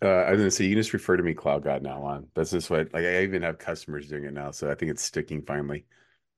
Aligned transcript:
Uh, 0.00 0.06
I 0.08 0.30
was 0.30 0.38
gonna 0.38 0.50
say 0.50 0.64
you 0.64 0.70
can 0.74 0.80
just 0.82 0.92
refer 0.92 1.16
to 1.16 1.22
me 1.22 1.34
Cloud 1.34 1.64
God 1.64 1.82
now 1.82 2.02
on. 2.02 2.28
That's 2.34 2.50
just 2.52 2.70
what 2.70 2.92
like 2.92 3.04
I 3.04 3.22
even 3.22 3.42
have 3.42 3.58
customers 3.58 4.08
doing 4.08 4.24
it 4.24 4.32
now, 4.32 4.50
so 4.52 4.70
I 4.70 4.74
think 4.74 4.90
it's 4.90 5.02
sticking 5.02 5.42
finally. 5.42 5.86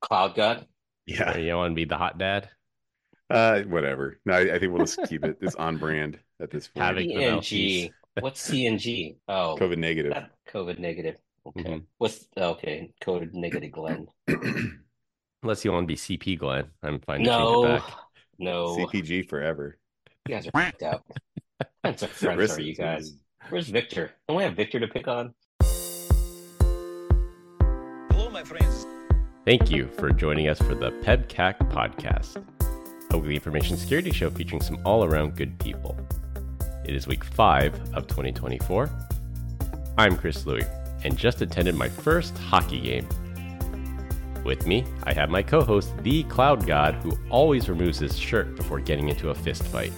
Cloud 0.00 0.34
God. 0.34 0.66
Yeah. 1.06 1.36
You 1.36 1.56
want 1.56 1.72
to 1.72 1.74
be 1.74 1.84
the 1.84 1.96
hot 1.98 2.18
dad? 2.18 2.48
Uh, 3.28 3.62
whatever. 3.62 4.18
No, 4.24 4.34
I, 4.34 4.54
I 4.54 4.58
think 4.58 4.72
we'll 4.72 4.86
just 4.86 5.00
keep 5.08 5.24
it. 5.24 5.38
It's 5.40 5.54
on 5.56 5.76
brand 5.76 6.18
at 6.40 6.50
this 6.50 6.68
point. 6.68 6.84
Havoc. 6.84 7.04
CNG. 7.04 7.90
What's 8.18 8.48
CNG? 8.50 9.16
Oh, 9.28 9.56
COVID 9.60 9.78
negative. 9.78 10.14
COVID 10.52 10.78
negative. 10.78 11.16
Okay. 11.46 11.62
Mhm. 11.62 11.84
What's 11.98 12.26
okay? 12.36 12.92
COVID 13.02 13.32
negative 13.34 13.72
Glenn. 13.72 14.06
Unless 15.42 15.64
you 15.64 15.72
want 15.72 15.84
to 15.84 15.86
be 15.86 15.96
CP 15.96 16.38
Glenn, 16.38 16.66
I'm 16.82 17.00
fine 17.00 17.20
to 17.20 17.24
change 17.26 17.38
No, 17.38 17.64
it 17.64 17.78
back. 17.80 17.92
no. 18.38 18.76
CPG 18.76 19.28
forever. 19.28 19.78
You 20.28 20.34
guys 20.34 20.46
are 20.46 20.50
freaked 20.52 20.82
out. 20.82 21.02
What 21.58 21.68
kinds 21.84 22.02
of 22.02 22.10
friends 22.10 22.58
are 22.58 22.62
you 22.62 22.74
guys? 22.74 23.14
Where's 23.50 23.68
Victor? 23.68 24.12
Don't 24.28 24.36
we 24.36 24.44
have 24.44 24.54
Victor 24.54 24.78
to 24.78 24.86
pick 24.86 25.08
on? 25.08 25.34
Hello, 28.12 28.30
my 28.30 28.44
friends. 28.44 28.86
Thank 29.44 29.72
you 29.72 29.88
for 29.88 30.12
joining 30.12 30.46
us 30.46 30.58
for 30.58 30.76
the 30.76 30.92
PEBCAK 31.02 31.68
podcast, 31.72 32.44
a 33.10 33.18
weekly 33.18 33.34
information 33.34 33.76
security 33.76 34.12
show 34.12 34.30
featuring 34.30 34.62
some 34.62 34.78
all 34.84 35.02
around 35.02 35.34
good 35.34 35.58
people. 35.58 35.96
It 36.84 36.94
is 36.94 37.08
week 37.08 37.24
five 37.24 37.74
of 37.92 38.06
2024. 38.06 38.88
I'm 39.98 40.16
Chris 40.16 40.46
Louie 40.46 40.62
and 41.02 41.18
just 41.18 41.42
attended 41.42 41.74
my 41.74 41.88
first 41.88 42.38
hockey 42.38 42.80
game. 42.80 43.08
With 44.44 44.64
me, 44.68 44.84
I 45.02 45.12
have 45.12 45.28
my 45.28 45.42
co 45.42 45.64
host, 45.64 45.92
the 46.04 46.22
Cloud 46.24 46.68
God, 46.68 46.94
who 47.02 47.18
always 47.30 47.68
removes 47.68 47.98
his 47.98 48.16
shirt 48.16 48.54
before 48.54 48.78
getting 48.78 49.08
into 49.08 49.30
a 49.30 49.34
fist 49.34 49.64
fight. 49.64 49.92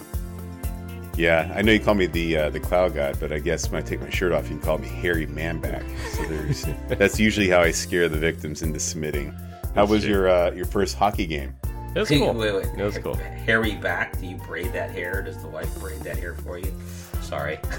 Yeah, 1.15 1.51
I 1.55 1.61
know 1.61 1.71
you 1.71 1.79
call 1.79 1.93
me 1.93 2.07
the 2.07 2.37
uh, 2.37 2.49
the 2.49 2.59
cloud 2.59 2.95
god, 2.95 3.17
but 3.19 3.31
I 3.31 3.39
guess 3.39 3.69
when 3.69 3.81
I 3.81 3.85
take 3.85 4.01
my 4.01 4.09
shirt 4.09 4.31
off, 4.31 4.49
you 4.49 4.57
can 4.57 4.61
call 4.61 4.79
me 4.79 4.87
hairy 4.87 5.27
manback. 5.27 5.83
So 6.11 6.23
there's 6.23 6.65
that's 6.87 7.19
usually 7.19 7.49
how 7.49 7.61
I 7.61 7.71
scare 7.71 8.09
the 8.09 8.17
victims 8.17 8.63
into 8.63 8.79
submitting. 8.79 9.33
How 9.75 9.85
was 9.85 10.03
true. 10.03 10.11
your 10.11 10.29
uh, 10.29 10.51
your 10.51 10.65
first 10.65 10.95
hockey 10.95 11.27
game? 11.27 11.55
It 11.95 11.99
was 11.99 12.09
cool. 12.09 12.33
Wait, 12.33 12.55
wait. 12.55 12.65
It 12.75 12.83
was 12.83 12.97
cool. 12.97 13.13
Hairy 13.13 13.75
back. 13.75 14.19
Do 14.19 14.25
you 14.25 14.37
braid 14.37 14.73
that 14.73 14.89
hair? 14.89 15.21
Does 15.21 15.39
the 15.39 15.47
wife 15.47 15.79
braid 15.79 16.01
that 16.01 16.17
hair 16.17 16.33
for 16.33 16.57
you? 16.57 16.73
Sorry. 17.21 17.59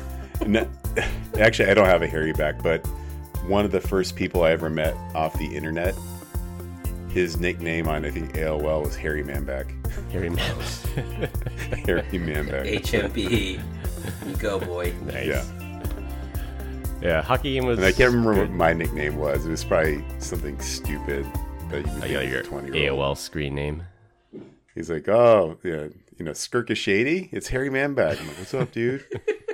No, 0.45 0.69
actually, 1.39 1.71
I 1.71 1.75
don't 1.75 1.87
have 1.87 2.03
a 2.03 2.09
hairy 2.09 2.33
back, 2.33 2.61
but 2.61 2.85
one 3.47 3.65
of 3.65 3.71
the 3.71 3.81
first 3.81 4.17
people 4.17 4.43
I 4.43 4.51
ever 4.51 4.69
met 4.69 4.93
off 5.15 5.39
the 5.39 5.47
internet, 5.47 5.95
his 7.15 7.39
nickname 7.39 7.89
on 7.89 8.05
I 8.05 8.11
think 8.11 8.35
AOL 8.35 8.85
was 8.85 8.97
Harry 8.97 9.23
Manback. 9.23 9.71
Hairy 10.11 10.31
man. 10.31 10.57
Harry 11.87 12.03
Manback. 12.19 12.83
HMP. 12.83 13.61
You 14.29 14.37
go, 14.37 14.59
boy. 14.59 14.93
nice. 15.07 15.27
Yeah. 15.27 15.45
Yeah, 17.01 17.23
hockey 17.23 17.55
game 17.55 17.67
was. 17.67 17.79
And 17.79 17.87
I 17.87 17.93
can't 17.93 18.11
remember 18.11 18.35
good. 18.35 18.49
what 18.49 18.51
my 18.51 18.73
nickname 18.73 19.17
was. 19.17 19.47
It 19.47 19.51
was 19.51 19.63
probably 19.63 20.05
something 20.19 20.59
stupid 20.61 21.25
that 21.71 21.87
you 21.87 21.93
would 21.93 22.03
I 22.03 22.09
think 22.09 22.13
got 22.13 22.29
your 22.29 22.43
20 22.43 22.77
year 22.79 22.91
old. 22.93 23.17
AOL 23.17 23.17
screen 23.17 23.55
name. 23.55 23.85
He's 24.75 24.91
like, 24.91 25.09
oh, 25.09 25.57
yeah, 25.63 25.87
you 26.19 26.25
know, 26.25 26.33
Skirka 26.33 26.75
Shady? 26.75 27.29
It's 27.31 27.49
Harry 27.49 27.71
Manback. 27.71 28.21
I'm 28.21 28.27
like, 28.27 28.39
what's 28.39 28.55
up, 28.55 28.73
dude? 28.73 29.05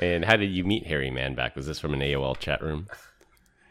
And 0.00 0.24
how 0.24 0.36
did 0.36 0.52
you 0.52 0.62
meet 0.62 0.86
Harry 0.86 1.10
Manback? 1.10 1.56
Was 1.56 1.66
this 1.66 1.80
from 1.80 1.92
an 1.92 2.00
AOL 2.00 2.38
chat 2.38 2.62
room? 2.62 2.86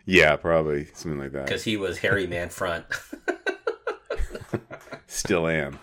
Yeah, 0.07 0.35
probably 0.37 0.85
something 0.93 1.19
like 1.19 1.33
that. 1.33 1.45
Because 1.45 1.63
he 1.63 1.77
was 1.77 1.99
hairy 1.99 2.25
man 2.25 2.49
front. 2.49 2.85
Still 5.07 5.47
am. 5.47 5.79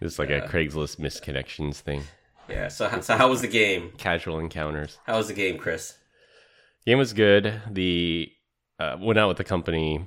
It's 0.00 0.18
like 0.18 0.30
a 0.30 0.40
Craigslist 0.40 0.98
misconnections 0.98 1.76
thing. 1.76 2.02
yeah. 2.48 2.68
So, 2.68 3.00
so 3.00 3.16
how 3.16 3.28
was 3.28 3.42
the 3.42 3.48
game? 3.48 3.92
Casual 3.98 4.38
encounters. 4.40 4.98
How 5.06 5.16
was 5.16 5.28
the 5.28 5.34
game, 5.34 5.58
Chris? 5.58 5.96
Game 6.84 6.98
was 6.98 7.12
good. 7.12 7.60
The 7.70 8.30
uh, 8.78 8.96
went 9.00 9.18
out 9.18 9.28
with 9.28 9.36
the 9.36 9.44
company 9.44 10.06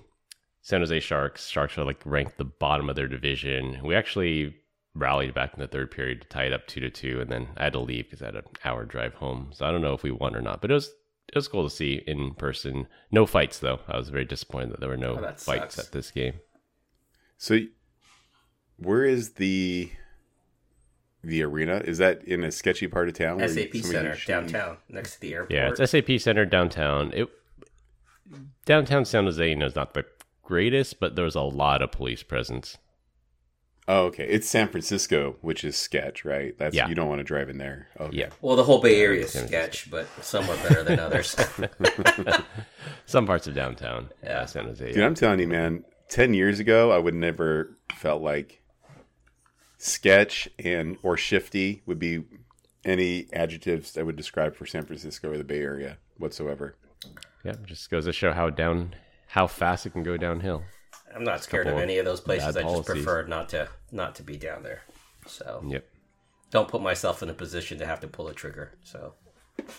San 0.61 0.81
Jose 0.81 0.99
Sharks. 0.99 1.47
Sharks 1.47 1.77
are 1.77 1.85
like 1.85 2.01
ranked 2.05 2.37
the 2.37 2.45
bottom 2.45 2.89
of 2.89 2.95
their 2.95 3.07
division. 3.07 3.79
We 3.83 3.95
actually 3.95 4.55
rallied 4.95 5.33
back 5.33 5.53
in 5.53 5.59
the 5.59 5.67
third 5.67 5.91
period 5.91 6.21
to 6.21 6.27
tie 6.27 6.45
it 6.45 6.53
up 6.53 6.67
two 6.67 6.79
to 6.81 6.89
two, 6.89 7.21
and 7.21 7.31
then 7.31 7.47
I 7.57 7.65
had 7.65 7.73
to 7.73 7.79
leave 7.79 8.05
because 8.05 8.21
I 8.21 8.25
had 8.27 8.35
an 8.35 8.43
hour 8.65 8.85
drive 8.85 9.13
home. 9.15 9.51
So 9.53 9.65
I 9.65 9.71
don't 9.71 9.81
know 9.81 9.93
if 9.93 10.03
we 10.03 10.11
won 10.11 10.35
or 10.35 10.41
not, 10.41 10.61
but 10.61 10.71
it 10.71 10.75
was 10.75 10.91
it 11.29 11.35
was 11.35 11.47
cool 11.47 11.63
to 11.63 11.69
see 11.73 12.01
in 12.07 12.33
person. 12.33 12.87
No 13.11 13.25
fights 13.25 13.59
though. 13.59 13.79
I 13.87 13.97
was 13.97 14.09
very 14.09 14.25
disappointed 14.25 14.71
that 14.71 14.79
there 14.79 14.89
were 14.89 14.97
no 14.97 15.15
Oh, 15.15 15.21
fights 15.37 15.75
sucks. 15.75 15.79
at 15.79 15.91
this 15.91 16.11
game. 16.11 16.35
So, 17.37 17.59
where 18.77 19.05
is 19.05 19.33
the 19.33 19.91
the 21.23 21.43
arena? 21.43 21.81
Is 21.85 21.97
that 21.99 22.23
in 22.23 22.43
a 22.43 22.51
sketchy 22.51 22.87
part 22.87 23.07
of 23.09 23.13
town? 23.13 23.39
SAP 23.39 23.47
somebody 23.73 23.81
Center, 23.81 24.15
shooting- 24.15 24.35
downtown, 24.51 24.77
next 24.89 25.15
to 25.15 25.21
the 25.21 25.33
airport. 25.33 25.51
Yeah, 25.51 25.69
it's 25.69 25.91
SAP 25.91 26.17
Center 26.19 26.45
downtown. 26.45 27.11
It 27.13 27.29
downtown 28.65 29.05
San 29.05 29.25
Jose, 29.25 29.47
you 29.49 29.55
know, 29.55 29.65
is 29.65 29.75
not 29.75 29.93
the 29.93 30.05
greatest, 30.43 30.99
but 30.99 31.15
there 31.15 31.25
was 31.25 31.35
a 31.35 31.41
lot 31.41 31.81
of 31.81 31.91
police 31.91 32.23
presence. 32.23 32.77
Oh, 33.87 34.05
okay. 34.05 34.25
It's 34.27 34.47
San 34.47 34.67
Francisco, 34.67 35.37
which 35.41 35.63
is 35.63 35.75
sketch, 35.75 36.23
right? 36.23 36.55
That's 36.59 36.75
Yeah. 36.75 36.87
you 36.87 36.93
don't 36.95 37.07
want 37.09 37.19
to 37.19 37.23
drive 37.23 37.49
in 37.49 37.57
there. 37.57 37.87
Okay. 37.99 38.17
Yeah. 38.17 38.29
Well, 38.41 38.55
the 38.55 38.63
whole 38.63 38.79
Bay 38.81 39.01
Area 39.01 39.23
is 39.25 39.31
sketch, 39.33 39.89
but 39.89 40.07
somewhat 40.21 40.61
better 40.61 40.83
than 40.83 40.99
others. 40.99 41.35
Some 43.05 43.25
parts 43.25 43.47
of 43.47 43.55
downtown, 43.55 44.09
Yeah. 44.23 44.41
uh, 44.41 44.45
San 44.45 44.65
Jose. 44.65 44.91
Dude, 44.93 45.03
I'm 45.03 45.15
telling 45.15 45.39
you, 45.39 45.47
man. 45.47 45.85
Ten 46.07 46.33
years 46.33 46.59
ago, 46.59 46.91
I 46.91 46.97
would 46.97 47.13
never 47.15 47.77
felt 47.95 48.21
like 48.21 48.61
sketch 49.77 50.49
and 50.57 50.97
or 51.03 51.17
shifty 51.17 51.81
would 51.85 51.99
be 51.99 52.23
any 52.85 53.27
adjectives 53.33 53.97
I 53.97 54.03
would 54.03 54.15
describe 54.15 54.55
for 54.55 54.65
San 54.65 54.85
Francisco 54.85 55.31
or 55.31 55.37
the 55.37 55.43
Bay 55.43 55.61
Area 55.61 55.97
whatsoever. 56.17 56.75
Yeah, 57.43 57.53
just 57.65 57.89
goes 57.89 58.05
to 58.05 58.13
show 58.13 58.33
how 58.33 58.49
down 58.49 58.95
how 59.27 59.47
fast 59.47 59.85
it 59.85 59.91
can 59.91 60.03
go 60.03 60.17
downhill. 60.17 60.63
I'm 61.15 61.23
not 61.23 61.43
scared 61.43 61.67
of 61.67 61.77
any 61.77 61.97
of 61.97 62.05
those 62.05 62.21
places. 62.21 62.55
I 62.55 62.63
just 62.63 62.85
prefer 62.85 63.23
not 63.25 63.49
to 63.49 63.67
not 63.91 64.15
to 64.15 64.23
be 64.23 64.37
down 64.37 64.63
there. 64.63 64.81
So 65.27 65.63
Yep. 65.67 65.85
don't 66.51 66.67
put 66.67 66.81
myself 66.81 67.21
in 67.23 67.29
a 67.29 67.33
position 67.33 67.77
to 67.79 67.85
have 67.85 67.99
to 68.01 68.07
pull 68.07 68.27
a 68.27 68.33
trigger. 68.33 68.73
So 68.83 69.13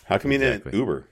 How 0.06 0.18
come 0.18 0.32
you 0.32 0.38
Exactly. 0.38 0.72
didn't 0.72 0.80
Uber? 0.80 1.06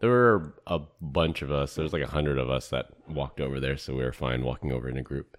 There 0.00 0.10
were 0.10 0.54
a 0.66 0.78
bunch 1.00 1.42
of 1.42 1.50
us. 1.52 1.74
There 1.74 1.82
was 1.82 1.92
like 1.92 2.02
a 2.02 2.06
hundred 2.10 2.38
of 2.38 2.48
us 2.48 2.68
that 2.70 2.86
walked 3.08 3.40
over 3.40 3.60
there, 3.60 3.76
so 3.76 3.94
we 3.94 4.02
were 4.02 4.12
fine 4.12 4.42
walking 4.44 4.72
over 4.72 4.88
in 4.88 4.96
a 4.96 5.02
group. 5.02 5.36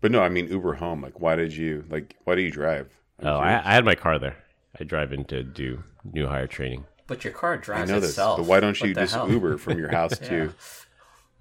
But 0.00 0.12
no, 0.12 0.22
I 0.22 0.28
mean 0.28 0.48
Uber 0.48 0.74
home. 0.74 1.02
Like, 1.02 1.20
why 1.20 1.34
did 1.36 1.52
you 1.54 1.84
like? 1.90 2.16
Why 2.24 2.34
do 2.36 2.42
you 2.42 2.50
drive? 2.50 2.90
I'm 3.18 3.26
Oh, 3.26 3.36
I. 3.38 3.58
I 3.58 3.72
had 3.74 3.84
my 3.84 3.94
car 3.96 4.18
there. 4.18 4.36
I 4.78 4.84
drive 4.84 5.12
in 5.12 5.24
to 5.26 5.42
do 5.42 5.82
new 6.04 6.26
hire 6.28 6.46
training. 6.46 6.86
but 7.08 7.24
your 7.24 7.32
car 7.32 7.56
drives 7.56 7.68
I 7.68 7.86
drives 7.86 7.90
know 7.90 8.00
this, 8.00 8.10
itself. 8.10 8.36
but 8.38 8.46
why 8.46 8.60
don't 8.60 8.78
What 8.80 8.88
you 8.88 8.94
just 8.94 9.14
hell? 9.14 9.28
Uber 9.28 9.58
from 9.58 9.78
your 9.78 9.90
house 9.90 10.20
Yeah. 10.22 10.28
to? 10.28 10.54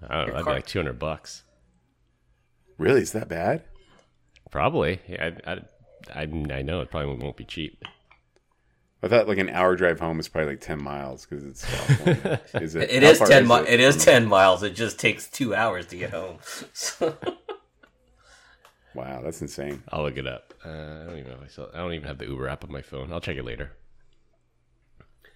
I 0.02 0.08
don't 0.08 0.10
know. 0.10 0.18
Your 0.18 0.32
That'd 0.34 0.44
car- 0.46 0.54
be 0.54 0.58
like 0.58 0.66
two 0.68 0.80
hundred 0.80 1.00
bucks, 1.00 1.44
Really, 2.78 3.02
is 3.02 3.12
that 3.14 3.28
bad? 3.28 3.64
probably. 4.52 5.00
Yeah, 5.08 5.32
I, 5.46 5.52
I, 5.52 5.60
I, 6.16 6.22
I 6.24 6.62
know 6.62 6.82
it 6.82 6.90
probably 6.90 7.16
won't 7.18 7.38
be 7.38 7.44
cheap. 7.46 7.84
I 9.02 9.08
thought 9.08 9.28
like 9.28 9.38
an 9.38 9.50
hour 9.50 9.76
drive 9.76 10.00
home 10.00 10.20
is 10.20 10.28
probably 10.28 10.52
like 10.52 10.62
ten 10.62 10.82
miles 10.84 11.26
because 11.26 11.44
it's 11.46 11.64
California. 11.66 12.42
is 12.56 12.76
it? 12.76 12.90
It 12.90 13.04
how 13.04 13.10
is 13.10 13.18
far 13.18 13.28
ten. 13.28 13.48
Mi- 13.48 13.56
it? 13.60 13.68
it 13.70 13.80
is 13.80 14.04
ten 14.04 14.28
miles. 14.28 14.64
It 14.64 14.76
just 14.76 15.00
takes 15.00 15.28
two 15.30 15.56
hours 15.56 15.86
to 15.88 15.98
get 15.98 16.10
home. 16.12 16.40
So, 16.74 17.16
Wow, 18.96 19.22
that's 19.22 19.42
insane. 19.42 19.84
I'll 19.90 20.04
look 20.04 20.18
it 20.18 20.28
up. 20.28 20.54
Uh, 20.66 20.70
I 20.70 21.04
don't 21.06 21.18
even 21.20 21.32
know 21.32 21.38
if 21.38 21.44
I 21.44 21.48
still. 21.48 21.70
I 21.74 21.78
don't 21.78 21.94
even 21.94 22.08
have 22.08 22.18
the 22.18 22.26
Uber 22.26 22.50
app 22.50 22.64
on 22.64 22.72
my 22.72 22.82
phone. 22.82 23.14
I'll 23.14 23.22
check 23.22 23.38
it 23.38 23.46
later. 23.46 23.72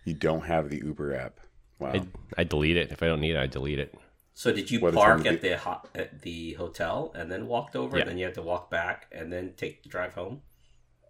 You 0.05 0.13
don't 0.15 0.41
have 0.45 0.69
the 0.69 0.77
Uber 0.77 1.15
app. 1.15 1.39
Wow. 1.79 1.91
I, 1.93 2.01
I 2.37 2.43
delete 2.43 2.75
it 2.77 2.91
if 2.91 3.01
I 3.03 3.05
don't 3.05 3.21
need 3.21 3.35
it. 3.35 3.37
I 3.39 3.47
delete 3.47 3.79
it. 3.79 3.95
So 4.33 4.51
did 4.51 4.69
you 4.71 4.79
What 4.79 4.89
is 4.89 4.95
park 4.95 5.19
on 5.21 5.27
at 5.27 5.41
the 5.41 5.57
ho- 5.57 5.81
at 5.95 6.21
the 6.21 6.53
hotel 6.53 7.11
and 7.15 7.31
then 7.31 7.47
walked 7.47 7.75
over, 7.75 7.97
Yeah. 7.97 8.01
and 8.03 8.11
then 8.11 8.17
you 8.17 8.25
had 8.25 8.33
to 8.35 8.41
walk 8.41 8.69
back 8.71 9.07
and 9.11 9.31
then 9.31 9.53
take 9.57 9.83
the 9.83 9.89
drive 9.89 10.13
home? 10.13 10.41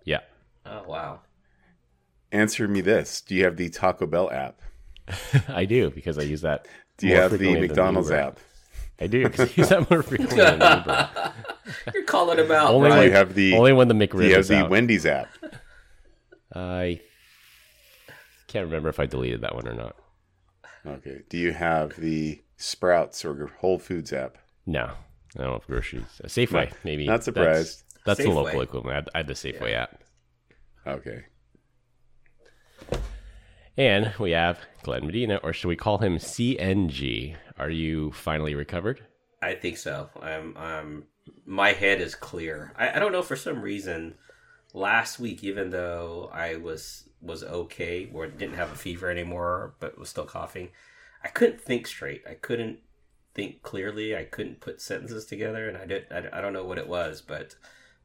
Yeah, 0.05 0.19
Oh 0.65 0.83
wow! 0.87 1.21
Answer 2.31 2.67
me 2.67 2.81
this: 2.81 3.21
Do 3.21 3.35
you 3.35 3.43
have 3.45 3.57
the 3.57 3.69
Taco 3.69 4.05
Bell 4.05 4.29
app? 4.31 4.61
I 5.47 5.65
do 5.65 5.89
because 5.91 6.17
I 6.17 6.23
use 6.23 6.41
that. 6.41 6.67
Do 6.97 7.07
you 7.07 7.15
have 7.15 7.37
the 7.37 7.59
McDonald's 7.59 8.09
Uber 8.09 8.19
app? 8.21 8.39
I 9.01 9.07
do 9.07 9.23
because 9.23 9.49
I 9.51 9.53
use 9.55 9.69
that 9.69 9.89
more 9.89 10.03
frequently 10.03 10.37
than 10.37 10.53
Uber. 10.61 11.09
You're 11.93 12.03
calling 12.03 12.37
him 12.39 12.51
out. 12.51 12.71
Only 12.71 12.89
Do 12.89 12.95
right? 12.95 13.05
you 13.05 13.11
have 13.11 13.33
the 13.33 13.55
Only 13.55 13.73
when 13.73 13.87
the 13.87 13.93
Do 13.93 14.07
McRib 14.07 14.25
you 14.25 14.31
have 14.31 14.39
is 14.41 14.47
the 14.49 14.57
out. 14.57 14.69
Wendy's 14.69 15.05
app? 15.05 15.27
I 16.55 16.99
can't 18.47 18.65
remember 18.65 18.89
if 18.89 18.99
I 18.99 19.05
deleted 19.07 19.41
that 19.41 19.55
one 19.55 19.67
or 19.67 19.73
not. 19.73 19.95
Okay. 20.85 21.21
Do 21.29 21.37
you 21.37 21.53
have 21.53 21.95
the 21.95 22.41
Sprouts 22.57 23.23
or 23.25 23.47
Whole 23.59 23.79
Foods 23.79 24.11
app? 24.13 24.37
No, 24.65 24.83
I 24.83 25.41
don't 25.41 25.47
know 25.47 25.55
if 25.55 25.67
groceries. 25.67 26.03
Uh, 26.23 26.27
Safeway, 26.27 26.69
Not- 26.69 26.77
maybe. 26.83 27.05
not 27.05 27.13
That's- 27.23 27.25
surprised. 27.25 27.83
That's, 28.05 28.19
the 28.19 28.29
local 28.29 28.59
equivalent. 28.61 28.91
I 28.91 28.95
had, 28.95 29.09
I 29.15 29.17
had 29.19 29.27
the 29.27 29.33
Safeway 29.33 29.73
app. 29.73 30.03
Okay. 30.85 31.23
And 33.77 34.13
we 34.19 34.31
have 34.31 34.59
Glenn 34.83 35.05
Medina, 35.05 35.39
or 35.41 35.53
should 35.53 35.69
we 35.69 35.75
call 35.75 35.97
him 35.97 36.17
CNG? 36.17 37.35
Are 37.57 37.69
you 37.69 38.11
finally 38.11 38.55
recovered? 38.55 39.01
I 39.41 39.55
think 39.55 39.77
so. 39.77 40.09
I'm. 40.21 40.55
I'm. 40.57 41.05
My 41.45 41.71
head 41.71 42.01
is 42.01 42.13
clear. 42.15 42.73
I, 42.77 42.97
I 42.97 42.99
don't 42.99 43.11
know 43.13 43.23
for 43.23 43.35
some 43.35 43.61
reason. 43.61 44.15
Last 44.73 45.19
week, 45.19 45.43
even 45.43 45.69
though 45.69 46.29
I 46.33 46.55
was 46.55 47.07
was 47.21 47.43
okay, 47.43 48.09
or 48.13 48.27
didn't 48.27 48.55
have 48.55 48.71
a 48.71 48.75
fever 48.75 49.09
anymore, 49.09 49.75
but 49.79 49.97
was 49.97 50.09
still 50.09 50.25
coughing, 50.25 50.69
I 51.23 51.29
couldn't 51.29 51.61
think 51.61 51.87
straight. 51.87 52.21
I 52.29 52.33
couldn't 52.33 52.79
think 53.33 53.61
clearly. 53.63 54.15
I 54.15 54.23
couldn't 54.25 54.59
put 54.59 54.81
sentences 54.81 55.25
together, 55.25 55.67
and 55.69 55.77
I 55.77 55.85
did. 55.85 56.05
I, 56.11 56.37
I 56.37 56.41
don't 56.41 56.53
know 56.53 56.65
what 56.65 56.77
it 56.77 56.87
was, 56.87 57.21
but 57.21 57.55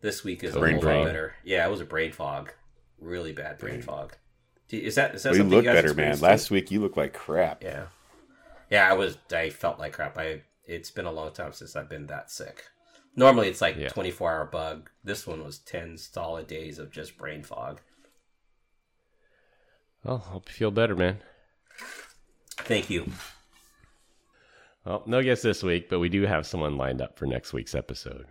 this 0.01 0.23
week 0.23 0.45
is 0.45 0.55
a 0.55 0.61
Brain 0.61 0.77
little 0.77 0.91
bit 0.91 0.97
fog. 0.99 1.07
better. 1.07 1.35
Yeah, 1.45 1.67
it 1.67 1.71
was 1.71 1.81
a 1.81 1.85
brain 1.87 2.13
fog, 2.13 2.53
really 3.01 3.33
bad 3.33 3.59
brain 3.59 3.83
fog. 3.83 4.17
Do- 4.69 4.79
Is 4.79 4.95
that 4.97 5.15
is 5.15 5.23
that 5.25 5.31
Well, 5.31 5.37
you 5.39 5.43
something 5.43 5.57
look 5.57 5.65
you 5.65 5.73
guys 5.73 5.83
better, 5.83 5.95
man. 5.95 6.21
Last 6.21 6.51
week 6.51 6.71
you 6.71 6.81
looked 6.81 6.97
like 6.97 7.13
crap. 7.15 7.63
Yeah, 7.65 7.87
yeah. 8.71 8.89
I 8.89 8.93
was. 8.93 9.19
I 9.33 9.51
felt 9.51 9.79
like 9.79 9.95
crap. 9.95 10.17
I. 10.19 10.43
It's 10.65 10.91
been 10.91 11.07
a 11.07 11.13
long 11.13 11.33
time 11.33 11.53
since 11.55 11.75
I've 11.75 11.89
been 11.89 12.07
that 12.09 12.31
sick. 12.31 12.63
Normally 13.17 13.49
it's 13.49 13.61
like 13.61 13.77
Yeah. 13.77 13.89
twenty 13.89 14.11
four 14.11 14.31
hour 14.33 14.45
bug. 14.47 14.91
This 15.03 15.27
one 15.27 15.45
was 15.45 15.59
ten 15.59 15.97
solid 15.99 16.47
days 16.47 16.79
of 16.79 16.91
just 16.91 17.19
brain 17.19 17.43
fog. 17.43 17.81
Well, 20.05 20.19
hope 20.19 20.49
you 20.49 20.55
feel 20.55 20.71
better, 20.71 20.95
man. 20.95 21.19
Thank 22.59 22.89
you. 22.91 23.11
Well, 24.85 25.03
no 25.07 25.23
guest 25.23 25.43
this 25.43 25.63
week, 25.63 25.89
but 25.89 25.99
we 25.99 26.09
do 26.09 26.23
have 26.23 26.47
someone 26.47 26.77
lined 26.77 27.03
up 27.03 27.19
for 27.19 27.27
next 27.27 27.53
week's 27.53 27.75
episode. 27.75 28.27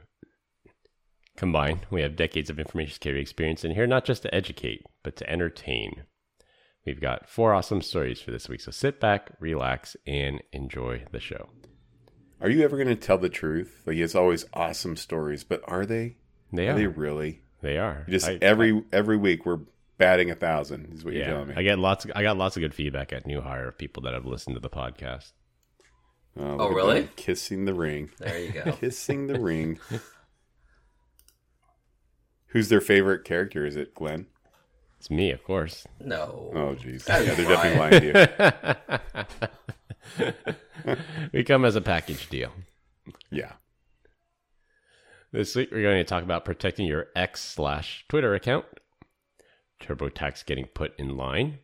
Combined, 1.35 1.81
we 1.91 2.01
have 2.01 2.15
decades 2.15 2.49
of 2.49 2.57
information 2.59 2.93
security 2.93 3.21
experience 3.21 3.63
in 3.63 3.71
here, 3.71 3.85
not 3.85 4.05
just 4.05 4.23
to 4.23 4.33
educate, 4.33 4.81
but 5.03 5.15
to 5.17 5.29
entertain. 5.29 6.03
We've 6.85 7.01
got 7.01 7.29
four 7.29 7.53
awesome 7.53 7.81
stories 7.81 8.21
for 8.21 8.31
this 8.31 8.49
week, 8.49 8.61
so 8.61 8.71
sit 8.71 8.99
back, 8.99 9.31
relax, 9.39 9.95
and 10.07 10.41
enjoy 10.51 11.03
the 11.11 11.19
show. 11.19 11.49
Are 12.39 12.49
you 12.49 12.63
ever 12.63 12.75
going 12.77 12.87
to 12.89 12.95
tell 12.95 13.17
the 13.17 13.29
truth? 13.29 13.81
Like 13.85 13.97
it's 13.97 14.15
always 14.15 14.45
awesome 14.53 14.95
stories, 14.95 15.43
but 15.43 15.61
are 15.67 15.85
they? 15.85 16.17
They 16.53 16.67
Are 16.67 16.71
are. 16.73 16.75
they 16.75 16.87
really? 16.87 17.41
They 17.61 17.77
are. 17.77 18.05
Just 18.07 18.27
I- 18.27 18.37
every 18.41 18.83
every 18.91 19.17
week 19.17 19.45
we're 19.45 19.59
batting 19.97 20.29
a 20.29 20.35
thousand. 20.35 20.93
Is 20.93 21.03
what 21.03 21.13
you're 21.15 21.25
telling 21.25 21.47
me. 21.49 21.55
I 21.57 21.63
get 21.63 21.79
lots. 21.79 22.05
Of, 22.05 22.11
I 22.15 22.21
got 22.23 22.37
lots 22.37 22.55
of 22.55 22.61
good 22.61 22.73
feedback 22.75 23.11
at 23.11 23.25
New 23.25 23.41
Hire 23.41 23.67
of 23.69 23.77
people 23.77 24.03
that 24.03 24.13
have 24.13 24.25
listened 24.25 24.55
to 24.55 24.59
the 24.59 24.69
podcast. 24.69 25.31
oh, 26.39 26.57
Oh, 26.59 26.69
really? 26.69 27.01
them 27.01 27.09
Kissing 27.15 27.65
the 27.65 27.73
ring. 27.73 28.11
There 28.19 28.39
you 28.39 28.51
go. 28.51 28.71
Kissing 28.79 29.25
the 29.27 29.39
ring. 29.39 29.79
Who's 32.51 32.69
their 32.69 32.81
favorite 32.81 33.23
character? 33.25 33.65
Is 33.65 33.75
it 33.75 33.93
Glenn? 33.95 34.27
It's 34.97 35.11
me, 35.11 35.31
of 35.31 35.43
course. 35.43 35.85
No. 35.99 36.51
Oh, 36.55 36.75
jeez. 36.75 37.07
Yeah, 37.07 37.19
they're 37.19 37.47
definitely 37.47 37.79
lying 37.79 38.01
to 38.01 39.13
you. 40.17 41.03
we 41.33 41.43
come 41.43 41.65
as 41.65 41.75
a 41.75 41.81
package 41.81 42.29
deal. 42.29 42.51
Yeah. 43.29 43.53
This 45.31 45.55
week, 45.55 45.69
we're 45.71 45.83
going 45.83 45.97
to 45.97 46.03
talk 46.03 46.23
about 46.23 46.45
protecting 46.45 46.87
your 46.87 47.07
X 47.15 47.43
slash 47.43 48.05
Twitter 48.09 48.33
account, 48.33 48.65
TurboTax 49.81 50.45
getting 50.45 50.65
put 50.65 50.97
in 50.99 51.15
line. 51.15 51.59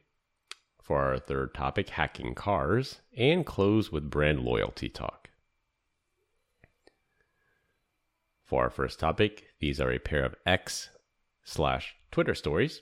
For 0.82 1.00
our 1.02 1.18
third 1.18 1.54
topic, 1.54 1.90
hacking 1.90 2.36
cars, 2.36 3.00
and 3.18 3.46
close 3.46 3.90
with 3.90 4.10
brand 4.12 4.42
loyalty 4.42 4.90
talk. 4.90 5.30
For 8.44 8.64
our 8.64 8.70
first 8.70 9.00
topic, 9.00 9.46
these 9.62 9.80
are 9.80 9.92
a 9.92 9.98
pair 9.98 10.26
of 10.26 10.36
X 10.46 10.90
slash 11.46 11.96
Twitter 12.12 12.36
stories. 12.36 12.82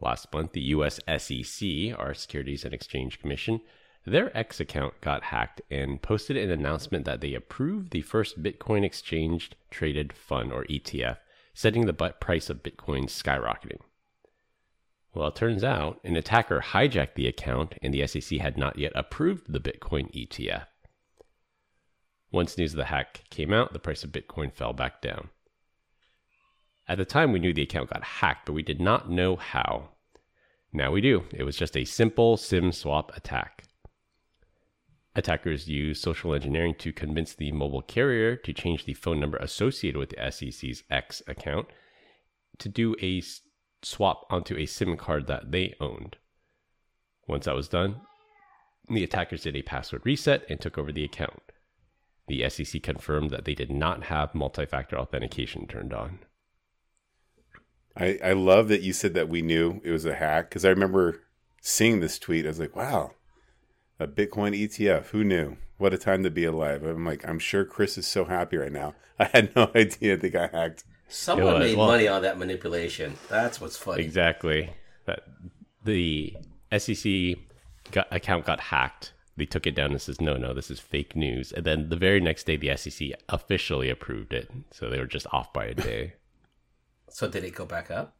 Last 0.00 0.32
month, 0.32 0.52
the 0.52 0.60
US 0.62 0.98
SEC, 1.18 1.68
our 1.98 2.14
Securities 2.14 2.64
and 2.64 2.72
Exchange 2.72 3.20
Commission, 3.20 3.60
their 4.06 4.36
X 4.36 4.58
account 4.58 5.00
got 5.02 5.24
hacked 5.24 5.60
and 5.70 6.00
posted 6.00 6.36
an 6.36 6.50
announcement 6.50 7.04
that 7.04 7.20
they 7.20 7.34
approved 7.34 7.90
the 7.90 8.00
first 8.00 8.42
Bitcoin 8.42 8.82
exchange 8.82 9.50
traded 9.70 10.12
fund 10.12 10.52
or 10.52 10.64
ETF, 10.64 11.18
setting 11.52 11.84
the 11.84 11.92
price 11.92 12.48
of 12.48 12.62
Bitcoin 12.62 13.04
skyrocketing. 13.04 13.80
Well, 15.12 15.28
it 15.28 15.36
turns 15.36 15.62
out 15.62 16.00
an 16.02 16.16
attacker 16.16 16.60
hijacked 16.60 17.14
the 17.14 17.26
account 17.26 17.74
and 17.82 17.92
the 17.92 18.06
SEC 18.06 18.38
had 18.38 18.56
not 18.56 18.78
yet 18.78 18.92
approved 18.94 19.52
the 19.52 19.60
Bitcoin 19.60 20.10
ETF. 20.14 20.66
Once 22.30 22.56
news 22.56 22.72
of 22.72 22.78
the 22.78 22.84
hack 22.84 23.24
came 23.28 23.52
out, 23.52 23.72
the 23.72 23.80
price 23.80 24.04
of 24.04 24.12
Bitcoin 24.12 24.52
fell 24.52 24.72
back 24.72 25.02
down. 25.02 25.28
At 26.90 26.98
the 26.98 27.04
time, 27.04 27.30
we 27.30 27.38
knew 27.38 27.54
the 27.54 27.62
account 27.62 27.90
got 27.90 28.02
hacked, 28.02 28.46
but 28.46 28.52
we 28.52 28.64
did 28.64 28.80
not 28.80 29.08
know 29.08 29.36
how. 29.36 29.90
Now 30.72 30.90
we 30.90 31.00
do. 31.00 31.22
It 31.32 31.44
was 31.44 31.56
just 31.56 31.76
a 31.76 31.84
simple 31.84 32.36
SIM 32.36 32.72
swap 32.72 33.16
attack. 33.16 33.62
Attackers 35.14 35.68
used 35.68 36.02
social 36.02 36.34
engineering 36.34 36.74
to 36.80 36.92
convince 36.92 37.32
the 37.32 37.52
mobile 37.52 37.82
carrier 37.82 38.34
to 38.34 38.52
change 38.52 38.86
the 38.86 38.94
phone 38.94 39.20
number 39.20 39.36
associated 39.36 40.00
with 40.00 40.08
the 40.08 40.30
SEC's 40.32 40.82
X 40.90 41.22
account 41.28 41.68
to 42.58 42.68
do 42.68 42.96
a 43.00 43.22
swap 43.82 44.26
onto 44.28 44.56
a 44.56 44.66
SIM 44.66 44.96
card 44.96 45.28
that 45.28 45.52
they 45.52 45.76
owned. 45.78 46.16
Once 47.28 47.44
that 47.44 47.54
was 47.54 47.68
done, 47.68 48.00
the 48.88 49.04
attackers 49.04 49.44
did 49.44 49.54
a 49.54 49.62
password 49.62 50.02
reset 50.04 50.44
and 50.50 50.60
took 50.60 50.76
over 50.76 50.90
the 50.90 51.04
account. 51.04 51.52
The 52.26 52.50
SEC 52.50 52.82
confirmed 52.82 53.30
that 53.30 53.44
they 53.44 53.54
did 53.54 53.70
not 53.70 54.04
have 54.04 54.34
multi 54.34 54.66
factor 54.66 54.98
authentication 54.98 55.68
turned 55.68 55.94
on. 55.94 56.18
I, 57.96 58.18
I 58.24 58.32
love 58.32 58.68
that 58.68 58.82
you 58.82 58.92
said 58.92 59.14
that 59.14 59.28
we 59.28 59.42
knew 59.42 59.80
it 59.84 59.90
was 59.90 60.04
a 60.04 60.14
hack 60.14 60.48
because 60.48 60.64
I 60.64 60.70
remember 60.70 61.22
seeing 61.60 62.00
this 62.00 62.18
tweet. 62.18 62.44
I 62.44 62.48
was 62.48 62.60
like, 62.60 62.76
wow, 62.76 63.12
a 63.98 64.06
Bitcoin 64.06 64.58
ETF. 64.58 65.06
Who 65.08 65.24
knew? 65.24 65.56
What 65.78 65.94
a 65.94 65.98
time 65.98 66.22
to 66.24 66.30
be 66.30 66.44
alive. 66.44 66.82
I'm 66.82 67.04
like, 67.04 67.26
I'm 67.26 67.38
sure 67.38 67.64
Chris 67.64 67.98
is 67.98 68.06
so 68.06 68.24
happy 68.24 68.56
right 68.56 68.72
now. 68.72 68.94
I 69.18 69.24
had 69.24 69.54
no 69.54 69.70
idea 69.74 70.16
they 70.16 70.30
got 70.30 70.52
hacked. 70.52 70.84
Someone 71.08 71.58
made 71.58 71.76
well- 71.76 71.88
money 71.88 72.06
on 72.08 72.22
that 72.22 72.38
manipulation. 72.38 73.14
That's 73.28 73.60
what's 73.60 73.76
funny. 73.76 74.02
Exactly. 74.02 74.70
That 75.06 75.24
the 75.84 76.36
SEC 76.76 77.36
got, 77.90 78.06
account 78.10 78.46
got 78.46 78.60
hacked. 78.60 79.12
They 79.36 79.46
took 79.46 79.66
it 79.66 79.74
down 79.74 79.92
and 79.92 80.00
says, 80.00 80.20
"No, 80.20 80.36
no, 80.36 80.52
this 80.52 80.70
is 80.70 80.80
fake 80.80 81.16
news." 81.16 81.50
And 81.50 81.64
then 81.64 81.88
the 81.88 81.96
very 81.96 82.20
next 82.20 82.44
day, 82.44 82.56
the 82.56 82.76
SEC 82.76 83.12
officially 83.30 83.88
approved 83.88 84.34
it. 84.34 84.50
So 84.70 84.90
they 84.90 84.98
were 84.98 85.06
just 85.06 85.26
off 85.32 85.52
by 85.52 85.64
a 85.64 85.74
day. 85.74 86.14
So 87.10 87.28
did 87.28 87.44
it 87.44 87.54
go 87.54 87.64
back 87.66 87.90
up? 87.90 88.16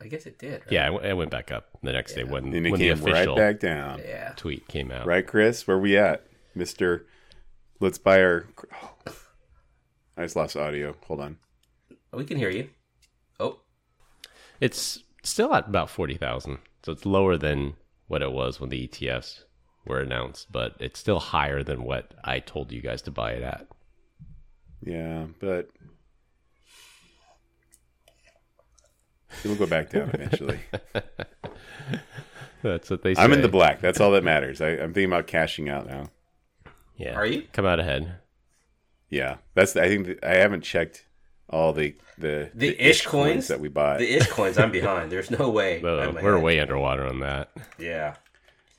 I 0.00 0.08
guess 0.08 0.26
it 0.26 0.38
did. 0.38 0.60
Right? 0.62 0.72
yeah, 0.72 0.90
it 1.02 1.14
went- 1.14 1.30
back 1.30 1.50
up 1.50 1.70
the 1.82 1.92
next 1.92 2.14
day 2.14 2.24
when, 2.24 2.44
And 2.54 2.66
it 2.66 2.70
when 2.70 2.78
the 2.80 2.88
came 2.94 3.02
right 3.04 3.12
official 3.14 3.36
back 3.36 3.60
down. 3.60 4.00
Yeah. 4.06 4.32
tweet 4.36 4.68
came 4.68 4.90
out. 4.90 5.06
Right, 5.06 5.26
Chris? 5.26 5.66
Where 5.66 5.78
we 5.78 5.96
at? 5.96 6.26
Mr. 6.56 7.04
Let's 7.80 7.98
buy 7.98 8.20
our. 8.22 8.46
Oh, 9.06 9.12
I 10.16 10.22
just 10.22 10.36
lost 10.36 10.56
audio. 10.56 10.94
Hold 11.06 11.20
on. 11.20 11.38
Oh, 12.12 12.18
we 12.18 12.24
can 12.24 12.36
hear 12.38 12.50
you. 12.50 12.68
Oh, 13.40 13.60
It's 14.60 15.02
still 15.22 15.52
at 15.54 15.68
about 15.68 15.90
forty 15.90 16.16
thousand, 16.16 16.58
so 16.82 16.92
it's 16.92 17.04
lower 17.04 17.36
than 17.36 17.74
what 18.06 18.22
it 18.22 18.32
was 18.32 18.58
when 18.60 18.70
the 18.70 18.86
ETFs 18.88 19.44
were 19.84 20.00
announced, 20.00 20.50
but 20.50 20.74
it's 20.80 20.98
still 20.98 21.20
higher 21.20 21.62
than 21.62 21.84
what 21.84 22.14
I 22.24 22.38
told 22.40 22.72
you 22.72 22.80
guys 22.80 23.02
to 23.02 23.10
buy 23.10 23.32
it 23.32 23.42
at. 23.42 23.66
Yeah, 24.82 25.26
but 25.40 25.68
it'll 29.44 29.56
go 29.56 29.66
back 29.66 29.90
down 29.90 30.10
eventually. 30.12 30.60
That's 32.62 32.90
what 32.90 33.02
they 33.02 33.14
say. 33.14 33.22
I'm 33.22 33.32
in 33.32 33.42
the 33.42 33.48
black. 33.48 33.80
That's 33.80 34.00
all 34.00 34.10
that 34.12 34.24
matters. 34.24 34.60
I, 34.60 34.70
I'm 34.70 34.92
thinking 34.92 35.04
about 35.12 35.26
cashing 35.26 35.68
out 35.68 35.86
now. 35.86 36.06
Yeah. 36.96 37.14
Are 37.14 37.26
you? 37.26 37.44
Come 37.52 37.66
out 37.66 37.78
ahead. 37.78 38.16
Yeah, 39.08 39.36
that's. 39.54 39.76
I 39.76 39.86
think 39.88 40.06
that, 40.06 40.24
I 40.24 40.36
haven't 40.36 40.62
checked 40.62 41.06
all 41.48 41.72
the 41.72 41.94
the 42.18 42.50
The 42.54 42.80
ish 42.80 43.06
coins? 43.06 43.46
that 43.48 43.60
we 43.60 43.68
bought. 43.68 43.98
The 43.98 44.16
ish 44.16 44.26
coins, 44.28 44.58
I'm 44.58 44.72
behind. 44.72 45.12
There's 45.12 45.30
no 45.30 45.48
way. 45.50 45.80
Uh, 45.86 46.12
we're 46.20 46.38
way 46.40 46.58
underwater 46.58 47.06
on 47.06 47.20
that. 47.20 47.50
Yeah. 47.78 48.16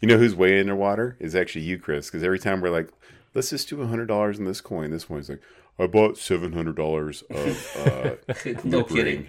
you 0.02 0.08
know 0.10 0.18
who's 0.18 0.36
way 0.36 0.60
underwater 0.60 1.16
is 1.20 1.34
actually 1.36 1.64
you, 1.64 1.78
Chris. 1.80 2.08
Because 2.08 2.24
every 2.24 2.40
time 2.40 2.60
we're 2.60 2.70
like, 2.72 2.90
let's 3.38 3.52
just 3.52 3.70
do 3.70 3.86
hundred 3.86 4.08
dollars 4.08 4.40
in 4.40 4.46
this 4.46 4.60
coin. 4.62 4.90
This 4.90 5.06
coin's 5.06 5.30
like, 5.30 5.42
I 5.80 5.86
bought 5.86 6.18
seven 6.18 6.52
hundred 6.54 6.76
dollars 6.76 7.22
of. 7.30 7.74
Uh, 7.88 8.16
no 8.64 8.84
kidding. 8.84 9.28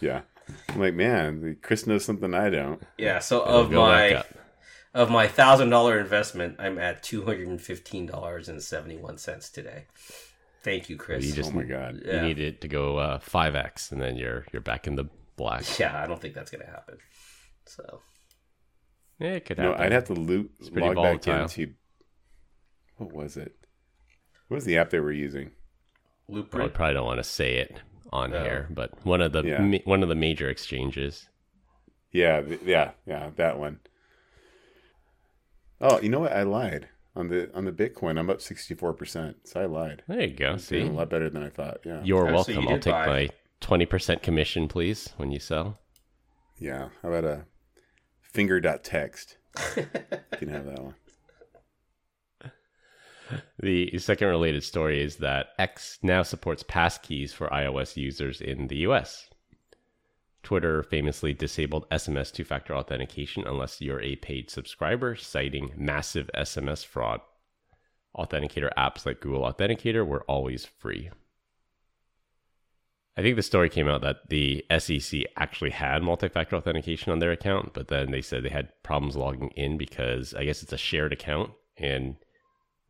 yeah, 0.00 0.20
I'm 0.68 0.78
like, 0.78 0.94
man, 0.94 1.56
Chris 1.62 1.86
knows 1.86 2.04
something 2.04 2.34
I 2.34 2.50
don't. 2.50 2.82
Yeah. 2.98 3.18
So 3.18 3.42
It'll 3.42 3.60
of 3.60 3.70
my 3.72 4.24
of 4.94 5.10
my 5.10 5.26
thousand 5.26 5.70
dollar 5.70 5.98
investment, 5.98 6.56
I'm 6.58 6.78
at 6.78 7.02
two 7.02 7.24
hundred 7.24 7.48
and 7.48 7.60
fifteen 7.60 8.06
dollars 8.06 8.48
and 8.48 8.62
seventy 8.62 8.96
one 8.98 9.16
cents 9.16 9.48
today. 9.48 9.86
Thank 10.62 10.90
you, 10.90 10.96
Chris. 10.96 11.24
You 11.24 11.32
just 11.32 11.50
Oh 11.52 11.54
my 11.54 11.64
god. 11.64 12.02
you 12.04 12.20
need 12.20 12.38
it 12.38 12.60
to 12.60 12.68
go 12.68 12.98
uh, 12.98 13.18
five 13.18 13.54
x, 13.56 13.90
and 13.90 14.00
then 14.00 14.16
you're 14.16 14.44
you're 14.52 14.62
back 14.62 14.86
in 14.86 14.96
the 14.96 15.08
black. 15.36 15.64
Yeah, 15.80 16.00
I 16.00 16.06
don't 16.06 16.20
think 16.20 16.34
that's 16.34 16.50
gonna 16.50 16.66
happen. 16.66 16.98
So 17.64 18.00
Yeah, 19.18 19.28
it 19.30 19.46
could 19.46 19.58
happen. 19.58 19.78
No. 19.78 19.84
I'd 19.84 19.92
have 19.92 20.04
to 20.04 20.14
loot, 20.14 20.52
pretty 20.72 20.94
log 20.94 21.22
back 21.24 21.26
into. 21.28 21.74
What 22.98 23.12
was 23.12 23.36
it? 23.36 23.54
What 24.48 24.56
was 24.56 24.64
the 24.64 24.76
app 24.78 24.90
they 24.90 25.00
were 25.00 25.12
using? 25.12 25.50
Well, 26.26 26.42
I 26.52 26.68
probably 26.68 26.94
don't 26.94 27.06
want 27.06 27.18
to 27.18 27.24
say 27.24 27.56
it 27.56 27.80
on 28.12 28.30
No. 28.30 28.42
here, 28.42 28.66
but 28.70 29.04
one 29.06 29.20
of 29.22 29.32
the 29.32 29.42
Yeah. 29.44 29.58
ma- 29.62 29.78
one 29.84 30.02
of 30.02 30.08
the 30.08 30.14
major 30.14 30.48
exchanges. 30.50 31.28
Yeah, 32.12 32.40
th- 32.42 32.60
yeah, 32.64 32.92
yeah, 33.06 33.30
that 33.36 33.58
one. 33.58 33.80
Oh, 35.80 36.00
you 36.00 36.08
know 36.08 36.20
what? 36.20 36.32
I 36.32 36.42
lied 36.42 36.88
on 37.14 37.28
the 37.28 37.54
on 37.54 37.64
the 37.64 37.72
Bitcoin. 37.72 38.18
I'm 38.18 38.30
up 38.30 38.40
64 38.40 38.92
percent. 38.94 39.46
So 39.48 39.60
I 39.60 39.66
lied. 39.66 40.02
There 40.08 40.20
you 40.22 40.34
go. 40.34 40.46
Doing 40.48 40.58
See, 40.58 40.80
a 40.80 40.86
lot 40.86 41.08
better 41.10 41.30
than 41.30 41.42
I 41.42 41.50
thought. 41.50 41.78
Yeah. 41.84 42.02
you're 42.02 42.24
Oh, 42.24 42.42
so 42.42 42.52
welcome. 42.52 42.62
you 42.64 42.68
I'll 42.70 42.78
take 42.80 42.92
buy. 42.92 43.06
my 43.06 43.28
20% 43.60 44.22
commission, 44.22 44.68
please, 44.68 45.12
when 45.16 45.30
you 45.30 45.38
sell. 45.38 45.78
Yeah. 46.58 46.88
How 47.02 47.08
about 47.10 47.24
a 47.24 47.44
finger.text? 48.22 49.36
you 49.76 49.86
can 50.32 50.48
have 50.48 50.66
that 50.66 50.78
one. 50.82 50.94
The 53.60 53.98
second 53.98 54.28
related 54.28 54.62
story 54.64 55.02
is 55.02 55.16
that 55.16 55.48
X 55.58 55.98
now 56.02 56.22
supports 56.22 56.62
passkeys 56.62 57.32
for 57.32 57.48
iOS 57.48 57.96
users 57.96 58.40
in 58.40 58.68
the 58.68 58.78
US. 58.88 59.28
Twitter 60.42 60.82
famously 60.82 61.34
disabled 61.34 61.88
SMS 61.90 62.32
two 62.32 62.44
factor 62.44 62.74
authentication 62.74 63.44
unless 63.46 63.80
you're 63.80 64.00
a 64.00 64.16
paid 64.16 64.50
subscriber, 64.50 65.16
citing 65.16 65.72
massive 65.76 66.30
SMS 66.34 66.86
fraud. 66.86 67.20
Authenticator 68.16 68.70
apps 68.78 69.04
like 69.04 69.20
Google 69.20 69.42
Authenticator 69.42 70.06
were 70.06 70.22
always 70.22 70.64
free. 70.64 71.10
I 73.16 73.22
think 73.22 73.34
the 73.34 73.42
story 73.42 73.68
came 73.68 73.88
out 73.88 74.02
that 74.02 74.28
the 74.28 74.64
SEC 74.78 75.22
actually 75.36 75.70
had 75.70 76.04
multi 76.04 76.28
factor 76.28 76.54
authentication 76.54 77.10
on 77.10 77.18
their 77.18 77.32
account, 77.32 77.74
but 77.74 77.88
then 77.88 78.12
they 78.12 78.22
said 78.22 78.44
they 78.44 78.48
had 78.48 78.70
problems 78.84 79.16
logging 79.16 79.50
in 79.56 79.76
because 79.76 80.34
I 80.34 80.44
guess 80.44 80.62
it's 80.62 80.72
a 80.72 80.78
shared 80.78 81.12
account 81.12 81.50
and 81.76 82.16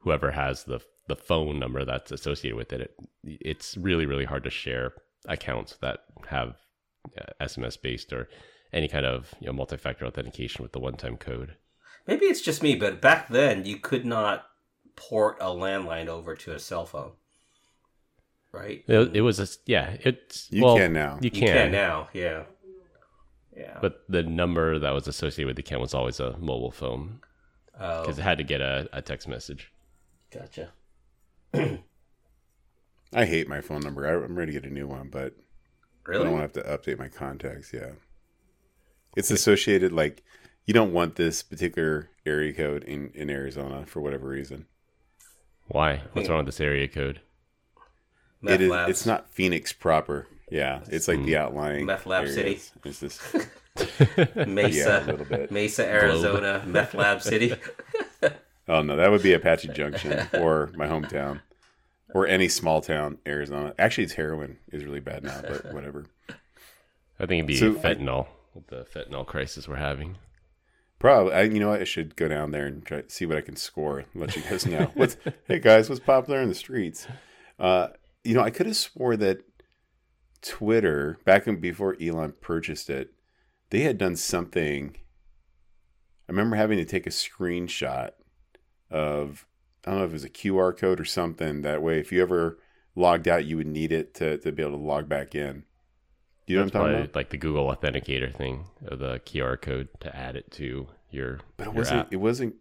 whoever 0.01 0.33
has 0.33 0.65
the 0.65 0.81
the 1.09 1.17
phone 1.17 1.59
number 1.59 1.85
that's 1.85 2.13
associated 2.13 2.57
with 2.57 2.73
it, 2.73 2.81
it 2.81 2.95
it's 3.25 3.77
really 3.77 4.07
really 4.07 4.25
hard 4.25 4.45
to 4.45 4.51
share 4.51 4.93
accounts 5.27 5.77
that 5.81 6.01
have 6.29 6.57
uh, 7.19 7.45
SMS 7.45 7.81
based 7.81 8.13
or 8.13 8.29
any 8.73 8.89
kind 8.89 9.07
of 9.07 9.35
you 9.41 9.47
know, 9.47 9.53
multi-factor 9.53 10.05
authentication 10.05 10.63
with 10.63 10.73
the 10.73 10.79
one-time 10.79 11.17
code. 11.17 11.57
Maybe 12.07 12.27
it's 12.27 12.41
just 12.41 12.63
me, 12.63 12.75
but 12.75 13.01
back 13.01 13.29
then 13.29 13.65
you 13.65 13.77
could 13.77 14.05
not 14.05 14.47
port 14.97 15.37
a 15.41 15.47
landline 15.47 16.09
over 16.09 16.35
to 16.35 16.53
a 16.53 16.59
cell 16.59 16.87
phone, 16.87 17.13
right? 18.53 18.83
It, 18.87 19.17
it 19.17 19.21
was 19.21 19.39
a 19.39 19.47
yeah. 19.67 19.97
It's 20.01 20.49
You 20.51 20.65
well, 20.65 20.77
can 20.77 20.93
now. 20.93 21.19
You 21.21 21.27
You 21.27 21.31
can, 21.31 21.49
can 21.49 21.73
now, 21.73 22.09
yeah, 22.13 22.45
yeah. 23.57 23.79
but 23.81 24.03
the 24.09 24.23
number 24.23 24.79
that 24.79 24.91
was 24.91 25.07
associated 25.07 25.47
with 25.47 25.57
the 25.57 25.63
account 25.63 25.83
was 25.83 25.95
always 25.95 26.19
a 26.19 26.37
mobile 26.39 26.71
phone 26.71 27.21
oh, 27.79 28.03
because 28.03 28.19
it 28.19 28.23
had 28.23 28.39
to 28.39 28.45
get 28.45 28.61
a, 28.61 28.89
a 28.93 29.03
text 29.03 29.29
message. 29.29 29.71
Gotcha. 30.33 30.71
I 33.15 33.25
hate 33.25 33.49
my 33.49 33.61
phone 33.61 33.81
number. 33.81 34.07
I, 34.07 34.25
I'm 34.25 34.37
ready 34.37 34.53
to 34.53 34.61
get 34.61 34.71
a 34.71 34.73
new 34.73 34.87
one, 34.87 35.09
but 35.11 35.35
I 36.09 36.13
don't 36.13 36.33
want 36.33 36.53
to 36.53 36.61
have 36.61 36.79
to 36.83 36.93
update 36.93 36.99
my 36.99 37.09
contacts. 37.09 37.73
Yeah. 37.73 37.93
It's 39.17 39.31
associated, 39.31 39.93
like, 39.93 40.23
you 40.67 40.75
don't 40.75 40.93
want 40.93 41.17
this 41.17 41.43
particular 41.43 42.11
area 42.27 42.53
code 42.53 42.85
in, 42.85 43.11
in 43.15 43.31
Arizona 43.31 43.87
for 43.87 44.01
whatever 44.01 44.29
reason. 44.29 44.67
Why? 45.69 46.03
What's 46.13 46.29
wrong 46.29 46.39
with 46.39 46.47
this 46.47 46.61
area 46.61 46.89
code? 46.89 47.21
Meth 48.41 48.55
it 48.55 48.61
is, 48.63 48.71
labs. 48.71 48.91
it's 48.91 49.07
not 49.07 49.31
Phoenix 49.31 49.73
proper. 49.73 50.27
Yeah. 50.51 50.81
It's 50.89 51.09
like 51.09 51.25
the 51.25 51.33
hmm. 51.33 51.39
outlying. 51.39 51.87
Meth 51.87 52.07
lab 52.07 52.25
areas. 52.25 52.35
city. 52.35 52.61
It's 52.85 53.01
this. 53.01 53.21
Mesa, 54.47 54.79
Yeah, 54.79 55.05
a 55.05 55.07
little 55.07 55.27
bit. 55.27 55.51
Mesa, 55.51 55.87
Arizona, 55.87 56.63
Meth 56.67 56.95
Lab 56.95 57.23
City. 57.23 57.55
Oh, 58.69 58.83
no. 58.83 58.97
That 58.97 59.11
would 59.11 59.23
be 59.23 59.33
Apache 59.33 59.69
Junction 59.69 60.29
or 60.35 60.71
my 60.75 60.87
hometown 60.87 61.41
or 62.15 62.27
any 62.27 62.49
small 62.49 62.81
town, 62.81 63.19
Arizona. 63.27 63.75
Actually, 63.79 64.05
it's 64.05 64.15
heroin 64.15 64.59
is 64.73 64.85
really 64.85 65.01
bad 65.01 65.25
now, 65.25 65.41
but 65.43 65.73
whatever. 65.73 66.07
I 67.21 67.27
think 67.27 67.41
it'd 67.41 67.47
be 67.47 67.57
So, 67.57 67.73
fentanyl 67.75 68.29
with 68.55 68.69
the 68.69 68.85
fentanyl 68.85 69.27
crisis 69.27 69.69
we're 69.69 69.77
having. 69.77 70.17
Probably, 70.99 71.33
I, 71.33 71.43
you 71.43 71.61
know 71.61 71.69
what? 71.69 71.81
I 71.81 71.85
should 71.85 72.17
go 72.17 72.29
down 72.29 72.51
there 72.51 72.67
and 72.67 72.85
try 72.85 73.05
see 73.07 73.25
what 73.25 73.37
I 73.37 73.41
can 73.41 73.57
score. 73.57 74.05
Let 74.15 74.35
you 74.35 74.43
guys 74.43 74.67
know. 74.67 74.91
What's 74.95 75.17
hey 75.47 75.61
guys? 75.61 75.89
What's 75.89 76.01
popular 76.01 76.41
in 76.41 76.49
the 76.49 76.55
streets? 76.57 77.07
Uh, 77.59 77.89
you 78.25 78.35
know, 78.35 78.43
I 78.43 78.51
could 78.51 78.67
have 78.67 78.77
swore 78.77 79.17
that 79.17 79.45
Twitter 80.43 81.19
back 81.25 81.47
in 81.47 81.61
before 81.61 81.97
Elon 82.01 82.35
purchased 82.41 82.91
it, 82.91 83.13
they 83.71 83.81
had 83.81 83.99
done 83.99 84.17
something. 84.17 84.97
I 86.29 86.33
remember 86.33 86.57
having 86.57 86.79
to 86.79 86.85
take 86.85 87.07
a 87.07 87.11
screenshot 87.11 88.11
of 88.91 89.47
I 89.87 89.91
don't 89.91 90.01
know 90.01 90.05
if 90.05 90.11
it 90.11 90.15
was 90.15 90.25
a 90.25 90.31
QR 90.31 90.77
code 90.77 91.01
or 91.01 91.05
something. 91.05 91.63
That 91.63 91.83
way, 91.83 91.99
if 92.01 92.13
you 92.13 92.21
ever 92.23 92.59
logged 92.95 93.29
out, 93.29 93.45
you 93.45 93.57
would 93.57 93.67
need 93.67 93.93
it 93.93 94.15
to 94.15 94.39
to 94.39 94.53
be 94.53 94.63
able 94.63 94.79
to 94.79 94.85
log 94.85 95.09
back 95.09 95.35
in. 95.35 95.65
You 96.47 96.57
know 96.57 96.63
That's 96.65 96.75
what 96.75 96.81
I'm 96.83 96.89
talking 96.93 97.05
about? 97.05 97.15
like 97.17 97.31
the 97.31 97.37
Google 97.37 97.75
Authenticator 97.75 98.35
thing, 98.35 98.65
or 98.91 98.97
the 98.97 99.21
QR 99.21 99.61
code 99.61 99.89
to 100.01 100.15
add 100.17 100.35
it 100.35 100.51
to 100.53 100.87
your, 101.11 101.41
But 101.59 101.67
it 101.67 101.71
your 101.71 101.75
wasn't. 101.75 102.01
app. 102.01 102.13
It 102.13 102.17
wasn't. 102.17 102.55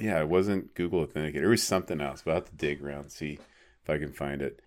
Yeah, 0.00 0.20
it 0.20 0.28
wasn't 0.28 0.74
Google 0.74 1.06
Authenticator. 1.06 1.42
It 1.42 1.46
was 1.48 1.62
something 1.62 2.00
else. 2.00 2.22
But 2.24 2.30
I'll 2.30 2.36
have 2.38 2.46
to 2.50 2.56
dig 2.56 2.82
around 2.82 3.00
and 3.00 3.12
see 3.12 3.38
if 3.82 3.90
I 3.90 3.98
can 3.98 4.12
find 4.12 4.40
it. 4.42 4.60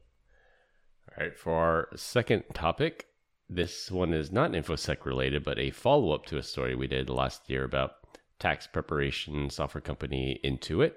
All 1.09 1.23
right, 1.25 1.37
for 1.37 1.53
our 1.53 1.89
second 1.95 2.43
topic, 2.53 3.07
this 3.49 3.89
one 3.91 4.13
is 4.13 4.31
not 4.31 4.51
InfoSec 4.51 5.03
related, 5.05 5.43
but 5.43 5.57
a 5.57 5.71
follow 5.71 6.11
up 6.13 6.25
to 6.27 6.37
a 6.37 6.43
story 6.43 6.75
we 6.75 6.87
did 6.87 7.09
last 7.09 7.49
year 7.49 7.63
about 7.63 7.98
tax 8.39 8.67
preparation 8.67 9.49
software 9.49 9.81
company 9.81 10.39
Intuit. 10.43 10.93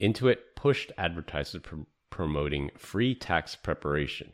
Intuit 0.00 0.38
pushed 0.56 0.92
advertisers 0.98 1.62
pr- 1.62 1.76
promoting 2.10 2.70
free 2.76 3.14
tax 3.14 3.56
preparation. 3.56 4.32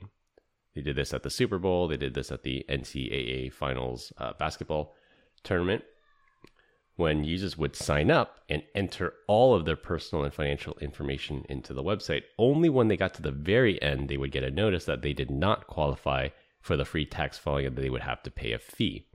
They 0.74 0.80
did 0.80 0.96
this 0.96 1.14
at 1.14 1.22
the 1.22 1.30
Super 1.30 1.58
Bowl, 1.58 1.86
they 1.86 1.96
did 1.96 2.14
this 2.14 2.32
at 2.32 2.42
the 2.42 2.64
NCAA 2.68 3.52
Finals 3.52 4.12
uh, 4.18 4.32
basketball 4.38 4.94
tournament. 5.42 5.84
When 6.96 7.24
users 7.24 7.58
would 7.58 7.74
sign 7.74 8.10
up 8.10 8.40
and 8.48 8.62
enter 8.74 9.14
all 9.26 9.54
of 9.54 9.64
their 9.64 9.76
personal 9.76 10.24
and 10.24 10.32
financial 10.32 10.78
information 10.80 11.44
into 11.48 11.74
the 11.74 11.82
website, 11.82 12.22
only 12.38 12.68
when 12.68 12.86
they 12.86 12.96
got 12.96 13.14
to 13.14 13.22
the 13.22 13.32
very 13.32 13.82
end, 13.82 14.08
they 14.08 14.16
would 14.16 14.30
get 14.30 14.44
a 14.44 14.50
notice 14.50 14.84
that 14.84 15.02
they 15.02 15.12
did 15.12 15.30
not 15.30 15.66
qualify 15.66 16.28
for 16.60 16.76
the 16.76 16.84
free 16.84 17.04
tax 17.04 17.36
filing 17.36 17.66
and 17.66 17.76
they 17.76 17.90
would 17.90 18.02
have 18.02 18.22
to 18.22 18.30
pay 18.30 18.52
a 18.52 18.58
fee. 18.58 19.06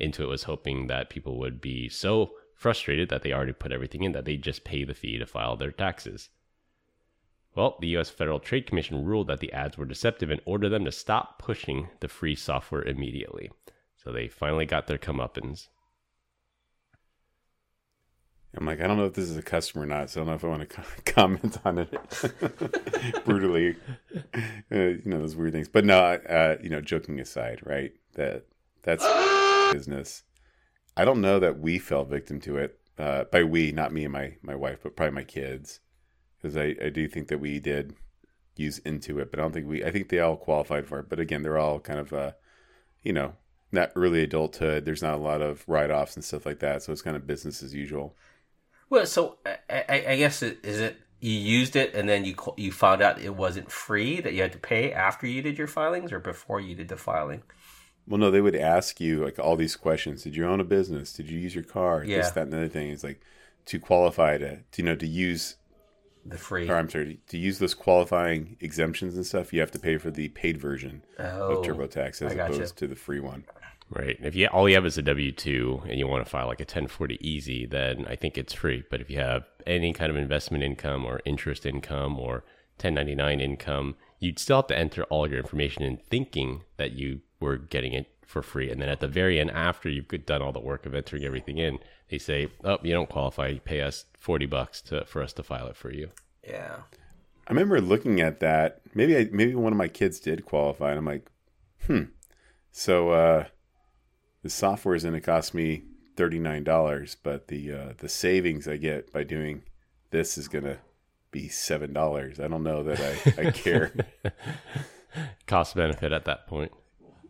Intuit 0.00 0.28
was 0.28 0.44
hoping 0.44 0.86
that 0.86 1.10
people 1.10 1.38
would 1.38 1.60
be 1.60 1.88
so 1.88 2.32
frustrated 2.54 3.08
that 3.08 3.22
they 3.22 3.32
already 3.32 3.52
put 3.52 3.72
everything 3.72 4.02
in 4.02 4.12
that 4.12 4.24
they 4.24 4.36
just 4.36 4.64
pay 4.64 4.84
the 4.84 4.94
fee 4.94 5.18
to 5.18 5.26
file 5.26 5.56
their 5.56 5.70
taxes. 5.70 6.30
Well, 7.54 7.78
the 7.80 7.96
US 7.96 8.10
Federal 8.10 8.38
Trade 8.38 8.66
Commission 8.66 9.04
ruled 9.04 9.28
that 9.28 9.40
the 9.40 9.52
ads 9.52 9.78
were 9.78 9.86
deceptive 9.86 10.30
and 10.30 10.40
ordered 10.44 10.68
them 10.70 10.84
to 10.84 10.92
stop 10.92 11.38
pushing 11.38 11.88
the 12.00 12.08
free 12.08 12.34
software 12.34 12.82
immediately. 12.82 13.50
So 13.96 14.12
they 14.12 14.28
finally 14.28 14.66
got 14.66 14.86
their 14.86 14.98
comeuppance. 14.98 15.68
I'm 18.54 18.64
like, 18.64 18.80
I 18.80 18.86
don't 18.86 18.96
know 18.96 19.04
if 19.04 19.14
this 19.14 19.28
is 19.28 19.36
a 19.36 19.42
customer 19.42 19.84
or 19.84 19.86
not, 19.86 20.08
so 20.08 20.20
I 20.20 20.24
don't 20.24 20.28
know 20.28 20.34
if 20.36 20.44
I 20.44 20.48
want 20.48 20.70
to 20.70 21.02
comment 21.12 21.58
on 21.64 21.78
it 21.78 23.24
brutally. 23.24 23.76
Uh, 24.72 24.76
you 24.76 25.02
know 25.04 25.18
those 25.18 25.36
weird 25.36 25.52
things, 25.52 25.68
but 25.68 25.84
no. 25.84 25.98
Uh, 25.98 26.56
you 26.62 26.70
know, 26.70 26.80
joking 26.80 27.20
aside, 27.20 27.60
right? 27.64 27.92
That 28.14 28.44
that's 28.82 29.04
business. 29.72 30.22
I 30.96 31.04
don't 31.04 31.20
know 31.20 31.38
that 31.38 31.58
we 31.58 31.78
fell 31.78 32.04
victim 32.04 32.40
to 32.40 32.56
it. 32.56 32.78
Uh, 32.98 33.24
by 33.24 33.44
we, 33.44 33.72
not 33.72 33.92
me 33.92 34.04
and 34.04 34.12
my 34.12 34.36
my 34.42 34.54
wife, 34.54 34.80
but 34.82 34.96
probably 34.96 35.14
my 35.14 35.24
kids, 35.24 35.80
because 36.36 36.56
I 36.56 36.74
I 36.82 36.88
do 36.88 37.08
think 37.08 37.28
that 37.28 37.40
we 37.40 37.60
did 37.60 37.94
use 38.56 38.80
Intuit, 38.80 39.30
but 39.30 39.38
I 39.38 39.42
don't 39.42 39.52
think 39.52 39.68
we. 39.68 39.84
I 39.84 39.90
think 39.90 40.08
they 40.08 40.20
all 40.20 40.36
qualified 40.36 40.86
for 40.86 41.00
it, 41.00 41.08
but 41.08 41.20
again, 41.20 41.42
they're 41.42 41.58
all 41.58 41.78
kind 41.78 42.00
of 42.00 42.12
uh, 42.12 42.32
you 43.02 43.12
know, 43.12 43.34
not 43.70 43.92
early 43.94 44.22
adulthood. 44.22 44.84
There's 44.84 45.02
not 45.02 45.14
a 45.14 45.22
lot 45.22 45.42
of 45.42 45.62
write 45.68 45.90
offs 45.90 46.16
and 46.16 46.24
stuff 46.24 46.46
like 46.46 46.60
that, 46.60 46.82
so 46.82 46.92
it's 46.92 47.02
kind 47.02 47.16
of 47.16 47.26
business 47.26 47.62
as 47.62 47.74
usual. 47.74 48.16
Well, 48.88 49.06
so 49.06 49.38
I, 49.68 50.04
I, 50.08 50.16
guess 50.16 50.42
it, 50.42 50.58
is 50.64 50.80
it 50.80 50.96
you 51.20 51.32
used 51.32 51.76
it 51.76 51.94
and 51.94 52.08
then 52.08 52.24
you 52.24 52.36
you 52.56 52.70
found 52.70 53.02
out 53.02 53.20
it 53.20 53.34
wasn't 53.34 53.70
free 53.70 54.20
that 54.20 54.32
you 54.32 54.42
had 54.42 54.52
to 54.52 54.58
pay 54.58 54.92
after 54.92 55.26
you 55.26 55.42
did 55.42 55.58
your 55.58 55.66
filings 55.66 56.12
or 56.12 56.20
before 56.20 56.60
you 56.60 56.74
did 56.74 56.88
the 56.88 56.96
filing. 56.96 57.42
Well, 58.08 58.18
no, 58.18 58.30
they 58.30 58.40
would 58.40 58.56
ask 58.56 59.00
you 59.00 59.24
like 59.24 59.38
all 59.38 59.56
these 59.56 59.76
questions. 59.76 60.22
Did 60.22 60.36
you 60.36 60.46
own 60.46 60.60
a 60.60 60.64
business? 60.64 61.12
Did 61.12 61.28
you 61.30 61.38
use 61.38 61.54
your 61.54 61.64
car? 61.64 62.04
Yeah. 62.04 62.18
This, 62.18 62.30
that, 62.32 62.44
and 62.44 62.52
the 62.52 62.58
other 62.58 62.68
thing. 62.68 62.90
It's 62.90 63.02
like 63.04 63.20
to 63.66 63.78
qualify 63.80 64.38
to, 64.38 64.56
to 64.58 64.62
you 64.76 64.84
know 64.84 64.94
to 64.96 65.06
use 65.06 65.56
The 66.24 66.38
free. 66.38 66.68
or 66.68 66.76
I'm 66.76 66.88
sorry 66.88 67.18
to 67.28 67.38
use 67.38 67.58
those 67.58 67.74
qualifying 67.74 68.56
exemptions 68.60 69.16
and 69.16 69.26
stuff. 69.26 69.52
You 69.52 69.60
have 69.60 69.72
to 69.72 69.78
pay 69.78 69.96
for 69.98 70.10
the 70.10 70.28
paid 70.28 70.56
version 70.58 71.02
Oh, 71.18 71.58
of 71.58 71.66
TurboTax 71.66 72.22
as 72.22 72.34
gotcha. 72.34 72.54
opposed 72.54 72.76
to 72.78 72.86
the 72.86 72.94
free 72.96 73.20
one. 73.20 73.44
Right. 73.90 74.16
If 74.20 74.34
you 74.34 74.46
all 74.48 74.68
you 74.68 74.74
have 74.76 74.86
is 74.86 74.98
a 74.98 75.02
W 75.02 75.30
two 75.32 75.80
and 75.88 75.98
you 75.98 76.06
want 76.08 76.24
to 76.24 76.30
file 76.30 76.46
like 76.48 76.60
a 76.60 76.64
ten 76.64 76.86
forty 76.88 77.18
easy, 77.20 77.66
then 77.66 78.04
I 78.08 78.16
think 78.16 78.36
it's 78.38 78.52
free. 78.52 78.84
But 78.90 79.00
if 79.00 79.10
you 79.10 79.18
have 79.18 79.44
any 79.66 79.92
kind 79.92 80.10
of 80.10 80.16
investment 80.16 80.64
income 80.64 81.04
or 81.04 81.20
interest 81.24 81.64
income 81.66 82.18
or 82.18 82.44
ten 82.78 82.94
ninety 82.94 83.14
nine 83.14 83.40
income, 83.40 83.94
you'd 84.26 84.38
still 84.38 84.58
have 84.58 84.66
to 84.66 84.78
enter 84.78 85.04
all 85.04 85.28
your 85.28 85.38
information 85.38 85.82
in 85.84 85.96
thinking 85.96 86.62
that 86.76 86.92
you 86.92 87.20
were 87.40 87.56
getting 87.56 87.92
it 87.92 88.06
for 88.26 88.42
free. 88.42 88.70
And 88.70 88.82
then 88.82 88.88
at 88.88 89.00
the 89.00 89.08
very 89.08 89.38
end, 89.38 89.50
after 89.52 89.88
you've 89.88 90.08
done 90.26 90.42
all 90.42 90.52
the 90.52 90.60
work 90.60 90.84
of 90.84 90.94
entering 90.94 91.24
everything 91.24 91.58
in, 91.58 91.78
they 92.10 92.18
say, 92.18 92.48
"Oh, 92.64 92.78
you 92.82 92.92
don't 92.92 93.08
qualify. 93.08 93.48
You 93.48 93.60
pay 93.60 93.80
us 93.82 94.04
forty 94.18 94.46
bucks 94.46 94.82
to 94.82 95.04
for 95.04 95.22
us 95.22 95.32
to 95.34 95.42
file 95.42 95.68
it 95.68 95.76
for 95.76 95.92
you." 95.92 96.10
Yeah. 96.46 96.78
I 97.46 97.52
remember 97.52 97.80
looking 97.80 98.20
at 98.20 98.40
that. 98.40 98.80
Maybe 98.94 99.16
I, 99.16 99.28
maybe 99.30 99.54
one 99.54 99.72
of 99.72 99.78
my 99.78 99.88
kids 99.88 100.18
did 100.18 100.44
qualify, 100.44 100.90
and 100.90 100.98
I'm 100.98 101.06
like, 101.06 101.30
hmm. 101.86 102.02
So 102.72 103.10
uh, 103.10 103.44
the 104.42 104.50
software 104.50 104.96
is 104.96 105.04
going 105.04 105.14
to 105.14 105.20
cost 105.20 105.54
me 105.54 105.84
thirty 106.16 106.40
nine 106.40 106.64
dollars, 106.64 107.16
but 107.22 107.46
the 107.46 107.72
uh, 107.72 107.92
the 107.98 108.08
savings 108.08 108.66
I 108.66 108.76
get 108.76 109.12
by 109.12 109.22
doing 109.22 109.62
this 110.10 110.36
is 110.36 110.48
going 110.48 110.64
to 110.64 110.78
be 111.36 111.48
seven 111.48 111.92
dollars. 111.92 112.40
I 112.40 112.48
don't 112.48 112.62
know 112.62 112.82
that 112.84 112.98
I, 113.00 113.48
I 113.48 113.50
care. 113.52 113.92
Cost 115.46 115.76
benefit 115.76 116.12
at 116.12 116.24
that 116.24 116.46
point. 116.46 116.72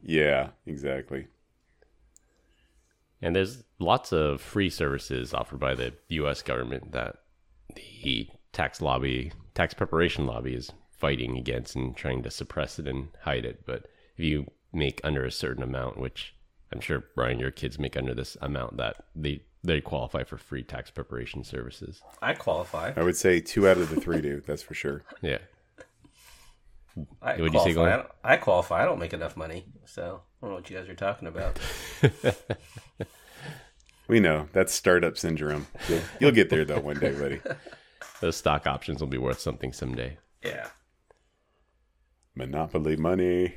Yeah, 0.03 0.51
exactly. 0.65 1.27
And 3.21 3.35
there's 3.35 3.65
lots 3.81 4.13
of 4.13 4.41
free 4.41 4.71
services 4.71 5.35
offered 5.35 5.59
by 5.59 5.75
the 5.75 5.95
U.S. 6.09 6.43
government 6.43 6.93
that 6.93 7.17
the 7.75 8.29
tax 8.53 8.81
lobby, 8.81 9.33
tax 9.55 9.75
preparation 9.75 10.27
lobby, 10.27 10.55
is 10.55 10.71
fighting 10.91 11.37
against 11.37 11.75
and 11.75 11.97
trying 11.97 12.23
to 12.23 12.31
suppress 12.31 12.79
it 12.79 12.87
and 12.87 13.09
hide 13.23 13.45
it. 13.45 13.65
But 13.67 13.87
if 14.17 14.25
you 14.25 14.47
make 14.73 15.01
under 15.03 15.25
a 15.25 15.33
certain 15.33 15.63
amount, 15.63 15.99
which 15.99 16.35
I'm 16.73 16.81
sure 16.81 17.05
Brian, 17.17 17.41
your 17.41 17.51
kids 17.51 17.79
make 17.79 17.97
under 17.97 18.15
this 18.15 18.37
amount, 18.41 18.77
that 18.77 19.05
they 19.17 19.43
they 19.67 19.81
qualify 19.81 20.25
for 20.25 20.39
free 20.39 20.63
tax 20.63 20.91
preparation 20.91 21.45
services. 21.45 22.03
I 22.23 22.35
qualify. 22.35 22.93
I 22.97 23.03
would 23.03 23.17
say 23.17 23.41
two 23.41 23.69
out 23.69 23.79
of 23.79 23.91
the 23.91 24.01
three 24.01 24.21
do. 24.21 24.43
That's 24.47 24.63
for 24.63 24.75
sure. 24.75 25.03
Yeah. 25.23 25.39
I 27.21 27.33
What'd 27.33 27.45
you 27.45 27.51
qualify. 27.51 27.69
say, 27.69 27.75
Glenn? 27.75 27.93
I, 27.93 27.97
don't, 27.97 28.09
I 28.25 28.37
qualify. 28.39 28.83
I 28.83 28.85
don't 28.87 28.99
make 28.99 29.13
enough 29.13 29.37
money, 29.37 29.67
so 29.85 30.23
I 30.41 30.47
don't 30.47 30.51
know 30.51 30.57
what 30.57 30.71
you 30.71 30.79
guys 30.79 30.89
are 30.89 30.95
talking 30.95 31.29
about. 31.29 31.59
We 34.09 34.21
know 34.21 34.49
that's 34.53 34.73
startup 34.73 35.19
syndrome. 35.19 35.67
You'll, 35.89 36.01
you'll 36.21 36.33
get 36.33 36.49
there 36.51 36.65
though 36.65 36.81
one 36.81 36.99
day, 36.99 37.13
buddy. 37.13 37.41
Those 38.21 38.37
stock 38.37 38.67
options 38.67 39.01
will 39.01 39.09
be 39.09 39.19
worth 39.19 39.41
something 39.41 39.73
someday. 39.73 40.19
Yeah. 40.45 40.69
Monopoly 42.35 42.97
money. 42.97 43.55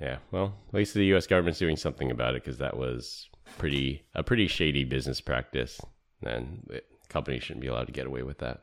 Yeah, 0.00 0.18
well, 0.30 0.54
at 0.68 0.74
least 0.74 0.94
the 0.94 1.04
U.S. 1.06 1.26
government's 1.26 1.58
doing 1.58 1.76
something 1.76 2.10
about 2.10 2.34
it 2.34 2.42
because 2.44 2.58
that 2.58 2.76
was 2.76 3.28
pretty 3.58 4.04
a 4.14 4.22
pretty 4.22 4.46
shady 4.46 4.84
business 4.84 5.20
practice, 5.20 5.80
and 6.22 6.66
it, 6.70 6.86
companies 7.08 7.42
shouldn't 7.42 7.62
be 7.62 7.68
allowed 7.68 7.86
to 7.86 7.92
get 7.92 8.06
away 8.06 8.22
with 8.22 8.38
that. 8.38 8.62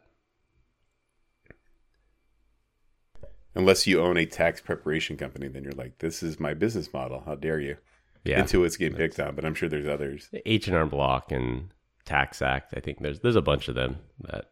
Unless 3.56 3.86
you 3.86 4.02
own 4.02 4.18
a 4.18 4.25
tax 4.25 4.62
preparation 4.62 5.16
company, 5.16 5.48
then 5.48 5.63
you're 5.63 5.74
like, 5.74 6.00
this 6.00 6.24
is 6.24 6.40
my 6.40 6.54
business 6.56 6.92
model. 6.92 7.22
How 7.25 7.36
dare 7.36 7.60
you? 7.60 7.78
Yeah, 8.24 8.42
Intuit's 8.42 8.78
getting 8.78 8.98
picked 8.98 9.20
on, 9.20 9.36
but 9.36 9.46
I'm 9.46 9.54
sure 9.54 9.70
there's 9.70 9.88
others. 9.88 10.30
H 10.46 10.68
and 10.68 10.78
R 10.78 10.86
Block 10.86 11.32
and 11.32 11.70
TaxAct. 12.06 12.75
I 12.75 12.80
think 12.80 13.00
there's 13.00 13.20
there's 13.20 13.36
a 13.36 13.42
bunch 13.42 13.68
of 13.68 13.75
them 13.75 13.98
that 14.22 14.46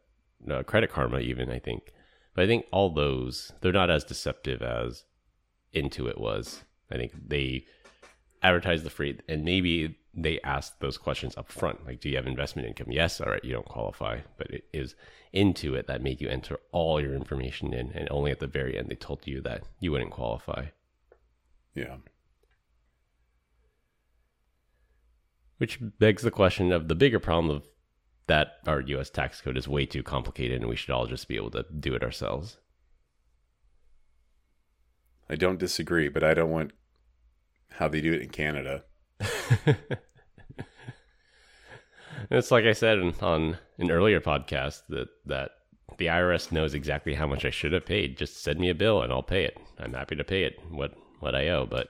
uh, 0.50 0.64
Credit 0.64 0.92
Karma 0.92 1.20
even 1.20 1.50
I 1.50 1.60
think, 1.60 1.94
but 2.36 2.44
I 2.44 2.48
think 2.48 2.66
all 2.72 2.90
those 2.90 3.52
they're 3.62 3.72
not 3.72 3.90
as 3.90 4.04
deceptive 4.04 4.62
as 4.62 5.06
Intuit 5.74 6.20
was. 6.20 6.64
I 6.92 6.98
think 6.98 7.14
they 7.28 7.66
advertise 8.44 8.84
the 8.84 8.90
free 8.90 9.18
and 9.28 9.44
maybe 9.44 9.98
they 10.14 10.40
ask 10.42 10.80
those 10.80 10.98
questions 10.98 11.38
up 11.38 11.52
front 11.52 11.86
like 11.86 12.00
do 12.02 12.10
you 12.10 12.16
have 12.18 12.28
investment 12.28 12.68
income 12.68 12.92
yes 12.92 13.22
all 13.22 13.32
right 13.32 13.46
you 13.46 13.54
don't 13.54 13.66
qualify 13.68 14.20
but 14.38 14.50
it 14.52 14.66
is 14.74 14.96
Intuit 15.34 15.88
that 15.88 16.02
made 16.04 16.20
you 16.20 16.28
enter 16.28 16.60
all 16.72 17.00
your 17.00 17.14
information 17.16 17.74
in 17.74 17.92
and 17.94 18.08
only 18.12 18.32
at 18.32 18.40
the 18.40 18.48
very 18.48 18.78
end 18.78 18.90
they 18.90 18.96
told 18.96 19.26
you 19.26 19.42
that 19.42 19.64
you 19.80 19.92
wouldn't 19.92 20.12
qualify 20.12 20.66
Yeah. 21.76 21.98
Which 25.58 25.80
begs 26.00 26.24
the 26.24 26.32
question 26.32 26.72
of 26.72 26.88
the 26.88 26.96
bigger 26.96 27.20
problem 27.20 27.56
of 27.56 27.68
that 28.28 28.58
our 28.66 28.82
US 28.82 29.10
tax 29.10 29.42
code 29.42 29.58
is 29.58 29.68
way 29.68 29.86
too 29.86 30.04
complicated 30.04 30.60
and 30.62 30.70
we 30.70 30.76
should 30.76 30.90
all 30.92 31.06
just 31.06 31.28
be 31.28 31.36
able 31.36 31.52
to 31.52 31.66
do 31.80 31.94
it 31.94 32.04
ourselves. 32.04 32.58
I 35.30 35.36
don't 35.36 35.60
disagree, 35.60 36.10
but 36.10 36.24
I 36.24 36.34
don't 36.34 36.50
want 36.50 36.74
how 37.72 37.88
they 37.88 38.02
do 38.02 38.14
it 38.14 38.22
in 38.22 38.30
Canada. 38.30 38.84
it's 42.30 42.52
like 42.52 42.66
I 42.66 42.74
said 42.74 43.00
on 43.22 43.58
an 43.78 43.92
earlier 43.92 44.22
podcast 44.22 44.84
that, 44.90 45.10
that 45.26 45.52
the 45.98 46.08
IRS 46.08 46.52
knows 46.52 46.74
exactly 46.74 47.14
how 47.14 47.28
much 47.28 47.46
I 47.46 47.50
should 47.50 47.74
have 47.74 47.86
paid. 47.86 48.18
Just 48.18 48.44
send 48.44 48.60
me 48.60 48.70
a 48.70 48.76
bill 48.76 49.02
and 49.02 49.12
I'll 49.12 49.24
pay 49.24 49.46
it. 49.46 49.58
I'm 49.80 49.94
happy 49.94 50.16
to 50.16 50.24
pay 50.24 50.44
it 50.44 50.60
what 50.70 50.94
what 51.20 51.36
I 51.36 51.50
owe, 51.50 51.68
but 51.68 51.90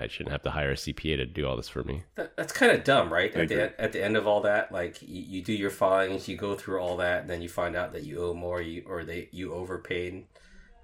I 0.00 0.06
shouldn't 0.06 0.32
have 0.32 0.42
to 0.42 0.50
hire 0.50 0.70
a 0.70 0.74
CPA 0.74 1.16
to 1.16 1.26
do 1.26 1.46
all 1.46 1.56
this 1.56 1.68
for 1.68 1.82
me. 1.82 2.04
That, 2.14 2.36
that's 2.36 2.52
kind 2.52 2.72
of 2.72 2.84
dumb, 2.84 3.12
right? 3.12 3.34
At 3.34 3.48
the, 3.48 3.80
at 3.80 3.92
the 3.92 4.02
end 4.02 4.16
of 4.16 4.26
all 4.26 4.40
that, 4.42 4.72
like 4.72 5.02
you, 5.02 5.22
you 5.22 5.42
do 5.42 5.52
your 5.52 5.70
filings, 5.70 6.28
you 6.28 6.36
go 6.36 6.54
through 6.54 6.80
all 6.80 6.96
that, 6.98 7.22
and 7.22 7.30
then 7.30 7.42
you 7.42 7.48
find 7.48 7.74
out 7.74 7.92
that 7.92 8.04
you 8.04 8.22
owe 8.22 8.34
more, 8.34 8.60
you 8.60 8.84
or 8.86 9.04
they 9.04 9.28
you 9.32 9.52
overpaid. 9.52 10.26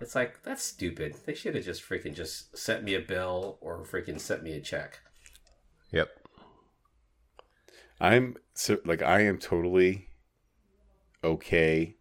It's 0.05 0.15
like 0.15 0.43
that's 0.43 0.63
stupid. 0.63 1.15
They 1.25 1.33
should 1.35 1.55
have 1.55 1.65
just 1.65 1.83
freaking 1.83 2.15
just 2.15 2.57
sent 2.59 2.85
me 2.85 2.95
a 2.95 3.01
bill 3.01 3.57
or 3.63 3.83
freaking 3.85 4.21
sent 4.21 4.43
me 4.43 4.53
a 4.53 4.61
check. 4.61 5.01
Yep. 5.93 6.11
I'm 7.99 8.37
so 8.53 8.77
like 8.85 9.01
I 9.01 9.21
am 9.23 9.39
totally 9.39 10.09
okay, 11.25 11.97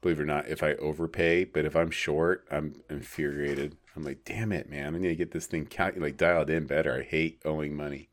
believe 0.00 0.20
it 0.20 0.22
or 0.22 0.26
not, 0.26 0.46
if 0.46 0.62
I 0.62 0.74
overpay. 0.74 1.46
But 1.46 1.64
if 1.64 1.74
I'm 1.74 1.90
short, 1.90 2.46
I'm 2.48 2.80
infuriated. 2.88 3.76
I'm 3.96 4.04
like, 4.04 4.24
damn 4.24 4.52
it, 4.52 4.70
man! 4.70 4.94
I 4.94 4.98
need 4.98 5.08
to 5.08 5.16
get 5.16 5.32
this 5.32 5.46
thing 5.46 5.66
cal- 5.66 5.90
like 5.96 6.16
dialed 6.16 6.48
in 6.48 6.68
better. 6.68 6.94
I 6.94 7.02
hate 7.02 7.42
owing 7.44 7.76
money. 7.76 8.08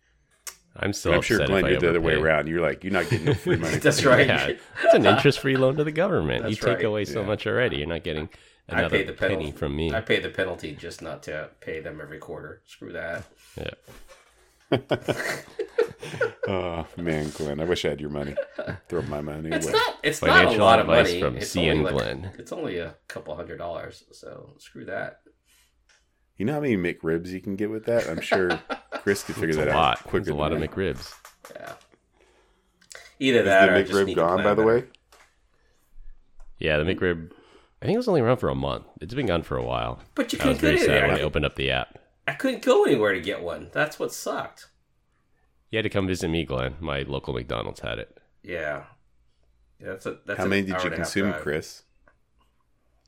I'm 0.76 0.92
still 0.92 1.12
And 1.12 1.18
I'm 1.18 1.22
sure 1.22 1.46
Glenn, 1.46 1.66
if 1.66 1.72
you're 1.72 1.80
the 1.82 1.90
other 1.90 2.02
way 2.02 2.16
around. 2.16 2.48
You're 2.48 2.62
like, 2.62 2.84
you're 2.84 2.94
not 2.94 3.10
getting 3.12 3.26
no 3.28 3.36
free 3.36 3.56
money. 3.58 3.78
That's 3.78 4.04
right. 4.06 4.26
Yeah, 4.26 4.48
it's 4.84 4.94
an 4.94 5.06
interest-free 5.06 5.56
loan 5.58 5.76
to 5.76 5.84
the 5.84 5.92
government. 5.92 6.50
you 6.50 6.56
take 6.56 6.78
right. 6.78 6.86
away 6.86 7.06
so 7.06 7.22
Yeah. 7.22 7.28
much 7.28 7.46
already. 7.48 7.78
You're 7.78 7.88
not 7.88 8.04
getting 8.04 8.30
I 8.70 8.80
another 8.80 8.98
pay 8.98 9.04
the 9.04 9.14
penalty 9.14 9.46
penny 9.46 9.52
from 9.58 9.76
me. 9.76 9.94
I 9.94 10.02
pay 10.02 10.20
the 10.20 10.30
penalty 10.30 10.74
just 10.74 11.02
not 11.02 11.24
to 11.24 11.50
pay 11.62 11.80
them 11.80 12.00
every 12.02 12.20
quarter. 12.20 12.62
Screw 12.66 12.92
that. 12.94 13.24
Yeah. 13.58 14.80
Oh 16.48 16.88
man, 16.96 17.30
Glenn, 17.32 17.60
I 17.60 17.66
wish 17.66 17.84
I 17.84 17.90
had 17.90 18.00
your 18.00 18.10
money. 18.10 18.34
Throw 18.88 19.02
my 19.04 19.20
money 19.20 19.50
It's 19.52 19.66
away. 19.66 19.74
not. 19.74 19.98
It's 20.04 20.22
not 20.22 20.46
a 20.46 20.52
lot 20.58 20.80
of 20.80 20.88
money. 20.88 21.20
from 21.20 21.36
it's 21.36 21.54
CN 21.54 21.72
only 21.72 21.84
like- 21.84 21.94
Glenn. 21.94 22.32
It's 22.38 22.54
only 22.54 22.78
a 22.78 22.96
couple 23.10 23.36
hundred 23.36 23.58
dollars. 23.58 24.06
So 24.14 24.54
screw 24.58 24.86
that. 24.86 25.20
You 26.38 26.46
know 26.46 26.54
how 26.54 26.62
many 26.62 26.78
McRibs 26.78 27.28
you 27.28 27.42
can 27.42 27.58
get 27.58 27.70
with 27.70 27.86
that? 27.86 28.08
I'm 28.08 28.22
sure 28.22 28.50
Chris 28.92 29.24
could 29.24 29.36
figure 29.36 29.50
It's 29.50 29.58
that 29.58 29.68
a 29.68 29.72
out 29.72 29.76
lot. 29.76 30.04
quicker 30.04 30.18
It's 30.22 30.30
a 30.30 30.36
lot 30.36 30.54
of 30.54 30.60
me. 30.62 30.68
McRibs. 30.68 31.14
Yeah. 31.54 31.74
Either 33.20 33.40
Is 33.40 33.46
that 33.46 33.70
or 33.70 33.74
I 33.74 33.78
the 33.80 33.84
just 33.84 33.94
McRib 34.00 34.06
need 34.06 34.14
to 34.16 34.22
gone, 34.22 34.38
plan 34.42 34.46
by 34.46 34.54
the 34.54 34.64
way? 34.68 34.84
Yeah, 36.60 36.78
the 36.78 36.84
McRib. 36.96 37.32
I 37.82 37.86
think 37.86 37.94
it 37.96 37.98
was 38.00 38.08
only 38.08 38.22
around 38.22 38.38
for 38.38 38.50
a 38.50 38.56
month. 38.56 38.86
It's 39.02 39.14
been 39.14 39.28
gone 39.28 39.44
for 39.44 39.58
a 39.58 39.64
while. 39.64 40.00
But 40.16 40.34
you 40.34 40.40
I 40.42 40.48
was 40.48 40.58
couldn't 40.58 40.62
very 40.62 40.74
get 40.76 40.82
in 40.82 40.88
sad 40.88 40.96
there. 41.04 41.08
when 41.10 41.18
I 41.18 41.22
opened 41.22 41.46
up 41.46 41.56
the 41.56 41.72
app. 41.72 42.00
I 42.28 42.34
couldn't 42.34 42.64
go 42.64 42.84
anywhere 42.86 43.14
to 43.14 43.22
get 43.22 43.42
one. 43.42 43.70
That's 43.72 44.00
what 44.00 44.12
sucked. 44.14 44.68
You 45.70 45.78
had 45.78 45.84
to 45.84 45.90
come 45.90 46.08
visit 46.08 46.30
me, 46.30 46.44
Glenn. 46.44 46.76
My 46.80 47.04
local 47.04 47.34
McDonald's 47.34 47.82
had 47.82 48.00
it. 48.00 48.18
Yeah. 48.44 48.84
Yeah, 49.80 49.88
that's 49.90 50.06
a 50.08 50.18
that's 50.26 50.38
How 50.38 50.46
an 50.46 50.50
many 50.50 50.62
did 50.64 50.70
you 50.70 50.76
and 50.76 50.86
a 50.86 50.90
half 50.90 50.96
consume, 50.96 51.30
drive. 51.30 51.42
Chris? 51.42 51.84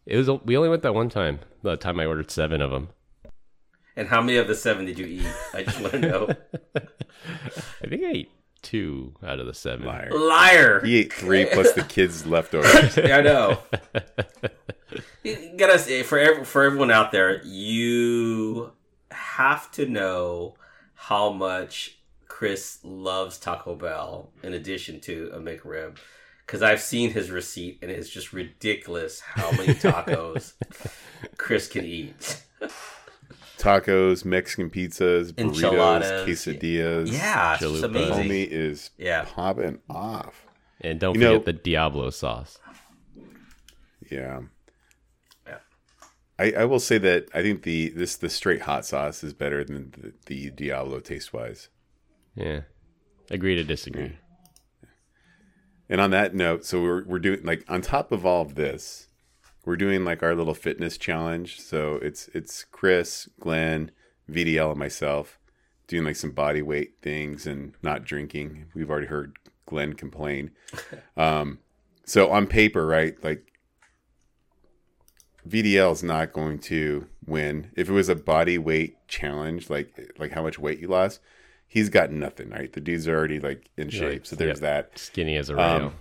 It 0.06 0.18
was. 0.18 0.30
We 0.46 0.56
only 0.56 0.70
went 0.70 0.84
that 0.84 0.94
one 0.94 1.10
time. 1.10 1.40
The 1.64 1.76
time 1.78 2.00
I 2.00 2.06
ordered 2.06 2.30
seven 2.30 2.62
of 2.62 2.70
them. 2.72 2.90
And 3.96 4.08
how 4.08 4.22
many 4.22 4.38
of 4.38 4.48
the 4.48 4.56
seven 4.56 4.86
did 4.86 5.00
you 5.00 5.06
eat? 5.06 5.28
I 5.54 5.64
just 5.64 5.80
want 5.82 5.94
to 5.94 6.00
know. 6.00 6.30
I 6.76 7.88
think 7.88 8.04
I 8.04 8.12
ate 8.12 8.32
two 8.62 9.14
out 9.24 9.40
of 9.40 9.48
the 9.48 9.54
seven. 9.54 9.86
Liar. 9.86 10.10
Liar. 10.12 10.82
He 10.86 10.98
ate 10.98 11.14
three 11.14 11.46
plus 11.46 11.74
the 11.74 11.84
kids 11.84 12.26
leftovers. 12.26 12.98
Yeah, 12.98 13.18
I 13.18 13.22
know. 13.22 13.60
You 15.24 15.54
gotta 15.58 15.78
say 15.78 16.02
for 16.02 16.18
ev- 16.18 16.48
for 16.48 16.64
everyone 16.64 16.90
out 16.90 17.12
there, 17.12 17.44
you 17.44 18.72
have 19.12 19.70
to 19.74 19.86
know 19.86 20.56
how 20.96 21.32
much 21.32 22.00
Chris 22.28 22.80
loves 22.84 23.38
Taco 23.38 23.76
Bell 23.76 24.32
in 24.42 24.54
addition 24.54 25.00
to 25.02 25.30
a 25.34 25.40
McRib, 25.40 25.98
because 26.46 26.64
I've 26.64 26.80
seen 26.82 27.12
his 27.12 27.30
receipt 27.30 27.80
and 27.84 27.92
it's 27.92 28.10
just 28.10 28.34
ridiculous 28.34 29.20
how 29.20 29.52
many 29.52 29.74
tacos 29.76 30.54
Chris 31.38 31.68
can 31.68 31.86
eat. 31.86 32.42
Tacos, 33.60 34.24
Mexican 34.26 34.70
pizzas, 34.70 35.32
burritos, 35.34 35.62
Enchiladas. 35.64 36.26
quesadillas. 36.28 37.12
Yeah, 37.12 37.54
it's 37.54 37.62
just 37.62 37.74
Chalupa. 37.76 37.86
amazing. 37.86 38.14
Homie 38.30 38.48
is 38.48 38.92
Yeah. 38.98 39.26
popping 39.26 39.80
off. 39.90 40.46
And 40.82 41.00
don't 41.00 41.16
You 41.16 41.22
know- 41.22 41.34
forget 41.40 41.46
the 41.46 41.54
Diablo 41.54 42.10
sauce. 42.10 42.58
Yeah. 44.10 44.42
Yeah. 45.46 45.58
I, 46.40 46.52
I 46.54 46.66
will 46.66 46.80
say 46.80 46.98
that 47.00 47.28
I 47.34 47.42
think 47.42 47.64
the 47.64 47.90
this 47.90 48.16
the 48.16 48.30
straight 48.30 48.62
hot 48.62 48.86
sauce 48.86 49.24
is 49.26 49.34
better 49.34 49.64
than 49.66 49.92
the, 49.92 50.14
the 50.28 50.50
Diablo 50.52 51.00
taste 51.02 51.34
wise. 51.34 51.68
Yeah. 52.36 52.62
Agree 53.30 53.56
to 53.56 53.64
disagree. 53.66 54.18
And 55.90 56.00
on 56.00 56.12
that 56.12 56.34
note, 56.34 56.66
so 56.66 56.82
we're 56.82 57.04
we're 57.04 57.20
doing 57.20 57.44
like 57.44 57.66
on 57.68 57.82
top 57.82 58.12
of 58.14 58.26
all 58.26 58.42
of 58.44 58.56
this, 58.56 59.09
we're 59.66 59.76
doing 59.76 60.04
like 60.06 60.24
our 60.24 60.36
little 60.36 60.54
fitness 60.54 60.98
challenge. 60.98 61.60
So 61.62 61.96
it's 62.02 62.30
it's 62.34 62.64
Chris, 62.64 63.28
Glenn, 63.40 63.92
VDL, 64.32 64.72
and 64.72 64.80
myself 64.80 65.38
doing 65.88 66.04
like 66.06 66.16
some 66.16 66.32
body 66.32 66.62
weight 66.62 66.94
things 67.02 67.46
and 67.48 67.74
not 67.82 68.04
drinking. 68.04 68.66
We've 68.76 68.90
already 68.90 69.08
heard 69.08 69.38
Glenn 69.66 69.94
complain. 69.94 70.52
Um, 71.18 71.60
so 72.06 72.32
on 72.32 72.48
paper, 72.48 72.86
right, 72.88 73.22
like 73.24 73.52
VDL 75.48 75.92
is 75.92 76.04
not 76.04 76.34
going 76.34 76.60
to 76.60 77.08
win. 77.26 77.72
If 77.76 77.90
it 77.90 77.94
was 77.94 78.10
a 78.10 78.16
body 78.16 78.58
weight 78.58 78.96
challenge, 79.08 79.70
like 79.70 80.14
like 80.18 80.32
how 80.32 80.42
much 80.44 80.58
weight 80.60 80.80
you 80.80 80.88
lost, 80.88 81.20
he's 81.68 81.90
got 81.90 82.12
nothing, 82.12 82.50
right? 82.50 82.72
The 82.72 82.82
dude's 82.82 83.08
already 83.08 83.40
like 83.40 83.70
in 83.78 83.90
shape. 83.90 84.26
So 84.26 84.36
there's 84.36 84.62
Yep. 84.62 84.92
that. 84.92 85.00
Skinny 85.00 85.36
as 85.38 85.50
a 85.50 85.56
rail. 85.56 85.66
Um, 85.88 85.94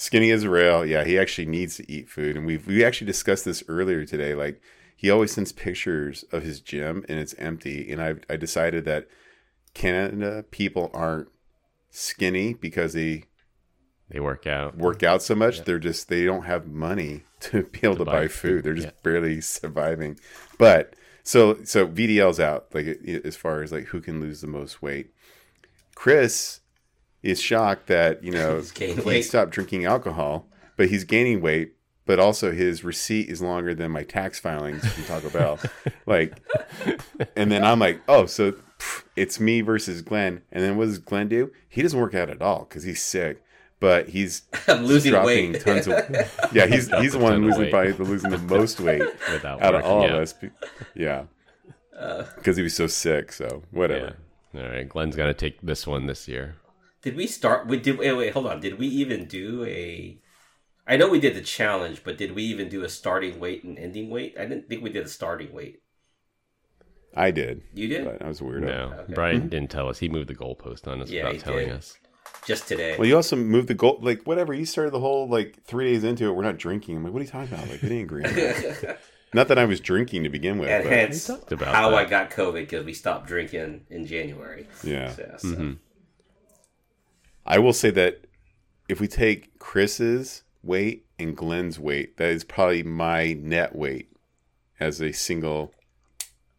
Skinny 0.00 0.30
as 0.30 0.44
a 0.44 0.50
rail. 0.50 0.84
Yeah, 0.84 1.04
he 1.04 1.18
actually 1.18 1.46
needs 1.46 1.76
to 1.76 1.90
eat 1.92 2.08
food, 2.08 2.34
and 2.36 2.46
we've 2.46 2.66
we 2.66 2.82
actually 2.84 3.06
discussed 3.06 3.44
this 3.44 3.62
earlier 3.68 4.06
today. 4.06 4.34
Like 4.34 4.62
he 4.96 5.10
always 5.10 5.32
sends 5.32 5.52
pictures 5.52 6.24
of 6.32 6.42
his 6.42 6.60
gym 6.60 7.04
and 7.08 7.18
it's 7.18 7.34
empty. 7.34 7.90
And 7.92 8.00
I 8.02 8.14
I 8.28 8.36
decided 8.36 8.84
that 8.86 9.08
Canada 9.74 10.44
people 10.50 10.90
aren't 10.94 11.28
skinny 11.90 12.54
because 12.54 12.92
they 12.94 13.24
They 14.08 14.20
work 14.20 14.46
out. 14.46 14.76
work 14.76 15.02
out 15.02 15.22
so 15.22 15.34
much. 15.34 15.64
They're 15.64 15.78
just 15.78 16.08
they 16.08 16.24
don't 16.24 16.44
have 16.46 16.66
money 16.66 17.24
to 17.40 17.64
be 17.64 17.80
able 17.82 17.96
to, 17.96 18.04
buy, 18.04 18.12
buy 18.22 18.28
food. 18.28 18.38
food, 18.56 18.64
They're 18.64 18.74
just 18.74 18.88
yeah. 18.88 19.02
barely 19.02 19.40
surviving. 19.42 20.18
But 20.58 20.94
so 21.22 21.62
so 21.64 21.86
VDL's 21.86 22.40
out 22.40 22.74
like 22.74 22.86
as 23.24 23.36
far 23.36 23.62
as 23.62 23.70
like 23.72 23.84
who 23.88 24.00
can 24.00 24.20
lose 24.20 24.40
the 24.40 24.46
most 24.46 24.80
weight. 24.80 25.12
Chris 25.94 26.59
is 27.22 27.40
shocked 27.40 27.86
that 27.88 28.22
you 28.24 28.32
know 28.32 28.56
He's 28.60 28.72
gained 28.72 28.98
he 29.00 29.04
weight. 29.04 29.22
stopped 29.22 29.50
drinking 29.52 29.84
alcohol, 29.84 30.46
but 30.76 30.88
he's 30.88 31.04
gaining 31.04 31.40
weight. 31.40 31.74
But 32.06 32.18
also 32.18 32.50
his 32.50 32.82
receipt 32.82 33.28
is 33.28 33.40
longer 33.40 33.72
than 33.74 33.92
my 33.92 34.02
tax 34.02 34.40
filings 34.40 34.84
from 34.92 35.04
Taco 35.04 35.30
Bell. 35.30 35.58
like, 36.06 36.40
and 37.36 37.52
then 37.52 37.62
I'm 37.62 37.78
like, 37.78 38.00
oh, 38.08 38.26
so 38.26 38.52
pff, 38.52 39.04
it's 39.14 39.38
me 39.38 39.60
versus 39.60 40.02
Glenn. 40.02 40.42
And 40.50 40.64
then 40.64 40.76
what 40.76 40.86
does 40.86 40.98
Glenn 40.98 41.28
do? 41.28 41.52
He 41.68 41.82
doesn't 41.82 42.00
work 42.00 42.14
out 42.14 42.28
at 42.28 42.42
all 42.42 42.60
because 42.68 42.82
he's 42.82 43.00
sick. 43.00 43.42
But 43.78 44.08
he's 44.08 44.42
I'm 44.68 44.84
losing 44.86 45.12
dropping 45.12 45.52
weight. 45.52 45.60
tons 45.64 45.86
of 45.86 45.94
yeah. 46.52 46.66
He's 46.66 46.88
he's 47.00 47.12
the 47.12 47.18
one 47.18 47.42
losing 47.44 47.62
weight. 47.62 47.70
probably 47.70 47.92
losing 47.92 48.30
the 48.30 48.38
most 48.38 48.80
weight 48.80 49.02
Without 49.30 49.62
out 49.62 49.74
of 49.76 49.84
all 49.84 50.02
out. 50.04 50.10
of 50.10 50.18
us. 50.22 50.34
Yeah, 50.94 51.24
Uh, 51.96 52.24
because 52.36 52.56
he 52.56 52.62
was 52.62 52.74
so 52.74 52.88
sick. 52.88 53.30
So 53.32 53.62
whatever. 53.70 54.16
Yeah. 54.52 54.62
All 54.62 54.68
right. 54.68 54.88
Glenn's 54.88 55.14
got 55.16 55.26
to 55.26 55.34
take 55.34 55.60
this 55.62 55.86
one 55.86 56.06
this 56.06 56.26
year. 56.28 56.56
Did 57.02 57.16
we 57.16 57.26
start? 57.26 57.66
We 57.66 57.78
did. 57.78 57.98
Wait, 57.98 58.12
wait, 58.12 58.32
hold 58.32 58.46
on. 58.46 58.60
Did 58.60 58.78
we 58.78 58.86
even 58.86 59.24
do 59.26 59.64
a? 59.64 60.18
I 60.86 60.96
know 60.96 61.08
we 61.08 61.20
did 61.20 61.34
the 61.36 61.40
challenge, 61.40 62.02
but 62.04 62.18
did 62.18 62.34
we 62.34 62.42
even 62.44 62.68
do 62.68 62.82
a 62.84 62.88
starting 62.88 63.38
weight 63.38 63.62
and 63.64 63.78
ending 63.78 64.10
weight? 64.10 64.34
I 64.38 64.42
didn't 64.44 64.68
think 64.68 64.82
we 64.82 64.90
did 64.90 65.04
a 65.06 65.08
starting 65.08 65.52
weight. 65.52 65.80
I 67.16 67.30
did, 67.32 67.62
You 67.74 67.88
did 67.88 68.04
but 68.04 68.22
I 68.22 68.28
was 68.28 68.40
weird. 68.40 68.62
weirdo. 68.62 68.90
No, 68.90 68.96
Okay. 69.00 69.14
Brian 69.14 69.48
didn't 69.48 69.70
tell 69.70 69.88
us. 69.88 69.98
He 69.98 70.08
moved 70.08 70.28
the 70.28 70.34
goalpost 70.34 70.86
on 70.86 71.02
us 71.02 71.10
Yeah, 71.10 71.26
he 71.26 71.32
without 71.38 71.44
telling 71.44 71.68
did. 71.68 71.76
us. 71.76 71.96
just 72.46 72.68
today. 72.68 72.96
Well, 72.96 73.06
you 73.06 73.16
also 73.16 73.34
moved 73.34 73.66
the 73.68 73.74
goal. 73.74 73.98
Like 74.00 74.22
whatever. 74.28 74.54
You 74.54 74.64
started 74.64 74.92
the 74.92 75.00
whole 75.00 75.28
like 75.28 75.62
three 75.64 75.92
days 75.92 76.04
into 76.04 76.26
it. 76.28 76.32
We're 76.32 76.42
not 76.44 76.58
drinking. 76.58 76.96
I'm 76.96 77.04
like, 77.04 77.12
what 77.12 77.20
are 77.20 77.24
you 77.24 77.30
talking 77.30 77.52
about? 77.54 77.68
Like 77.68 77.82
we 77.82 77.88
didn't 77.88 78.04
agree. 78.04 78.22
that. 78.22 79.00
Not 79.32 79.46
that 79.46 79.58
I 79.58 79.64
was 79.64 79.78
drinking 79.78 80.24
to 80.24 80.28
begin 80.28 80.58
with. 80.58 80.68
and 80.68 80.82
but 80.82 80.92
hence 80.92 81.24
talked 81.28 81.52
about 81.52 81.72
how 81.72 81.90
that. 81.90 81.96
I 81.98 82.04
got 82.04 82.30
COVID 82.30 82.54
because 82.54 82.84
we 82.84 82.92
stopped 82.92 83.28
drinking 83.28 83.86
in 83.88 84.04
January. 84.06 84.66
yeah. 84.82 85.10
So, 85.14 85.34
so- 85.38 85.48
Mm-hmm. 85.48 85.72
I 87.46 87.58
will 87.58 87.72
say 87.72 87.90
that 87.90 88.26
if 88.88 89.00
we 89.00 89.08
take 89.08 89.58
Chris's 89.58 90.42
weight 90.62 91.06
and 91.18 91.36
Glenn's 91.36 91.78
weight, 91.78 92.16
that 92.18 92.30
is 92.30 92.44
probably 92.44 92.82
my 92.82 93.32
net 93.34 93.74
weight 93.74 94.12
as 94.78 95.00
a 95.00 95.12
single 95.12 95.72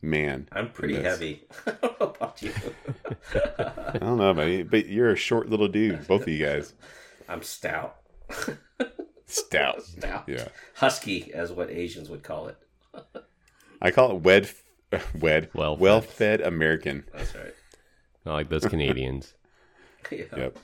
man. 0.01 0.47
I'm 0.51 0.69
pretty 0.69 0.95
heavy. 1.01 1.43
I 1.65 1.71
don't 1.71 1.99
know 1.99 2.07
about 2.07 2.41
you. 2.41 2.53
I 3.93 3.97
don't 3.99 4.17
know, 4.17 4.33
buddy, 4.33 4.63
but 4.63 4.87
you're 4.87 5.11
a 5.11 5.15
short 5.15 5.49
little 5.49 5.67
dude, 5.67 6.07
both 6.07 6.23
of 6.23 6.27
you 6.29 6.45
guys. 6.45 6.73
I'm 7.29 7.43
stout. 7.43 7.97
Stout. 9.25 9.83
Stout. 9.83 10.23
Yeah. 10.27 10.47
Husky, 10.75 11.33
as 11.33 11.51
what 11.51 11.69
Asians 11.69 12.09
would 12.09 12.23
call 12.23 12.47
it. 12.49 12.57
I 13.81 13.91
call 13.91 14.11
it 14.11 14.21
wed, 14.21 14.49
wed, 15.19 15.49
Well-fed. 15.53 15.79
well-fed 15.81 16.41
American. 16.41 17.05
That's 17.13 17.33
right. 17.35 17.53
Not 18.25 18.33
like 18.33 18.49
those 18.49 18.65
Canadians. 18.65 19.33
Yeah. 20.09 20.23
Yep. 20.35 20.57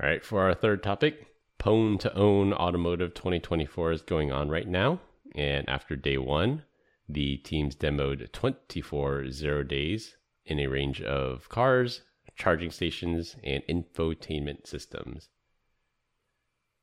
All 0.00 0.08
right, 0.08 0.24
for 0.24 0.42
our 0.42 0.54
third 0.54 0.84
topic, 0.84 1.26
Pwn2Own 1.58 2.52
Automotive 2.52 3.14
2024 3.14 3.90
is 3.90 4.02
going 4.02 4.30
on 4.30 4.48
right 4.48 4.68
now. 4.68 5.00
And 5.34 5.68
after 5.68 5.96
day 5.96 6.16
one, 6.18 6.62
the 7.08 7.38
teams 7.38 7.74
demoed 7.74 8.30
24 8.30 9.32
zero 9.32 9.64
days 9.64 10.16
in 10.44 10.60
a 10.60 10.68
range 10.68 11.02
of 11.02 11.48
cars, 11.48 12.02
charging 12.36 12.70
stations, 12.70 13.34
and 13.42 13.64
infotainment 13.68 14.68
systems. 14.68 15.30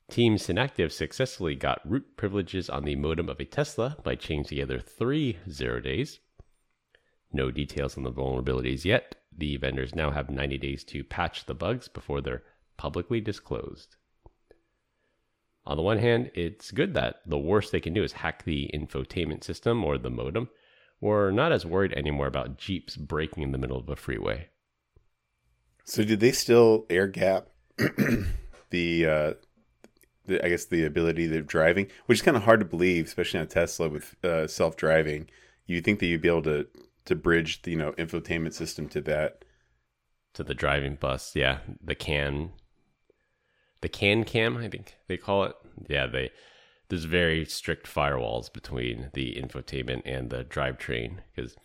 Team 0.09 0.35
Synacktiv 0.35 0.91
successfully 0.91 1.55
got 1.55 1.89
root 1.89 2.17
privileges 2.17 2.69
on 2.69 2.83
the 2.83 2.97
modem 2.97 3.29
of 3.29 3.39
a 3.39 3.45
Tesla 3.45 3.95
by 4.03 4.15
chaining 4.15 4.43
together 4.43 4.81
three 4.81 5.37
zero 5.49 5.79
days. 5.79 6.19
No 7.31 7.49
details 7.49 7.95
on 7.95 8.03
the 8.03 8.11
vulnerabilities 8.11 8.83
yet. 8.83 9.15
The 9.35 9.55
vendors 9.55 9.95
now 9.95 10.11
have 10.11 10.29
90 10.29 10.57
days 10.57 10.83
to 10.85 11.05
patch 11.05 11.45
the 11.45 11.55
bugs 11.55 11.87
before 11.87 12.19
they're 12.19 12.43
publicly 12.77 13.21
disclosed. 13.21 13.95
On 15.65 15.77
the 15.77 15.83
one 15.83 15.97
hand, 15.97 16.31
it's 16.35 16.71
good 16.71 16.93
that 16.93 17.21
the 17.25 17.37
worst 17.37 17.71
they 17.71 17.79
can 17.79 17.93
do 17.93 18.03
is 18.03 18.13
hack 18.13 18.43
the 18.43 18.69
infotainment 18.73 19.43
system 19.43 19.83
or 19.83 19.97
the 19.97 20.11
modem. 20.11 20.49
We're 21.01 21.31
not 21.31 21.51
as 21.51 21.65
worried 21.65 21.93
anymore 21.93 22.27
about 22.27 22.57
Jeeps 22.57 22.95
breaking 22.95 23.43
in 23.43 23.51
the 23.51 23.57
middle 23.57 23.77
of 23.77 23.89
a 23.89 23.95
freeway. 23.95 24.49
So 25.83 26.03
did 26.03 26.19
they 26.19 26.31
still 26.31 26.85
air 26.89 27.07
gap 27.07 27.47
the, 28.69 29.05
uh, 29.05 29.33
the 30.25 30.43
I 30.43 30.49
guess 30.49 30.65
the 30.65 30.85
ability 30.85 31.35
of 31.35 31.47
driving, 31.47 31.87
which 32.05 32.19
is 32.19 32.21
kind 32.21 32.37
of 32.37 32.43
hard 32.43 32.59
to 32.59 32.65
believe, 32.65 33.05
especially 33.05 33.39
on 33.39 33.47
Tesla 33.47 33.89
with 33.89 34.15
uh, 34.23 34.47
self-driving. 34.47 35.27
You 35.67 35.81
think 35.81 35.99
that 35.99 36.07
you'd 36.07 36.21
be 36.21 36.29
able 36.29 36.43
to 36.43 36.67
to 37.05 37.15
bridge 37.15 37.61
the 37.61 37.71
you 37.71 37.77
know 37.77 37.91
infotainment 37.93 38.53
system 38.53 38.89
to 38.89 39.01
that. 39.01 39.45
To 40.33 40.43
the 40.43 40.53
driving 40.53 40.95
bus, 40.95 41.33
yeah, 41.33 41.59
the 41.81 41.95
can, 41.95 42.51
the 43.81 43.89
can 43.89 44.23
cam, 44.23 44.57
I 44.57 44.67
think 44.69 44.95
they 45.07 45.17
call 45.17 45.43
it. 45.45 45.55
Yeah, 45.87 46.07
they 46.07 46.31
there's 46.89 47.05
very 47.05 47.45
strict 47.45 47.87
firewalls 47.87 48.51
between 48.53 49.09
the 49.13 49.35
infotainment 49.41 50.01
and 50.05 50.29
the 50.29 50.43
drivetrain 50.43 51.17
because 51.35 51.55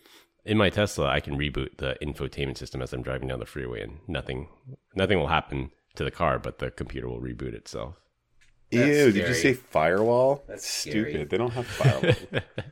in 0.45 0.57
my 0.57 0.71
Tesla 0.71 1.09
I 1.09 1.21
can 1.21 1.37
reboot 1.39 1.77
the 1.79 1.97
infotainment 2.03 2.57
system 2.57 2.81
as 2.83 2.93
I'm 2.93 3.03
driving 3.03 3.29
down 3.29 3.39
the 3.39 3.47
freeway 3.47 3.83
and 3.83 3.99
nothing 4.09 4.49
nothing 4.95 5.19
will 5.19 5.27
happen 5.29 5.71
to 5.97 6.05
the 6.05 6.11
car, 6.11 6.39
but 6.39 6.59
the 6.59 6.71
computer 6.71 7.09
will 7.09 7.21
reboot 7.21 7.53
itself. 7.55 7.97
That's 8.73 8.87
Ew! 8.99 9.11
Did 9.13 9.27
you 9.29 9.35
say 9.35 9.53
firewall? 9.53 10.45
That's 10.47 10.65
stupid. 10.65 11.11
scary. 11.11 11.25
They 11.25 11.37
don't 11.37 11.51
have 11.51 11.67
firewall. 11.81 12.15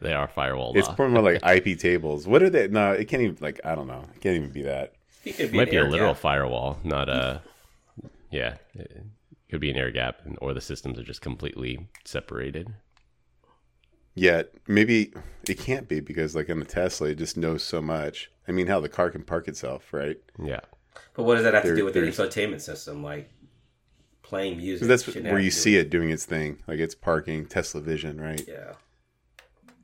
they 0.01 0.13
are 0.15 0.29
firewall. 0.29 0.73
it's 0.77 0.87
off. 0.89 0.99
more 0.99 1.09
like 1.21 1.41
IP 1.45 1.79
tables. 1.79 2.27
What 2.27 2.41
are 2.43 2.51
they? 2.51 2.69
No, 2.69 2.93
it 2.93 3.07
can't 3.09 3.23
even 3.23 3.37
like 3.41 3.61
I 3.65 3.75
don't 3.75 3.89
know. 3.89 4.05
It 4.15 4.21
can't 4.21 4.37
even 4.37 4.51
be 4.51 4.63
that. 4.63 4.93
It 5.25 5.37
could 5.37 5.47
It 5.47 5.55
might 5.55 5.69
an 5.69 5.71
be 5.71 5.77
a 5.79 5.85
literal 5.85 6.13
gap. 6.15 6.23
firewall, 6.23 6.79
not 6.85 7.09
a. 7.09 7.43
Yeah, 8.31 8.57
it 8.75 9.03
could 9.51 9.61
be 9.61 9.71
an 9.71 9.77
air 9.77 9.91
gap, 9.91 10.21
and- 10.25 10.37
or 10.41 10.53
the 10.55 10.61
systems 10.61 10.99
are 10.99 11.03
just 11.05 11.21
completely 11.23 11.89
separated. 12.05 12.75
Yet 14.15 14.53
maybe 14.67 15.13
it 15.49 15.59
can't 15.59 15.89
be 15.89 16.01
because 16.01 16.35
like 16.35 16.49
in 16.49 16.59
the 16.59 16.65
Tesla, 16.67 17.09
it 17.11 17.19
just 17.19 17.37
knows 17.37 17.63
so 17.63 17.81
much. 17.81 18.31
I 18.49 18.53
mean, 18.53 18.67
how 18.67 18.81
the 18.81 18.89
car 18.89 19.11
can 19.11 19.23
park 19.23 19.47
itself, 19.49 19.93
right? 19.93 20.17
Yeah, 20.43 20.61
But 21.15 21.23
what 21.23 21.37
does 21.37 21.45
that 21.45 21.55
have 21.55 21.63
to 21.65 21.77
do 21.77 21.85
with 21.85 21.95
the 21.95 22.01
infotainment 22.01 22.61
system? 22.61 23.03
Like 23.03 23.31
playing 24.23 24.57
music. 24.57 24.89
That's 24.89 25.07
where 25.07 25.39
you 25.39 25.51
see 25.53 25.77
with- 25.77 25.87
it 25.87 25.91
doing 25.91 26.11
its 26.11 26.25
thing. 26.25 26.63
Like 26.67 26.81
it's 26.81 26.95
parking, 26.97 27.47
Tesla 27.47 27.81
Vision, 27.81 28.21
right? 28.21 28.43
Yeah. 28.47 28.75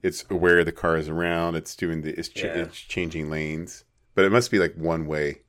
It's 0.03 0.25
aware 0.29 0.65
the 0.65 0.73
car 0.73 0.99
is 0.99 1.09
around. 1.09 1.55
It's 1.55 1.75
doing 1.77 2.03
the 2.03 2.11
it's, 2.19 2.29
ch- 2.29 2.43
Yeah. 2.43 2.55
it's 2.59 2.77
changing 2.79 3.31
lanes, 3.31 3.85
but 4.15 4.25
it 4.25 4.31
must 4.33 4.51
be 4.51 4.59
like 4.59 4.75
one 4.75 5.07
way. 5.07 5.43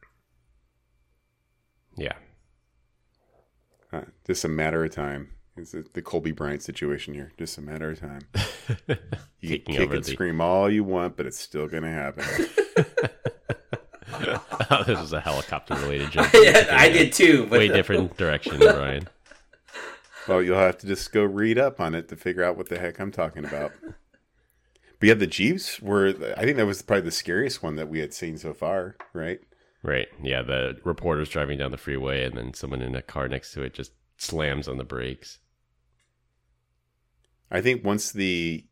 yeah. 1.98 2.14
Uh, 3.94 4.02
just 4.26 4.44
a 4.44 4.50
matter 4.50 4.84
of 4.84 4.92
time. 4.92 5.32
It's 5.58 5.72
the- 5.72 5.86
the 5.94 6.02
Kobe 6.02 6.32
Bryant 6.32 6.62
situation 6.64 7.14
here. 7.14 7.32
Just 7.38 7.58
a 7.58 7.62
matter 7.62 7.92
of 7.92 8.00
time. 8.00 8.22
You 9.42 9.60
can 9.60 9.76
kick 9.76 9.92
and 9.92 10.04
the- 10.04 10.12
scream 10.12 10.42
all 10.42 10.72
you 10.72 10.84
want, 10.84 11.16
but 11.18 11.28
it's 11.28 11.40
still 11.40 11.68
going 11.68 11.84
to 11.84 11.90
happen. 11.90 12.26
oh, 14.72 14.84
this 14.88 15.00
was 15.00 15.14
a 15.14 15.20
helicopter 15.22 15.76
related 15.76 16.10
joke. 16.12 16.30
yeah, 16.34 16.68
I 16.72 16.90
did 16.90 17.14
too. 17.14 17.46
But 17.46 17.60
Way 17.60 17.68
different 17.68 18.18
direction, 18.18 18.58
Brian. 18.58 19.08
well, 20.28 20.42
you'll 20.42 20.58
have 20.58 20.80
to 20.80 20.88
just 20.88 21.12
go 21.14 21.24
read 21.24 21.60
up 21.60 21.80
on 21.80 21.94
it 21.94 22.08
to 22.10 22.16
figure 22.16 22.44
out 22.44 22.58
what 22.58 22.70
the 22.70 22.80
heck 22.80 23.00
I'm 23.00 23.12
talking 23.12 23.46
about. 23.46 23.72
But 25.00 25.10
yeah, 25.10 25.14
the 25.14 25.28
Jeeps 25.28 25.80
were. 25.80 26.08
I 26.36 26.44
think 26.44 26.58
that 26.58 26.66
was 26.66 26.82
probably 26.82 27.04
the 27.06 27.12
scariest 27.12 27.62
one 27.62 27.76
that 27.76 27.88
we 27.90 28.00
had 28.00 28.14
seen 28.14 28.38
so 28.40 28.52
far, 28.54 28.96
right? 29.14 29.42
Right. 29.86 30.08
Yeah, 30.20 30.42
the 30.42 30.80
reporter's 30.84 31.30
driving 31.30 31.60
down 31.60 31.70
the 31.70 31.78
freeway, 31.78 32.26
and 32.26 32.36
then 32.36 32.56
someone 32.56 32.82
in 32.82 32.96
a 32.96 33.04
car 33.04 33.28
next 33.28 33.52
to 33.52 33.62
it 33.62 33.76
just 33.76 33.92
slams 34.18 34.68
on 34.68 34.80
the 34.80 34.84
brakes. 34.84 35.38
I 37.52 37.62
think 37.62 37.86
once 37.86 38.12
the 38.12 38.66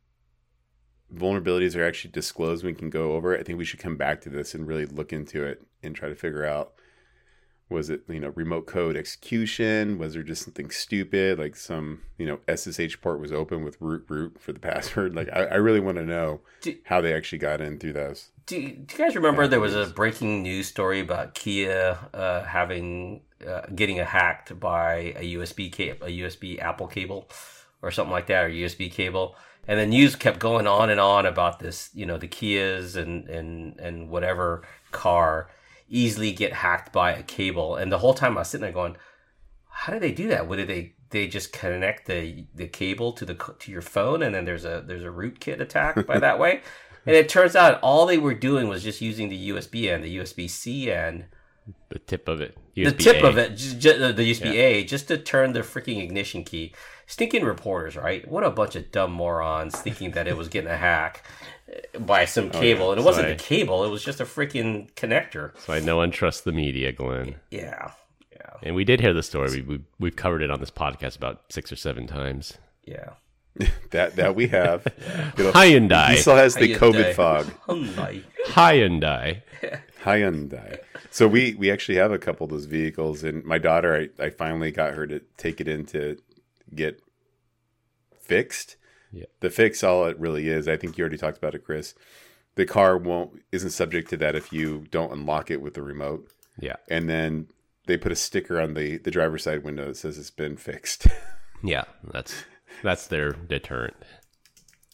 vulnerabilities 1.13 1.75
are 1.75 1.85
actually 1.85 2.09
disclosed, 2.09 2.65
we 2.65 2.73
can 2.73 2.89
go 2.89 3.13
over 3.13 3.35
it. 3.35 3.41
I 3.41 3.43
think 3.43 3.59
we 3.59 3.65
should 3.65 3.79
come 3.79 3.95
back 3.95 4.21
to 4.21 4.29
this 4.29 4.55
and 4.55 4.67
really 4.67 4.87
look 4.87 5.13
into 5.13 5.43
it 5.43 5.61
and 5.83 5.93
try 5.93 6.09
to 6.09 6.15
figure 6.15 6.45
out 6.45 6.73
was 7.69 7.89
it 7.89 8.01
you 8.07 8.19
know 8.19 8.29
remote 8.35 8.67
code 8.67 8.95
execution? 8.95 9.97
Was 9.97 10.13
there 10.13 10.23
just 10.23 10.43
something 10.43 10.69
stupid 10.69 11.39
like 11.39 11.55
some 11.55 12.01
you 12.17 12.25
know 12.25 12.39
SSH 12.53 13.01
port 13.01 13.19
was 13.19 13.31
open 13.31 13.63
with 13.63 13.77
root 13.79 14.05
root 14.07 14.37
for 14.39 14.53
the 14.53 14.59
password? 14.71 15.15
Like 15.15 15.29
I, 15.33 15.45
I 15.45 15.55
really 15.55 15.79
want 15.79 15.97
to 15.97 16.05
know 16.05 16.41
Do- 16.61 16.77
how 16.85 17.01
they 17.01 17.13
actually 17.13 17.39
got 17.39 17.61
in 17.61 17.79
through 17.79 17.93
those. 17.93 18.29
Do, 18.45 18.59
do 18.59 18.65
you 18.65 18.97
guys 18.97 19.15
remember 19.15 19.47
there 19.47 19.61
was 19.61 19.75
a 19.75 19.85
breaking 19.85 20.43
news 20.43 20.67
story 20.67 20.99
about 20.99 21.33
Kia 21.33 21.97
uh, 22.13 22.43
having 22.43 23.21
uh, 23.45 23.61
getting 23.73 23.99
a 23.99 24.05
hacked 24.05 24.59
by 24.59 25.13
a 25.17 25.35
USB 25.35 25.71
cable, 25.71 26.05
a 26.05 26.09
USB 26.09 26.59
Apple 26.59 26.87
cable 26.87 27.29
or 27.81 27.91
something 27.91 28.11
like 28.11 28.27
that, 28.27 28.45
or 28.45 28.49
USB 28.49 28.91
cable. 28.91 29.35
And 29.65 29.79
the 29.79 29.85
news 29.85 30.17
kept 30.17 30.39
going 30.39 30.67
on 30.67 30.89
and 30.89 30.99
on 30.99 31.25
about 31.25 31.59
this, 31.59 31.89
you 31.93 32.05
know, 32.05 32.17
the 32.17 32.27
Kias 32.27 32.97
and 32.97 33.29
and 33.29 33.79
and 33.79 34.09
whatever 34.09 34.63
car 34.91 35.49
easily 35.89 36.31
get 36.31 36.53
hacked 36.53 36.91
by 36.93 37.13
a 37.13 37.23
cable. 37.23 37.75
And 37.75 37.91
the 37.91 37.99
whole 37.99 38.13
time 38.13 38.37
I 38.37 38.41
was 38.41 38.49
sitting 38.49 38.63
there 38.63 38.71
going, 38.71 38.97
how 39.69 39.93
did 39.93 40.01
they 40.01 40.11
do 40.11 40.27
that? 40.29 40.47
What 40.47 40.57
did 40.57 40.67
they 40.67 40.93
they 41.09 41.27
just 41.27 41.53
connect 41.53 42.07
the 42.07 42.45
the 42.55 42.67
cable 42.67 43.13
to 43.13 43.25
the 43.25 43.35
to 43.59 43.71
your 43.71 43.81
phone, 43.81 44.21
and 44.23 44.33
then 44.33 44.45
there's 44.45 44.65
a 44.65 44.83
there's 44.85 45.03
a 45.03 45.07
rootkit 45.07 45.59
attack 45.61 46.05
by 46.07 46.19
that 46.19 46.39
way. 46.39 46.61
And 47.05 47.17
it 47.17 47.27
turns 47.27 47.53
out 47.53 47.81
all 47.81 48.05
they 48.05 48.17
were 48.17 48.33
doing 48.33 48.69
was 48.69 48.81
just 48.81 49.01
using 49.01 49.27
the 49.27 49.49
USB 49.49 49.91
end, 49.91 50.05
the 50.05 50.17
USB 50.19 50.49
C 50.49 50.89
end, 50.89 51.25
The 51.89 51.99
tip 51.99 52.29
of 52.29 52.39
it. 52.39 52.57
the 52.75 52.93
tip 52.93 53.21
A. 53.23 53.27
of 53.27 53.37
it, 53.37 53.57
just, 53.57 53.77
just, 53.79 53.99
the 53.99 54.31
USB 54.31 54.53
A, 54.53 54.83
just 54.85 55.09
to 55.09 55.17
turn 55.17 55.51
the 55.51 55.59
freaking 55.59 56.01
ignition 56.01 56.45
key. 56.45 56.73
Stinking 57.05 57.43
reporters, 57.43 57.97
right? 57.97 58.25
What 58.25 58.45
a 58.45 58.49
bunch 58.49 58.77
of 58.77 58.89
dumb 58.91 59.11
morons 59.11 59.77
thinking 59.77 60.11
that 60.11 60.29
it 60.29 60.37
was 60.37 60.47
getting 60.47 60.69
a 60.69 60.77
hack 60.77 61.25
by 61.99 62.25
some 62.25 62.51
oh, 62.53 62.59
cable, 62.59 62.91
and 62.91 62.99
it 62.99 63.03
So 63.03 63.07
wasn't 63.07 63.27
I- 63.27 63.29
the 63.31 63.35
cable; 63.35 63.83
it 63.83 63.89
was 63.89 64.03
just 64.03 64.19
a 64.19 64.25
freaking 64.25 64.91
connector. 64.93 65.51
So 65.59 65.73
I 65.73 65.79
no 65.79 65.97
one 65.97 66.11
trusts 66.11 66.41
the 66.41 66.51
media, 66.51 66.91
Glenn. 66.91 67.35
Yeah, 67.51 67.91
yeah, 68.31 68.49
And 68.63 68.75
we 68.75 68.83
did 68.83 68.99
hear 69.01 69.13
the 69.13 69.23
story. 69.23 69.61
We, 69.61 69.77
we, 69.77 69.83
we've 69.99 70.15
covered 70.15 70.41
it 70.41 70.51
on 70.51 70.59
this 70.59 70.71
podcast 70.71 71.15
about 71.17 71.43
six 71.49 71.71
or 71.71 71.75
seven 71.75 72.07
times. 72.07 72.57
yeah. 72.85 73.11
That 73.91 74.15
that 74.15 74.33
we 74.35 74.47
have. 74.47 74.87
You 75.37 75.43
know, 75.45 75.51
Hyundai. 75.51 76.09
He 76.11 76.17
still 76.17 76.35
has 76.35 76.55
the 76.55 76.73
Hyundai. 76.73 76.77
COVID 76.79 77.13
fog. 77.13 77.45
Hyundai. 77.67 78.23
Hyundai. 78.47 79.41
Hyundai. 80.03 80.77
So 81.11 81.27
we 81.27 81.53
we 81.53 81.69
actually 81.71 81.97
have 81.99 82.11
a 82.11 82.17
couple 82.17 82.45
of 82.45 82.49
those 82.51 82.65
vehicles, 82.65 83.23
and 83.23 83.43
my 83.45 83.59
daughter, 83.59 84.09
I, 84.19 84.23
I 84.25 84.29
finally 84.31 84.71
got 84.71 84.95
her 84.95 85.05
to 85.05 85.21
take 85.37 85.61
it 85.61 85.67
in 85.67 85.85
to 85.87 86.17
get 86.73 86.99
fixed. 88.19 88.75
Yeah. 89.13 89.25
The 89.41 89.49
fix, 89.51 89.83
all 89.83 90.05
it 90.07 90.19
really 90.19 90.49
is, 90.49 90.67
I 90.67 90.75
think 90.75 90.97
you 90.97 91.03
already 91.03 91.17
talked 91.17 91.37
about 91.37 91.53
it, 91.55 91.63
Chris. 91.63 91.93
The 92.55 92.65
car 92.65 92.97
won't 92.97 93.41
isn't 93.51 93.69
subject 93.69 94.09
to 94.09 94.17
that 94.17 94.35
if 94.35 94.51
you 94.51 94.85
don't 94.91 95.13
unlock 95.13 95.49
it 95.51 95.61
with 95.61 95.75
the 95.75 95.81
remote, 95.83 96.27
Yeah. 96.59 96.75
and 96.89 97.07
then 97.09 97.47
they 97.85 97.95
put 97.97 98.11
a 98.11 98.15
sticker 98.15 98.59
on 98.59 98.73
the 98.73 98.97
the 98.97 99.11
driver's 99.11 99.43
side 99.43 99.63
window 99.63 99.87
that 99.87 99.97
says 99.97 100.17
it's 100.17 100.31
been 100.31 100.57
fixed. 100.57 101.07
Yeah. 101.65 101.85
That's 102.11 102.43
that's 102.83 103.07
their 103.07 103.31
deterrent. 103.31 103.95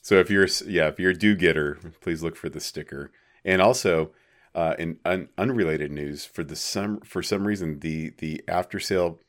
So 0.04 0.20
if 0.20 0.30
you're 0.30 0.48
yeah, 0.68 0.88
if 0.90 1.00
you're 1.00 1.12
a 1.12 1.16
do 1.18 1.36
getter, 1.36 1.80
please 2.02 2.22
look 2.22 2.36
for 2.36 2.48
the 2.48 2.60
sticker. 2.60 3.12
And 3.44 3.60
also, 3.60 4.12
uh, 4.54 4.76
in 4.78 5.00
un- 5.04 5.30
unrelated 5.38 5.92
news, 5.92 6.26
for 6.26 6.44
the 6.44 6.56
some 6.56 7.00
for 7.02 7.24
some 7.24 7.48
reason 7.48 7.80
the 7.80 8.12
the 8.20 8.44
after 8.48 8.80
sale 8.80 9.20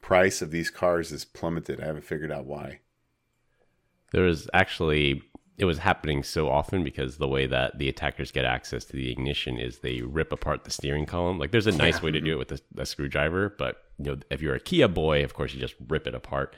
price 0.00 0.40
of 0.40 0.50
these 0.50 0.70
cars 0.70 1.12
is 1.12 1.26
plummeted. 1.26 1.82
I 1.82 1.86
haven't 1.86 2.04
figured 2.06 2.32
out 2.32 2.46
why. 2.46 2.80
There 4.12 4.24
was 4.24 4.48
actually 4.54 5.22
it 5.58 5.64
was 5.64 5.78
happening 5.78 6.22
so 6.22 6.50
often 6.50 6.84
because 6.84 7.16
the 7.16 7.28
way 7.28 7.46
that 7.46 7.78
the 7.78 7.88
attackers 7.88 8.30
get 8.30 8.44
access 8.44 8.84
to 8.84 8.92
the 8.92 9.10
ignition 9.10 9.58
is 9.58 9.78
they 9.78 10.02
rip 10.02 10.30
apart 10.30 10.64
the 10.64 10.70
steering 10.70 11.06
column. 11.06 11.38
Like 11.38 11.50
there's 11.50 11.66
a 11.66 11.72
nice 11.72 12.02
way 12.02 12.10
to 12.10 12.20
do 12.20 12.32
it 12.32 12.38
with 12.38 12.52
a, 12.52 12.60
a 12.82 12.86
screwdriver, 12.86 13.54
but 13.56 13.84
you 13.98 14.12
know 14.12 14.18
if 14.30 14.42
you're 14.42 14.54
a 14.54 14.60
Kia 14.60 14.88
boy, 14.88 15.24
of 15.24 15.34
course 15.34 15.54
you 15.54 15.60
just 15.60 15.74
rip 15.88 16.06
it 16.06 16.14
apart. 16.14 16.54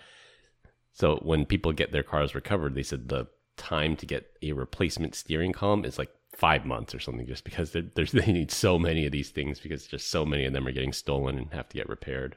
So 0.93 1.17
when 1.23 1.47
people 1.47 1.73
get 1.73 1.93
their 1.93 2.03
cars 2.03 2.35
recovered, 2.35 2.75
they 2.75 2.83
said 2.83 3.09
the 3.09 3.29
time 3.57 3.95
to 3.97 4.07
get 4.07 4.37
a 4.43 4.53
replacement 4.53 5.15
steering 5.15 5.53
column 5.53 5.85
is 5.85 5.99
like 5.99 6.11
five 6.35 6.65
months 6.65 6.95
or 6.95 6.99
something, 6.99 7.27
just 7.27 7.45
because 7.45 7.73
they 7.95 8.33
need 8.33 8.51
so 8.51 8.79
many 8.79 9.07
of 9.07 9.13
these 9.13 9.31
things 9.31 9.61
because 9.61 9.87
just 9.87 10.11
so 10.11 10.25
many 10.25 10.45
of 10.45 10.53
them 10.53 10.67
are 10.67 10.73
getting 10.73 10.93
stolen 10.93 11.39
and 11.39 11.53
have 11.53 11.69
to 11.69 11.77
get 11.77 11.89
repaired. 11.89 12.37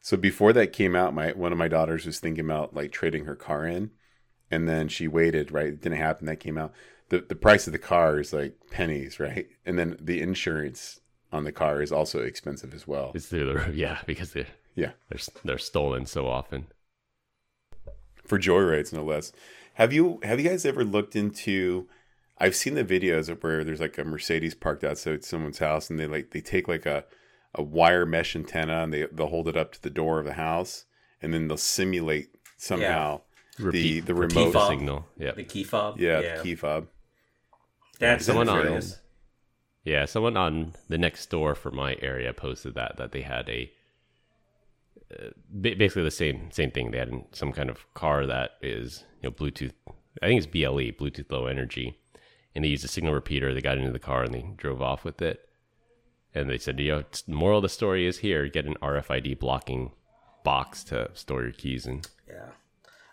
So 0.00 0.16
before 0.16 0.52
that 0.54 0.72
came 0.72 0.94
out, 0.96 1.14
my 1.14 1.32
one 1.32 1.52
of 1.52 1.58
my 1.58 1.68
daughters 1.68 2.06
was 2.06 2.18
thinking 2.20 2.44
about 2.44 2.74
like 2.74 2.92
trading 2.92 3.24
her 3.24 3.36
car 3.36 3.66
in, 3.66 3.90
and 4.50 4.68
then 4.68 4.88
she 4.88 5.08
waited. 5.08 5.52
Right, 5.52 5.66
it 5.68 5.82
didn't 5.82 5.98
happen. 5.98 6.26
That 6.26 6.40
came 6.40 6.56
out. 6.58 6.72
the 7.08 7.20
The 7.20 7.34
price 7.34 7.66
of 7.66 7.72
the 7.72 7.78
car 7.78 8.18
is 8.20 8.32
like 8.32 8.54
pennies, 8.70 9.18
right? 9.20 9.48
And 9.66 9.78
then 9.78 9.96
the 10.00 10.20
insurance 10.22 11.00
on 11.32 11.44
the 11.44 11.52
car 11.52 11.82
is 11.82 11.92
also 11.92 12.20
expensive 12.22 12.72
as 12.72 12.86
well. 12.88 13.12
It's 13.14 13.26
through 13.26 13.46
the 13.46 13.54
roof, 13.54 13.74
yeah, 13.74 13.98
because 14.06 14.32
they're 14.32 14.46
Yeah, 14.74 14.92
they're 15.10 15.20
they're 15.44 15.58
stolen 15.58 16.06
so 16.06 16.26
often. 16.26 16.66
for 18.24 18.38
joyrides 18.38 18.92
no 18.92 19.04
less. 19.04 19.32
Have 19.74 19.92
you 19.92 20.20
have 20.22 20.40
you 20.40 20.48
guys 20.48 20.64
ever 20.64 20.84
looked 20.84 21.16
into? 21.16 21.88
I've 22.40 22.54
seen 22.56 22.74
the 22.74 22.84
videos 22.84 23.28
of 23.28 23.42
where 23.42 23.64
there's 23.64 23.80
like 23.80 23.98
a 23.98 24.04
Mercedes 24.04 24.54
parked 24.54 24.84
outside 24.84 25.24
someone's 25.24 25.58
house, 25.58 25.90
and 25.90 25.98
they 25.98 26.06
like 26.06 26.30
they 26.30 26.40
take 26.40 26.68
like 26.68 26.86
a 26.86 27.04
a 27.54 27.62
wire 27.62 28.04
mesh 28.06 28.36
antenna 28.36 28.82
and 28.82 28.92
they 28.92 29.06
they'll 29.12 29.26
hold 29.28 29.48
it 29.48 29.56
up 29.56 29.72
to 29.72 29.82
the 29.82 29.90
door 29.90 30.18
of 30.18 30.24
the 30.26 30.34
house, 30.34 30.84
and 31.22 31.32
then 31.34 31.48
they'll 31.48 31.56
simulate 31.56 32.28
somehow 32.56 33.20
Repeat 33.58 34.06
the 34.06 34.14
repeat 34.14 34.36
remote- 34.36 34.46
the 34.52 34.52
fob. 34.58 34.68
signal. 34.70 35.06
Yeah, 35.18 35.32
The 35.32 35.44
key 35.44 35.64
fob. 35.64 35.98
yeah, 35.98 36.36
the 36.36 36.42
key 36.42 36.54
fob. 36.54 36.88
That's 37.98 38.24
Someone 38.26 38.48
on- 38.48 38.58
hilarious. 38.58 39.00
yeah. 39.84 40.04
Someone 40.04 40.36
on 40.36 40.74
the 40.88 40.96
Nextdoor 40.96 41.56
for 41.56 41.70
my 41.72 41.96
area 42.00 42.32
posted 42.32 42.74
that 42.74 42.96
that 42.98 43.10
they 43.12 43.22
had 43.22 43.48
a 43.48 43.72
uh, 45.12 45.30
basically 45.60 46.02
the 46.02 46.10
same 46.10 46.50
same 46.50 46.70
thing. 46.70 46.90
They 46.90 46.98
had 46.98 47.12
some 47.32 47.52
kind 47.52 47.70
of 47.70 47.92
car 47.94 48.26
that 48.26 48.52
is 48.62 49.04
you 49.22 49.28
know 49.28 49.34
Bluetooth. 49.34 49.72
I 50.22 50.26
think 50.26 50.38
it's 50.38 50.46
BLE, 50.46 50.92
Bluetooth 50.92 51.30
Low 51.32 51.46
Energy, 51.46 51.98
and 52.54 52.64
they 52.64 52.68
used 52.68 52.84
a 52.84 52.88
signal 52.88 53.14
repeater. 53.14 53.54
They 53.54 53.60
got 53.60 53.78
into 53.78 53.90
the 53.92 53.98
car 53.98 54.22
and 54.22 54.34
they 54.34 54.44
drove 54.56 54.82
off 54.82 55.04
with 55.04 55.20
it. 55.22 55.47
And 56.34 56.48
they 56.48 56.58
said, 56.58 56.78
you 56.78 56.92
know, 56.92 56.98
it's- 57.00 57.22
the 57.22 57.34
moral 57.34 57.58
of 57.58 57.62
the 57.62 57.68
story 57.68 58.06
is 58.06 58.18
here: 58.18 58.46
get 58.48 58.66
an 58.66 58.74
RFID 58.82 59.38
blocking 59.38 59.92
box 60.44 60.84
to 60.84 61.10
store 61.14 61.42
your 61.42 61.52
keys 61.52 61.86
in. 61.86 62.02
Yeah. 62.26 62.50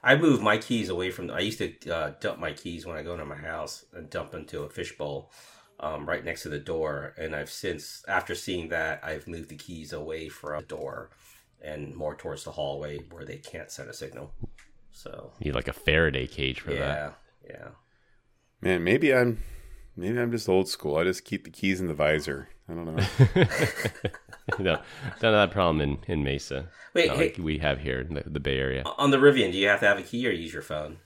I 0.03 0.15
move 0.15 0.41
my 0.41 0.57
keys 0.59 0.89
away 0.89 1.09
from. 1.11 1.31
I 1.31 1.39
used 1.39 1.57
to 1.57 1.89
uh, 1.89 2.13
dump 2.19 2.39
my 2.39 2.53
keys 2.53 2.85
when 2.85 2.95
I 2.95 3.01
go 3.01 3.13
into 3.13 3.25
my 3.25 3.35
house 3.37 3.85
and 3.93 4.09
dump 4.09 4.35
into 4.35 4.61
a 4.61 4.69
fishbowl 4.69 5.31
um, 5.79 6.07
right 6.07 6.23
next 6.23 6.43
to 6.43 6.49
the 6.49 6.59
door. 6.59 7.15
And 7.17 7.35
I've 7.35 7.49
since, 7.49 8.03
after 8.07 8.35
seeing 8.35 8.69
that, 8.69 9.03
I've 9.03 9.27
moved 9.27 9.49
the 9.49 9.55
keys 9.57 9.93
away 9.93 10.29
from 10.29 10.59
the 10.61 10.67
door 10.67 11.09
and 11.61 11.95
more 11.95 12.13
towards 12.15 12.43
the 12.43 12.51
hallway 12.51 12.99
where 13.09 13.25
they 13.25 13.37
can't 13.37 13.71
send 13.71 13.89
a 13.89 13.93
signal. 13.93 14.31
So 14.91 15.31
You 15.39 15.47
need 15.47 15.55
like 15.55 15.67
a 15.67 15.73
Faraday 15.73 16.27
cage 16.27 16.59
for 16.59 16.69
that. 16.73 17.17
yeah, 17.43 17.49
yeah. 17.49 17.67
Man, 18.61 18.83
maybe 18.83 19.13
I'm 19.13 19.39
maybe 19.95 20.19
I'm 20.19 20.31
just 20.31 20.47
old 20.47 20.69
school. 20.69 20.97
I 20.97 21.03
just 21.03 21.25
keep 21.25 21.43
the 21.45 21.49
keys 21.49 21.81
in 21.81 21.87
the 21.87 21.93
visor. 21.95 22.49
I 22.67 22.73
don't 22.73 22.85
know. 22.85 22.93
no, 24.59 24.73
don't 25.19 25.33
have 25.33 25.49
that 25.49 25.51
problem 25.51 25.81
in, 25.81 25.97
in 26.07 26.23
Mesa. 26.23 26.69
Wait, 26.93 27.11
hey- 27.11 27.17
like 27.17 27.37
we 27.39 27.59
have 27.59 27.79
here 27.79 28.01
in 28.01 28.15
the, 28.15 28.23
the 28.25 28.39
Bay 28.39 28.57
Area. 28.57 28.83
On 28.97 29.11
the 29.11 29.17
Rivian, 29.17 29.51
do 29.51 29.57
you 29.57 29.67
have 29.67 29.79
to 29.81 29.87
have 29.87 29.99
a 29.99 30.03
key 30.03 30.27
or 30.27 30.31
use 30.31 30.51
your 30.53 30.61
phone? 30.63 30.97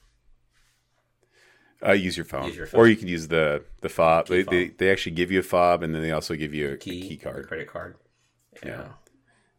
Uh, 1.86 1.94
use 1.94 2.18
your 2.18 2.26
phone, 2.26 2.46
Use 2.48 2.58
your 2.58 2.66
phone. 2.68 2.82
or 2.82 2.88
you 2.88 2.96
can 2.98 3.08
use 3.08 3.30
the 3.30 3.64
the 3.82 3.88
fob. 3.90 4.28
Key 4.28 4.42
They, 4.44 4.44
they 4.44 4.68
fob. 4.68 4.78
they 4.80 4.92
actually 4.92 5.14
give 5.14 5.32
you 5.32 5.40
a 5.40 5.44
fob, 5.44 5.82
and 5.82 5.96
then 5.96 6.02
they 6.02 6.12
also 6.12 6.36
give 6.36 6.54
you 6.54 6.72
a 6.74 6.78
Key, 6.78 7.08
key, 7.08 7.18
card. 7.18 7.48
credit 7.48 7.68
card. 7.70 7.96
Yeah. 8.66 8.88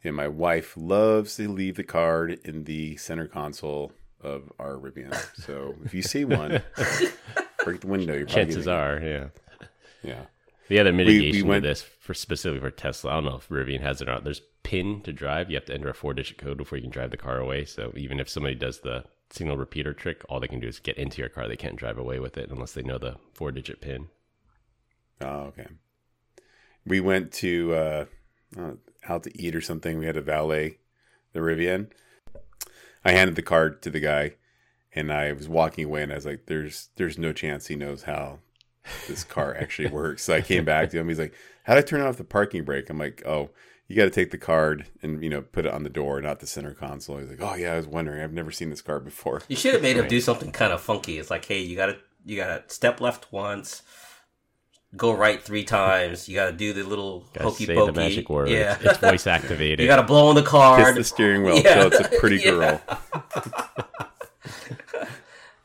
And 0.04 0.14
my 0.16 0.28
wife 0.28 0.74
loves 0.76 1.36
to 1.36 1.48
leave 1.50 1.76
the 1.76 1.84
card 1.84 2.38
in 2.44 2.64
the 2.64 2.96
center 2.96 3.26
console 3.26 3.92
of 4.22 4.50
our 4.58 4.74
Rivian. 4.76 5.14
So 5.42 5.74
if 5.84 5.94
you 5.94 6.02
see 6.02 6.24
one, 6.26 6.62
break 7.64 7.80
the 7.80 7.86
window. 7.86 8.14
You're 8.14 8.26
Chances 8.26 8.66
gonna- 8.66 8.76
are, 8.78 9.00
yeah. 9.02 9.26
yeah. 10.02 10.22
The 10.70 10.78
other 10.78 10.92
mitigation 10.92 11.48
went- 11.48 11.64
to 11.64 11.68
this, 11.68 11.82
for 11.82 12.14
specifically 12.14 12.60
for 12.60 12.70
Tesla, 12.70 13.10
I 13.10 13.14
don't 13.14 13.24
know 13.24 13.36
if 13.38 13.48
Rivian 13.48 13.80
has 13.80 14.00
it 14.00 14.08
or 14.08 14.12
not. 14.12 14.22
There's 14.22 14.42
PIN 14.62 15.00
to 15.00 15.12
drive. 15.12 15.50
You 15.50 15.56
have 15.56 15.64
to 15.64 15.74
enter 15.74 15.88
a 15.88 15.94
four-digit 15.94 16.38
code 16.38 16.58
before 16.58 16.78
you 16.78 16.82
can 16.82 16.92
drive 16.92 17.10
the 17.10 17.16
car 17.16 17.38
away. 17.38 17.64
So 17.64 17.92
even 17.96 18.20
if 18.20 18.28
somebody 18.28 18.54
does 18.54 18.78
the 18.78 19.02
signal 19.30 19.56
repeater 19.56 19.92
trick, 19.92 20.22
all 20.28 20.38
they 20.38 20.46
can 20.46 20.60
do 20.60 20.68
is 20.68 20.78
get 20.78 20.96
into 20.96 21.18
your 21.20 21.28
car. 21.28 21.48
They 21.48 21.56
can't 21.56 21.74
drive 21.74 21.98
away 21.98 22.20
with 22.20 22.38
it 22.38 22.50
unless 22.50 22.72
they 22.72 22.82
know 22.82 22.98
the 22.98 23.16
four-digit 23.34 23.80
PIN. 23.80 24.10
Oh, 25.20 25.40
okay. 25.48 25.66
We 26.86 27.00
went 27.00 27.32
to 27.32 27.74
uh, 27.74 28.04
uh, 28.56 28.72
out 29.08 29.24
to 29.24 29.42
eat 29.42 29.56
or 29.56 29.60
something. 29.60 29.98
We 29.98 30.06
had 30.06 30.16
a 30.16 30.22
valet 30.22 30.78
the 31.32 31.40
Rivian. 31.40 31.90
I 33.04 33.10
handed 33.10 33.34
the 33.34 33.42
card 33.42 33.82
to 33.82 33.90
the 33.90 33.98
guy, 33.98 34.34
and 34.94 35.12
I 35.12 35.32
was 35.32 35.48
walking 35.48 35.86
away, 35.86 36.04
and 36.04 36.12
I 36.12 36.14
was 36.14 36.26
like, 36.26 36.46
"There's, 36.46 36.90
there's 36.94 37.18
no 37.18 37.32
chance 37.32 37.66
he 37.66 37.74
knows 37.74 38.04
how 38.04 38.38
this 39.08 39.24
car 39.24 39.56
actually 39.58 39.88
works." 39.88 40.22
So 40.24 40.34
I 40.34 40.40
came 40.40 40.64
back 40.64 40.90
to 40.90 40.98
him. 40.98 41.08
He's 41.08 41.18
like, 41.18 41.34
"How 41.64 41.74
do 41.74 41.78
I 41.78 41.82
turn 41.82 42.00
off 42.00 42.16
the 42.16 42.24
parking 42.24 42.64
brake?" 42.64 42.88
I'm 42.90 42.98
like, 42.98 43.22
"Oh, 43.26 43.50
you 43.88 43.96
got 43.96 44.04
to 44.04 44.10
take 44.10 44.30
the 44.30 44.38
card 44.38 44.86
and 45.02 45.22
you 45.22 45.28
know 45.30 45.42
put 45.42 45.66
it 45.66 45.72
on 45.72 45.82
the 45.82 45.90
door, 45.90 46.20
not 46.20 46.40
the 46.40 46.46
center 46.46 46.74
console." 46.74 47.18
He's 47.18 47.28
like, 47.30 47.40
"Oh 47.42 47.54
yeah, 47.54 47.72
I 47.72 47.76
was 47.76 47.86
wondering. 47.86 48.22
I've 48.22 48.32
never 48.32 48.50
seen 48.50 48.70
this 48.70 48.82
car 48.82 49.00
before." 49.00 49.42
You 49.48 49.56
should 49.56 49.72
have 49.74 49.82
made 49.82 49.96
him 49.96 50.08
do 50.08 50.20
something 50.20 50.52
kind 50.52 50.72
of 50.72 50.80
funky. 50.80 51.18
It's 51.18 51.30
like, 51.30 51.44
hey, 51.44 51.60
you 51.60 51.76
gotta 51.76 51.96
you 52.24 52.36
gotta 52.36 52.62
step 52.68 53.00
left 53.00 53.32
once, 53.32 53.82
go 54.96 55.12
right 55.12 55.42
three 55.42 55.64
times. 55.64 56.28
You 56.28 56.34
gotta 56.36 56.52
do 56.52 56.72
the 56.72 56.84
little 56.84 57.20
Gotta 57.32 57.44
hokey 57.48 57.64
say 57.66 57.74
pokey. 57.74 57.92
the 57.92 58.00
magic 58.00 58.28
word. 58.30 58.48
Yeah, 58.50 58.74
It's, 58.76 58.84
it's 58.84 58.98
voice 58.98 59.26
activated. 59.26 59.80
you 59.80 59.86
gotta 59.86 60.02
blow 60.02 60.26
on 60.28 60.34
the 60.34 60.42
Kiss 60.42 60.50
card. 60.50 60.96
the 60.96 61.04
steering 61.04 61.42
wheel, 61.44 61.58
Yeah. 61.64 61.80
so 61.80 61.86
it's 61.88 62.00
a 62.00 62.18
pretty 62.20 62.36
Yeah. 62.44 62.50
girl. 62.50 62.80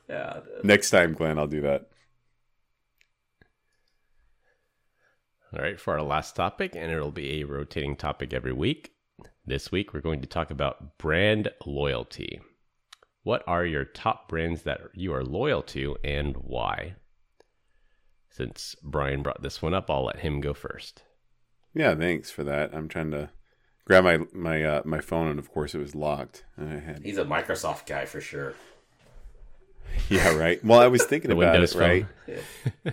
yeah, 0.09 0.39
Next 0.63 0.89
time, 0.91 1.13
Glenn, 1.13 1.37
I'll 1.39 1.47
do 1.47 1.61
that. 1.61 1.87
All 5.55 5.61
right, 5.61 5.79
for 5.79 5.93
our 5.93 6.03
last 6.03 6.35
topic, 6.35 6.75
and 6.75 6.91
it'll 6.91 7.11
be 7.11 7.39
a 7.39 7.45
rotating 7.45 7.95
topic 7.95 8.33
every 8.33 8.51
week. 8.51 8.91
This 9.45 9.71
week, 9.71 9.93
we're 9.93 10.01
going 10.01 10.19
to 10.19 10.27
talk 10.27 10.51
about 10.51 10.97
brand 10.97 11.49
loyalty. 11.65 12.41
What 13.23 13.41
are 13.47 13.65
your 13.65 13.85
top 13.85 14.27
brands 14.27 14.63
that 14.63 14.81
you 14.93 15.13
are 15.13 15.23
loyal 15.23 15.61
to 15.63 15.95
and 16.03 16.35
why? 16.37 16.95
Since 18.29 18.75
Brian 18.83 19.23
brought 19.23 19.43
this 19.43 19.61
one 19.61 19.73
up, 19.73 19.89
I'll 19.89 20.05
let 20.05 20.19
him 20.19 20.41
go 20.41 20.53
first. 20.53 21.03
Yeah, 21.73 21.95
thanks 21.95 22.29
for 22.29 22.43
that. 22.43 22.75
I'm 22.75 22.89
trying 22.89 23.11
to 23.11 23.29
grab 23.85 24.03
my 24.03 24.19
my 24.33 24.61
uh, 24.61 24.81
my 24.83 24.99
phone, 24.99 25.27
and 25.27 25.39
of 25.39 25.51
course 25.53 25.73
it 25.73 25.79
was 25.79 25.95
locked. 25.95 26.43
And 26.57 26.69
I 26.69 26.79
had 26.79 27.03
He's 27.03 27.17
a 27.17 27.23
Microsoft 27.23 27.85
guy 27.85 28.03
for 28.05 28.19
sure. 28.19 28.55
yeah, 30.09 30.35
right. 30.35 30.61
Well, 30.65 30.81
I 30.81 30.87
was 30.87 31.05
thinking 31.05 31.31
about 31.31 31.53
Windows 31.53 31.75
it, 31.75 31.79
right? 31.79 32.05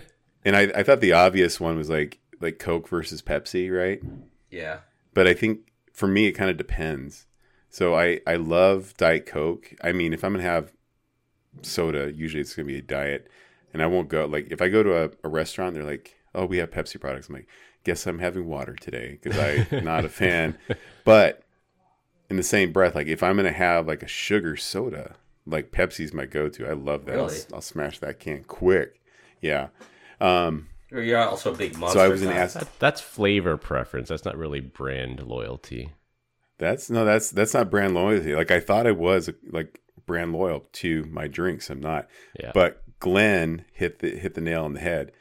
And 0.45 0.55
I, 0.55 0.61
I 0.75 0.83
thought 0.83 0.99
the 0.99 1.13
obvious 1.13 1.59
one 1.59 1.77
was 1.77 1.89
like 1.89 2.19
like 2.43 2.59
Coke 2.59 2.87
versus 2.87 3.21
Pepsi, 3.21 3.71
right? 3.75 4.01
Yeah. 4.51 4.79
But 5.13 5.27
I 5.27 5.33
think 5.33 5.71
for 5.91 6.07
me 6.07 6.27
it 6.27 6.33
kind 6.33 6.51
of 6.51 6.57
depends. 6.57 7.25
So 7.69 7.95
I 7.95 8.19
I 8.27 8.35
love 8.35 8.95
Diet 8.97 9.25
Coke. 9.25 9.73
I 9.83 9.93
mean, 9.93 10.13
if 10.13 10.23
I'm 10.23 10.33
gonna 10.33 10.43
have 10.43 10.71
soda, 11.63 12.11
usually 12.13 12.41
it's 12.41 12.53
gonna 12.53 12.67
be 12.67 12.77
a 12.77 12.81
diet, 12.81 13.27
and 13.73 13.81
I 13.81 13.87
won't 13.87 14.09
go 14.09 14.25
like 14.25 14.51
if 14.51 14.61
I 14.61 14.69
go 14.69 14.83
to 14.83 15.05
a, 15.05 15.09
a 15.23 15.29
restaurant, 15.29 15.73
they're 15.73 15.83
like, 15.83 16.15
oh, 16.35 16.45
we 16.45 16.57
have 16.57 16.69
Pepsi 16.69 16.99
products. 16.99 17.29
I'm 17.29 17.35
like, 17.35 17.47
guess 17.83 18.05
I'm 18.05 18.19
having 18.19 18.47
water 18.47 18.75
today 18.75 19.19
because 19.21 19.67
I'm 19.71 19.83
not 19.83 20.05
a 20.05 20.09
fan. 20.09 20.57
But 21.05 21.43
in 22.29 22.37
the 22.37 22.43
same 22.43 22.71
breath, 22.71 22.95
like 22.95 23.07
if 23.07 23.21
I'm 23.21 23.35
gonna 23.35 23.51
have 23.51 23.87
like 23.87 24.03
a 24.03 24.07
sugar 24.07 24.55
soda, 24.55 25.15
like 25.45 25.71
Pepsi's 25.71 26.13
my 26.13 26.25
go-to. 26.25 26.67
I 26.67 26.73
love 26.73 27.05
that. 27.05 27.19
I'll, 27.19 27.55
I'll 27.55 27.61
smash 27.61 27.99
that 27.99 28.19
can 28.19 28.43
quick. 28.45 29.01
Yeah. 29.41 29.67
Um, 30.21 30.69
Or 30.93 31.01
You're 31.01 31.19
also 31.19 31.53
a 31.53 31.57
big 31.57 31.77
monster. 31.77 31.99
so 31.99 32.05
I 32.05 32.07
was 32.07 32.21
gonna 32.21 32.35
ask. 32.35 32.57
That, 32.57 32.67
that's 32.79 33.01
flavor 33.01 33.57
preference. 33.57 34.09
That's 34.09 34.25
not 34.25 34.37
really 34.37 34.59
brand 34.59 35.23
loyalty. 35.23 35.91
That's 36.59 36.89
no, 36.89 37.03
that's 37.03 37.31
that's 37.31 37.53
not 37.53 37.71
brand 37.71 37.95
loyalty. 37.95 38.35
Like 38.35 38.51
I 38.51 38.59
thought 38.59 38.85
I 38.85 38.91
was 38.91 39.29
like 39.51 39.81
brand 40.05 40.33
loyal 40.33 40.67
to 40.73 41.03
my 41.05 41.27
drinks. 41.27 41.69
I'm 41.69 41.81
not. 41.81 42.07
Yeah. 42.39 42.51
But 42.53 42.83
Glenn 42.99 43.65
hit 43.73 43.99
the 43.99 44.11
hit 44.11 44.35
the 44.35 44.41
nail 44.41 44.65
on 44.65 44.73
the 44.73 44.79
head. 44.79 45.11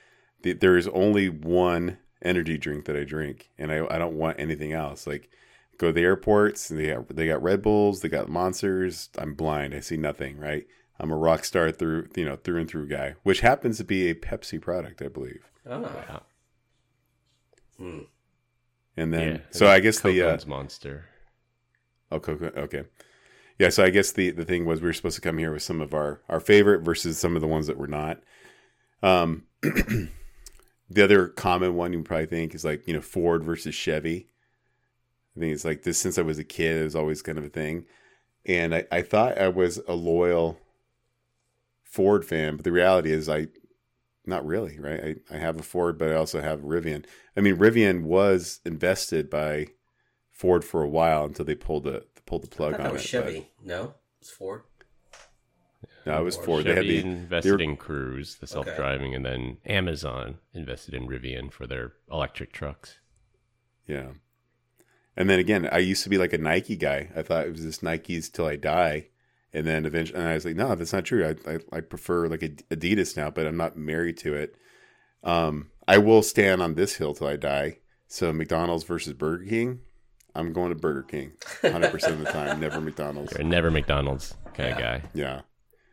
The, 0.43 0.53
there 0.53 0.77
is 0.77 0.89
only 0.89 1.29
one 1.29 1.99
energy 2.23 2.59
drink 2.59 2.85
that 2.85 2.97
I 2.97 3.05
drink, 3.05 3.51
and 3.59 3.73
I, 3.73 3.87
I 3.91 3.99
don't 3.99 4.17
want 4.17 4.39
anything 4.39 4.73
else. 4.73 5.07
Like 5.07 5.31
go 5.79 5.89
to 5.89 5.93
the 5.93 6.03
airports, 6.03 6.71
and 6.71 6.79
they 6.79 6.89
got 6.89 7.09
they 7.09 7.27
got 7.27 7.43
Red 7.43 7.63
Bulls, 7.63 8.01
they 8.01 8.09
got 8.09 8.29
Monsters. 8.29 9.09
I'm 9.17 9.35
blind. 9.35 9.75
I 9.75 9.81
see 9.81 9.97
nothing. 9.97 10.39
Right. 10.39 10.67
I'm 11.01 11.11
a 11.11 11.17
Rockstar 11.17 11.75
through 11.75 12.09
you 12.15 12.25
know 12.25 12.37
through 12.37 12.61
and 12.61 12.69
through 12.69 12.89
guy, 12.89 13.15
which 13.23 13.41
happens 13.41 13.79
to 13.79 13.85
be 13.85 14.11
a 14.11 14.15
Pepsi 14.15 14.61
product, 14.61 15.01
I 15.01 15.09
believe. 15.09 15.51
Oh. 15.67 15.81
Yeah. 15.81 16.19
Hmm. 17.79 17.99
And 18.97 19.13
then 19.13 19.29
Yeah, 19.29 19.39
so 19.51 19.67
I 19.69 19.81
guess 19.81 19.99
Coke 20.01 20.13
the 20.13 20.23
uh, 20.23 20.39
Monster. 20.47 21.07
Oh, 22.11 22.21
Coco. 22.21 22.53
Okay. 22.57 22.85
Yeah. 23.59 23.71
So 23.71 23.83
I 23.85 23.91
guess 23.91 24.13
the, 24.13 24.31
the 24.31 24.45
thing 24.45 24.67
was 24.67 24.81
we 24.81 24.89
were 24.89 24.93
supposed 24.93 25.17
to 25.17 25.23
come 25.23 25.39
here 25.39 25.53
with 25.53 25.63
some 25.63 25.81
of 25.81 25.95
our, 25.95 26.21
our 26.29 26.41
favorite 26.41 26.83
versus 26.83 27.19
some 27.19 27.35
of 27.37 27.41
the 27.41 27.49
ones 27.49 27.67
that 27.69 27.79
were 27.79 27.87
not. 27.87 28.21
Um, 29.03 29.45
the 29.63 30.11
other 31.03 31.29
common 31.29 31.75
one 31.75 31.93
you 31.93 32.03
probably 32.03 32.27
think 32.27 32.55
is 32.55 32.65
like, 32.65 32.87
you 32.87 32.95
know, 32.95 33.01
Ford 33.01 33.43
versus 33.43 33.75
Chevy. 33.75 34.29
I 35.37 35.41
think 35.41 35.55
it's 35.55 35.65
like 35.65 35.83
this 35.83 35.99
since 35.99 36.19
I 36.19 36.23
was 36.23 36.39
a 36.39 36.45
kid, 36.45 36.77
it 36.77 36.85
was 36.85 36.97
always 36.97 37.23
kind 37.23 37.39
of 37.39 37.45
a 37.45 37.49
thing. 37.49 37.87
And 38.45 38.75
I, 38.75 38.85
I 38.91 39.03
thought 39.03 39.39
I 39.39 39.49
was 39.49 39.81
a 39.89 39.95
loyal 39.95 40.59
Ford 41.85 42.25
fan, 42.25 42.57
but 42.57 42.65
the 42.65 42.73
reality 42.73 43.13
is 43.13 43.29
I, 43.29 43.49
not 44.27 44.47
really, 44.47 44.79
right? 44.79 45.19
I, 45.31 45.35
I 45.37 45.39
have 45.39 45.59
a 45.59 45.63
Ford, 45.63 45.99
but 45.99 46.11
I 46.11 46.15
also 46.15 46.41
have 46.41 46.61
Rivian. 46.61 47.05
I 47.37 47.41
mean, 47.41 47.57
Rivian 47.57 48.03
was 48.03 48.61
invested 48.65 49.29
by 49.31 49.69
Ford 50.31 50.65
for 50.65 50.83
a 50.83 50.89
while 50.89 51.25
until 51.25 51.45
they 51.45 51.55
pulled 51.55 51.85
the 51.85 52.05
pulled 52.27 52.43
the 52.45 52.49
plug 52.49 52.73
thought 52.73 52.81
on 52.81 52.87
that 52.87 52.93
was 52.93 53.03
it. 53.03 53.09
Chevy. 53.09 53.49
No, 53.65 53.95
it's 54.21 54.31
Ford. 54.31 54.63
no, 56.07 56.21
it 56.21 56.25
was 56.25 56.37
Or 56.39 56.43
Ford. 56.45 56.65
Chevy 56.67 56.81
they 56.81 56.97
had 56.97 57.05
the 57.05 57.09
invested 57.11 57.49
they 57.49 57.57
were- 57.67 57.71
in 57.71 57.77
Cruise, 57.77 58.37
the 58.37 58.47
self-driving, 58.47 59.15
and 59.15 59.25
then 59.27 59.59
Amazon 59.67 60.39
invested 60.55 60.95
in 60.95 61.07
Rivian 61.09 61.53
for 61.53 61.67
their 61.67 61.95
electric 62.11 62.53
trucks. 62.53 62.99
yeah. 63.87 64.13
And 65.15 65.29
then 65.29 65.39
again, 65.39 65.69
I 65.71 65.79
used 65.79 66.05
to 66.05 66.09
be 66.09 66.17
like 66.17 66.33
a 66.33 66.39
Nike 66.39 66.75
guy. 66.75 67.11
I 67.15 67.21
thought 67.23 67.47
it 67.47 67.53
was 67.53 67.61
just 67.61 67.83
Nikes 67.83 68.33
till 68.33 68.47
I 68.47 68.57
die, 68.57 69.09
and 69.53 69.67
then 69.67 69.85
eventually, 69.85 70.19
and 70.19 70.29
I 70.29 70.35
was 70.35 70.45
like, 70.45 70.57
no, 70.57 70.75
that's 70.75 70.93
not 70.93 71.05
true. 71.05 71.27
I 71.27 71.51
I, 71.53 71.59
I 71.73 71.81
prefer 71.81 72.29
like 72.29 72.41
Adidas 72.41 73.17
now, 73.17 73.31
but 73.31 73.47
I'm 73.47 73.57
not 73.57 73.77
married 73.77 74.17
to 74.19 74.35
it. 74.35 74.57
Um, 75.23 75.71
I 75.87 75.99
will 75.99 76.23
stand 76.23 76.63
on 76.63 76.75
this 76.75 76.97
hill 76.97 77.15
till 77.15 77.27
I 77.27 77.37
die. 77.37 77.79
So 78.09 78.33
McDonald's 78.33 78.85
versus 78.85 79.15
Burger 79.15 79.45
King, 79.45 79.81
I'm 80.35 80.53
going 80.53 80.71
to 80.71 80.75
Burger 80.75 81.03
King 81.03 81.33
100 81.61 81.91
percent 81.91 82.15
of 82.15 82.19
the 82.21 82.33
time. 82.33 82.61
Never 82.61 82.81
McDonald's. 82.81 83.33
You're 83.33 83.45
never 83.45 83.71
McDonald's 83.71 84.35
kind 84.55 84.73
of 84.73 84.79
guy. 84.79 85.03
Yeah. 85.15 85.43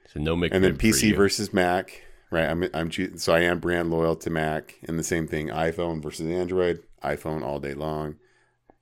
So 0.07 0.19
no 0.19 0.35
McRib 0.35 0.53
and 0.53 0.63
then 0.63 0.77
PC 0.77 1.15
versus 1.15 1.53
Mac, 1.53 2.03
right? 2.31 2.49
I'm 2.49 2.67
I'm 2.73 2.91
so 3.17 3.33
I 3.33 3.41
am 3.41 3.59
brand 3.59 3.91
loyal 3.91 4.15
to 4.17 4.29
Mac, 4.29 4.75
and 4.87 4.97
the 4.97 5.03
same 5.03 5.27
thing 5.27 5.49
iPhone 5.49 6.01
versus 6.01 6.27
Android. 6.27 6.81
iPhone 7.03 7.43
all 7.43 7.59
day 7.59 7.73
long. 7.73 8.15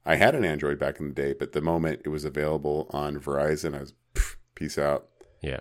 I 0.06 0.16
had 0.16 0.36
an 0.36 0.46
Android 0.46 0.80
back 0.80 1.02
in 1.02 1.10
the 1.10 1.14
day, 1.14 1.34
but 1.38 1.52
the 1.52 1.60
moment 1.60 2.02
it 2.06 2.10
was 2.10 2.24
available 2.24 2.88
on 2.92 3.20
Verizon, 3.20 3.76
I 3.76 3.82
was 3.82 3.94
peace 4.58 4.78
out. 4.78 5.08
yeah. 5.42 5.60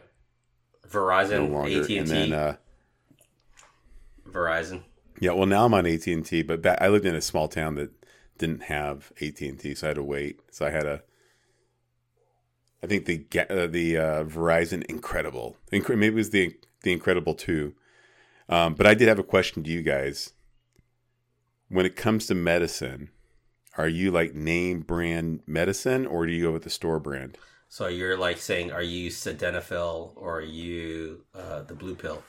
Verizon, 0.89 1.53
longer. 1.53 1.83
AT 1.83 1.89
and 1.91 1.99
And 1.99 2.07
then 2.09 2.29
T, 2.29 2.35
uh, 2.35 2.55
Verizon. 4.31 4.83
yeah, 5.21 5.33
well 5.33 5.47
now 5.47 5.65
I'm 5.65 5.75
on 5.75 5.87
AT 5.87 6.07
and 6.07 6.25
T, 6.25 6.43
but 6.43 6.63
back, 6.63 6.79
I 6.81 6.89
lived 6.89 7.05
in 7.07 7.15
a 7.15 7.21
small 7.21 7.49
town 7.49 7.75
that 7.75 7.91
didn't 8.39 8.65
have 8.65 9.13
AT 9.21 9.41
and 9.41 9.59
T, 9.59 9.75
so 9.75 9.87
I 9.87 9.89
had 9.89 9.97
to 9.97 10.03
wait. 10.05 10.41
So 10.51 10.67
I 10.67 10.71
had 10.71 10.87
a. 10.87 11.03
I 12.83 12.87
think 12.87 13.07
the 13.07 13.27
uh, 13.51 13.67
the 13.67 13.97
uh, 13.97 14.25
Verizon 14.25 14.85
Incredible, 14.85 15.57
Incre- 15.73 15.99
maybe 15.99 16.15
it 16.15 16.19
was 16.19 16.31
the 16.31 16.55
the 16.83 16.93
Incredible 16.93 17.35
two, 17.35 17.75
um, 18.49 18.75
but 18.75 18.87
I 18.87 18.95
did 18.95 19.09
have 19.09 19.19
a 19.19 19.25
question 19.25 19.65
to 19.65 19.71
you 19.71 19.83
guys. 19.83 20.33
When 21.69 21.85
it 21.85 21.97
comes 21.97 22.27
to 22.27 22.35
medicine, 22.37 23.11
are 23.77 23.89
you 23.89 24.13
like 24.13 24.35
name 24.35 24.83
brand 24.83 25.41
medicine, 25.49 26.07
or 26.07 26.27
do 26.27 26.33
you 26.33 26.45
go 26.45 26.53
with 26.53 26.63
the 26.63 26.71
store 26.71 27.01
brand? 27.01 27.37
So 27.69 27.89
you're 27.89 28.17
like 28.17 28.39
saying, 28.39 28.73
are 28.73 28.83
you 28.83 29.11
Sildenafil 29.11 30.13
or 30.17 30.39
are 30.39 30.43
you 30.43 31.25
uh, 31.35 31.63
the 31.63 31.75
blue 31.75 31.95
pill? 31.95 32.23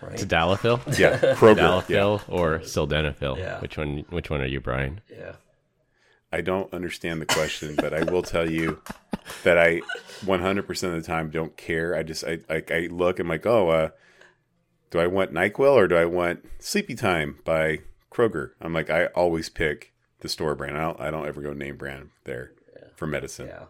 Right. 0.00 0.16
Tadalafil? 0.18 0.80
Yeah, 0.98 1.18
Kroger. 1.34 1.88
yeah. 1.88 2.18
Or 2.28 2.60
Sildenafil? 2.60 3.38
Yeah. 3.38 3.60
Which 3.60 3.76
one? 3.76 4.04
Which 4.10 4.30
one 4.30 4.40
are 4.40 4.46
you, 4.46 4.60
Brian? 4.60 5.00
Yeah. 5.10 5.32
I 6.32 6.40
don't 6.40 6.72
understand 6.74 7.20
the 7.20 7.26
question, 7.26 7.76
but 7.76 7.94
I 7.94 8.02
will 8.04 8.22
tell 8.22 8.50
you 8.50 8.80
that 9.44 9.58
I 9.58 9.80
100% 10.24 10.68
of 10.84 10.92
the 10.92 11.02
time 11.02 11.30
don't 11.30 11.56
care. 11.56 11.94
I 11.94 12.02
just 12.02 12.24
I 12.24 12.38
like 12.48 12.70
I 12.70 12.88
look 12.90 13.18
I'm 13.18 13.28
like, 13.28 13.46
"Oh, 13.46 13.68
uh 13.70 13.88
do 14.90 14.98
I 15.00 15.06
want 15.06 15.32
NyQuil 15.32 15.72
or 15.72 15.88
do 15.88 15.96
I 15.96 16.04
want 16.04 16.44
Sleepy 16.58 16.94
Time 16.94 17.38
by 17.44 17.80
Kroger?" 18.12 18.50
I'm 18.60 18.72
like 18.72 18.90
I 18.90 19.06
always 19.06 19.48
pick 19.48 19.92
the 20.20 20.28
store 20.28 20.54
brand. 20.54 20.76
I 20.76 20.82
don't 20.82 21.00
I 21.00 21.10
don't 21.10 21.26
ever 21.26 21.42
go 21.42 21.52
name 21.52 21.76
brand 21.76 22.10
there 22.24 22.52
for 22.96 23.06
medicine. 23.06 23.46
Yeah. 23.48 23.64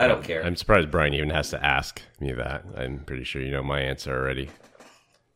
I 0.00 0.08
don't 0.08 0.18
um, 0.18 0.22
care. 0.24 0.44
I'm 0.44 0.56
surprised 0.56 0.90
Brian 0.90 1.14
even 1.14 1.30
has 1.30 1.50
to 1.50 1.64
ask 1.64 2.02
me 2.20 2.32
that. 2.32 2.64
I'm 2.76 3.00
pretty 3.00 3.24
sure 3.24 3.42
you 3.42 3.50
know 3.50 3.62
my 3.62 3.80
answer 3.80 4.16
already. 4.16 4.50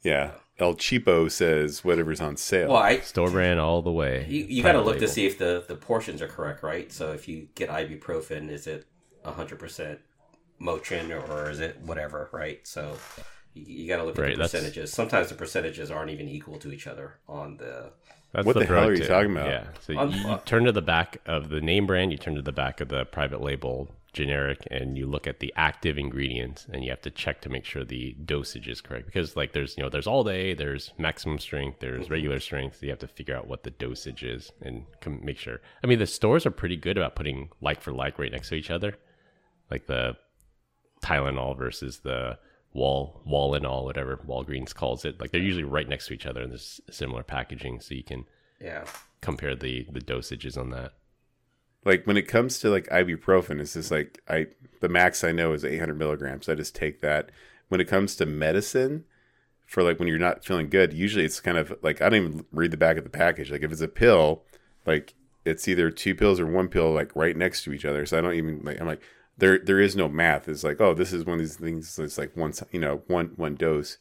Yeah. 0.02 0.32
El 0.58 0.74
Cheapo 0.74 1.30
says 1.30 1.82
whatever's 1.84 2.20
on 2.20 2.36
sale. 2.36 2.68
Well, 2.68 2.76
I, 2.82 3.00
Store 3.00 3.30
brand 3.30 3.58
all 3.58 3.82
the 3.82 3.90
way. 3.92 4.26
you, 4.28 4.44
you 4.44 4.62
got 4.62 4.72
to 4.72 4.78
Private 4.78 4.90
look 4.90 4.98
to 5.00 5.08
see 5.08 5.26
if 5.26 5.38
the, 5.38 5.64
the 5.66 5.74
portions 5.74 6.20
are 6.22 6.28
correct, 6.28 6.62
right? 6.62 6.92
So 6.92 7.12
if 7.12 7.26
you 7.26 7.48
get 7.54 7.68
ibuprofen, 7.70 8.48
is 8.50 8.66
it 8.66 8.86
100% 9.24 9.98
Motrin 10.60 11.28
or 11.28 11.50
is 11.50 11.60
it 11.60 11.80
whatever, 11.80 12.28
right? 12.32 12.60
So 12.66 12.96
you, 13.54 13.64
you 13.66 13.88
got 13.88 13.96
to 13.96 14.04
look 14.04 14.16
at 14.18 14.22
Right, 14.22 14.30
the 14.32 14.42
that's- 14.42 14.50
percentages. 14.52 14.92
Sometimes 14.92 15.30
the 15.30 15.34
percentages 15.34 15.90
aren't 15.90 16.10
even 16.10 16.28
equal 16.28 16.58
to 16.58 16.72
each 16.72 16.86
other 16.86 17.18
on 17.28 17.56
the. 17.56 17.90
That's 18.32 18.46
What 18.46 18.56
the 18.56 18.64
hell 18.64 18.88
are 18.88 18.92
you 18.92 18.98
tip. 18.98 19.08
talking 19.08 19.32
about? 19.32 19.46
Yeah. 19.48 19.64
So 19.80 19.96
On- 19.98 20.10
you, 20.10 20.16
you 20.30 20.40
turn 20.44 20.64
to 20.64 20.72
the 20.72 20.82
back 20.82 21.18
of 21.26 21.48
the 21.48 21.60
name 21.60 21.86
brand, 21.86 22.12
you 22.12 22.18
turn 22.18 22.34
to 22.36 22.42
the 22.42 22.52
back 22.52 22.80
of 22.80 22.88
the 22.88 23.04
private 23.04 23.40
label 23.42 23.90
generic, 24.12 24.66
and 24.70 24.98
you 24.98 25.06
look 25.06 25.26
at 25.26 25.40
the 25.40 25.52
active 25.56 25.96
ingredients, 25.98 26.66
and 26.70 26.84
you 26.84 26.90
have 26.90 27.00
to 27.02 27.10
check 27.10 27.40
to 27.40 27.48
make 27.48 27.64
sure 27.64 27.84
the 27.84 28.14
dosage 28.24 28.68
is 28.68 28.80
correct. 28.80 29.06
Because 29.06 29.36
like 29.36 29.52
there's 29.52 29.76
you 29.76 29.82
know 29.82 29.88
there's 29.88 30.06
all 30.06 30.24
day, 30.24 30.54
there's 30.54 30.92
maximum 30.98 31.38
strength, 31.38 31.80
there's 31.80 32.04
mm-hmm. 32.04 32.12
regular 32.12 32.40
strength. 32.40 32.78
So 32.78 32.86
you 32.86 32.90
have 32.90 32.98
to 33.00 33.08
figure 33.08 33.36
out 33.36 33.46
what 33.46 33.62
the 33.62 33.70
dosage 33.70 34.22
is 34.22 34.52
and 34.60 34.84
com- 35.00 35.24
make 35.24 35.38
sure. 35.38 35.60
I 35.82 35.86
mean, 35.86 35.98
the 35.98 36.06
stores 36.06 36.44
are 36.46 36.50
pretty 36.50 36.76
good 36.76 36.98
about 36.98 37.16
putting 37.16 37.48
like 37.60 37.80
for 37.80 37.92
like 37.92 38.18
right 38.18 38.32
next 38.32 38.50
to 38.50 38.54
each 38.54 38.70
other, 38.70 38.96
like 39.70 39.86
the 39.86 40.16
Tylenol 41.02 41.56
versus 41.56 42.00
the 42.00 42.38
Wall 42.74 43.20
wall 43.26 43.54
and 43.54 43.66
all 43.66 43.84
whatever 43.84 44.16
Walgreens 44.26 44.74
calls 44.74 45.04
it. 45.04 45.20
Like 45.20 45.30
they're 45.30 45.40
usually 45.42 45.64
right 45.64 45.88
next 45.88 46.06
to 46.06 46.14
each 46.14 46.26
other, 46.26 46.40
and 46.40 46.50
there's 46.50 46.80
similar 46.90 47.22
packaging, 47.22 47.80
so 47.80 47.94
you 47.94 48.02
can 48.04 48.24
Yeah. 48.60 48.84
compare 49.20 49.54
the 49.54 49.86
the 49.90 50.00
dosages 50.00 50.56
on 50.56 50.70
that. 50.70 50.92
Like 51.84 52.06
when 52.06 52.16
it 52.16 52.28
comes 52.28 52.58
to 52.60 52.70
like 52.70 52.88
ibuprofen, 52.88 53.60
it's 53.60 53.74
just 53.74 53.90
like 53.90 54.20
I 54.28 54.46
the 54.80 54.88
max 54.88 55.24
I 55.24 55.32
know 55.32 55.52
is 55.52 55.64
800 55.64 55.98
milligrams. 55.98 56.48
I 56.48 56.54
just 56.54 56.74
take 56.74 57.00
that. 57.00 57.30
When 57.68 57.80
it 57.80 57.88
comes 57.88 58.16
to 58.16 58.26
medicine, 58.26 59.04
for 59.66 59.82
like 59.82 59.98
when 59.98 60.08
you're 60.08 60.18
not 60.18 60.44
feeling 60.44 60.68
good, 60.68 60.92
usually 60.92 61.24
it's 61.24 61.40
kind 61.40 61.56
of 61.56 61.72
like 61.82 62.02
I 62.02 62.08
don't 62.08 62.22
even 62.22 62.46
read 62.52 62.70
the 62.70 62.76
back 62.76 62.98
of 62.98 63.04
the 63.04 63.10
package. 63.10 63.50
Like 63.50 63.62
if 63.62 63.72
it's 63.72 63.80
a 63.80 63.88
pill, 63.88 64.42
like 64.86 65.14
it's 65.44 65.66
either 65.66 65.90
two 65.90 66.14
pills 66.14 66.38
or 66.38 66.46
one 66.46 66.68
pill, 66.68 66.92
like 66.92 67.14
right 67.16 67.36
next 67.36 67.64
to 67.64 67.72
each 67.72 67.84
other. 67.84 68.04
So 68.06 68.18
I 68.18 68.20
don't 68.20 68.34
even 68.34 68.60
like 68.62 68.80
I'm 68.80 68.86
like 68.86 69.02
there 69.38 69.58
there 69.58 69.80
is 69.80 69.96
no 69.96 70.08
math. 70.08 70.48
It's 70.48 70.62
like, 70.62 70.80
oh, 70.80 70.94
this 70.94 71.12
is 71.12 71.24
one 71.24 71.34
of 71.34 71.40
these 71.40 71.56
things. 71.56 71.98
It's 71.98 72.18
like 72.18 72.36
one, 72.36 72.52
you 72.70 72.80
know, 72.80 73.02
one 73.06 73.32
one 73.36 73.54
dose. 73.54 73.96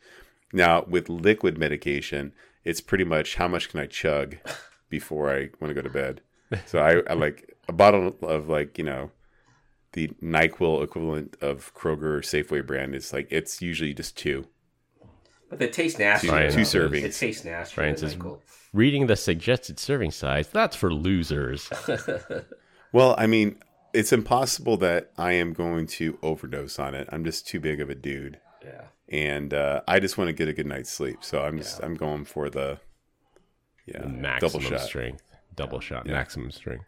Now 0.53 0.84
with 0.88 1.09
liquid 1.09 1.57
medication, 1.57 2.34
it's 2.65 2.82
pretty 2.82 3.05
much 3.05 3.36
how 3.36 3.47
much 3.47 3.69
can 3.69 3.79
I 3.79 3.88
chug 3.88 4.36
before 4.89 5.32
I 5.32 5.49
want 5.59 5.69
to 5.69 5.73
go 5.73 5.82
to 5.82 5.89
bed. 5.89 6.21
So 6.65 6.79
I, 6.79 7.01
I 7.09 7.13
like 7.13 7.55
a 7.72 7.74
bottle 7.74 8.15
of 8.22 8.47
like 8.49 8.78
you 8.78 8.84
know 8.84 9.11
the 9.93 10.07
Nyquil 10.22 10.84
equivalent 10.84 11.36
of 11.41 11.74
Kroger 11.74 12.03
or 12.17 12.22
Safeway 12.22 12.65
brand 12.65 12.93
is 12.95 13.11
like 13.13 13.28
it's 13.32 13.61
usually 13.61 13.93
just 13.93 14.17
two. 14.17 14.45
But 15.49 15.59
they 15.59 15.67
taste 15.67 15.99
nasty. 15.99 16.28
Two, 16.28 16.34
two 16.51 16.61
servings. 16.61 17.03
It 17.03 17.13
tastes 17.13 17.43
nasty. 17.43 17.74
Francis. 17.76 18.09
Isn't 18.11 18.19
that 18.19 18.24
cool? 18.26 18.41
Reading 18.74 19.07
the 19.07 19.17
suggested 19.17 19.80
serving 19.80 20.11
size, 20.11 20.47
that's 20.47 20.76
for 20.76 20.93
losers. 20.93 21.69
Well, 22.93 23.15
I 23.17 23.26
mean, 23.26 23.55
it's 23.93 24.11
impossible 24.11 24.76
that 24.78 25.11
I 25.17 25.32
am 25.32 25.53
going 25.53 25.88
to 25.88 26.19
overdose 26.22 26.78
on 26.78 26.93
it. 26.93 27.07
I'm 27.09 27.24
just 27.24 27.47
too 27.47 27.61
big 27.61 27.80
of 27.80 27.89
a 27.89 27.95
dude, 27.95 28.38
Yeah. 28.61 28.82
and 29.07 29.53
uh, 29.53 29.80
I 29.88 30.01
just 30.01 30.17
want 30.17 30.28
to 30.28 30.34
get 30.34 30.49
a 30.49 30.53
good 30.53 30.65
night's 30.65 30.89
sleep. 30.91 31.19
So 31.24 31.41
I'm 31.41 31.57
just 31.57 31.82
I'm 31.82 31.95
going 31.95 32.26
for 32.26 32.49
the 32.49 32.80
yeah 33.86 34.05
maximum 34.05 34.51
double 34.63 34.78
shot. 34.78 34.82
strength. 34.88 35.24
Double 35.55 35.80
shot, 35.80 36.05
Yeah. 36.05 36.11
maximum 36.11 36.51
strength. 36.51 36.84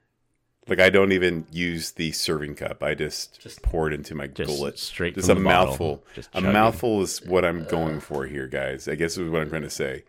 Like 0.67 0.79
I 0.79 0.89
don't 0.89 1.11
even 1.11 1.45
use 1.51 1.91
the 1.91 2.11
serving 2.13 2.55
cup. 2.55 2.81
I 2.83 2.93
just 2.95 3.41
Just- 3.41 3.61
pour 3.63 3.87
it 3.87 3.93
into 3.93 4.15
my 4.15 4.27
Just 4.27 4.47
gullet. 4.49 4.79
straight 4.79 5.15
Just 5.15 5.27
from 5.27 5.37
a 5.37 5.39
the 5.41 5.43
bottle. 5.45 5.67
mouthful. 5.67 6.03
Just 6.15 6.29
a 6.33 6.41
mouthful 6.41 7.01
is 7.01 7.21
what 7.25 7.43
I'm 7.43 7.65
going 7.65 7.99
for 7.99 8.25
here, 8.25 8.47
guys. 8.47 8.87
I 8.87 8.95
guess 8.95 9.17
is 9.17 9.29
what 9.29 9.41
I'm 9.41 9.49
trying 9.49 9.63
to 9.63 9.69
say. 9.69 10.03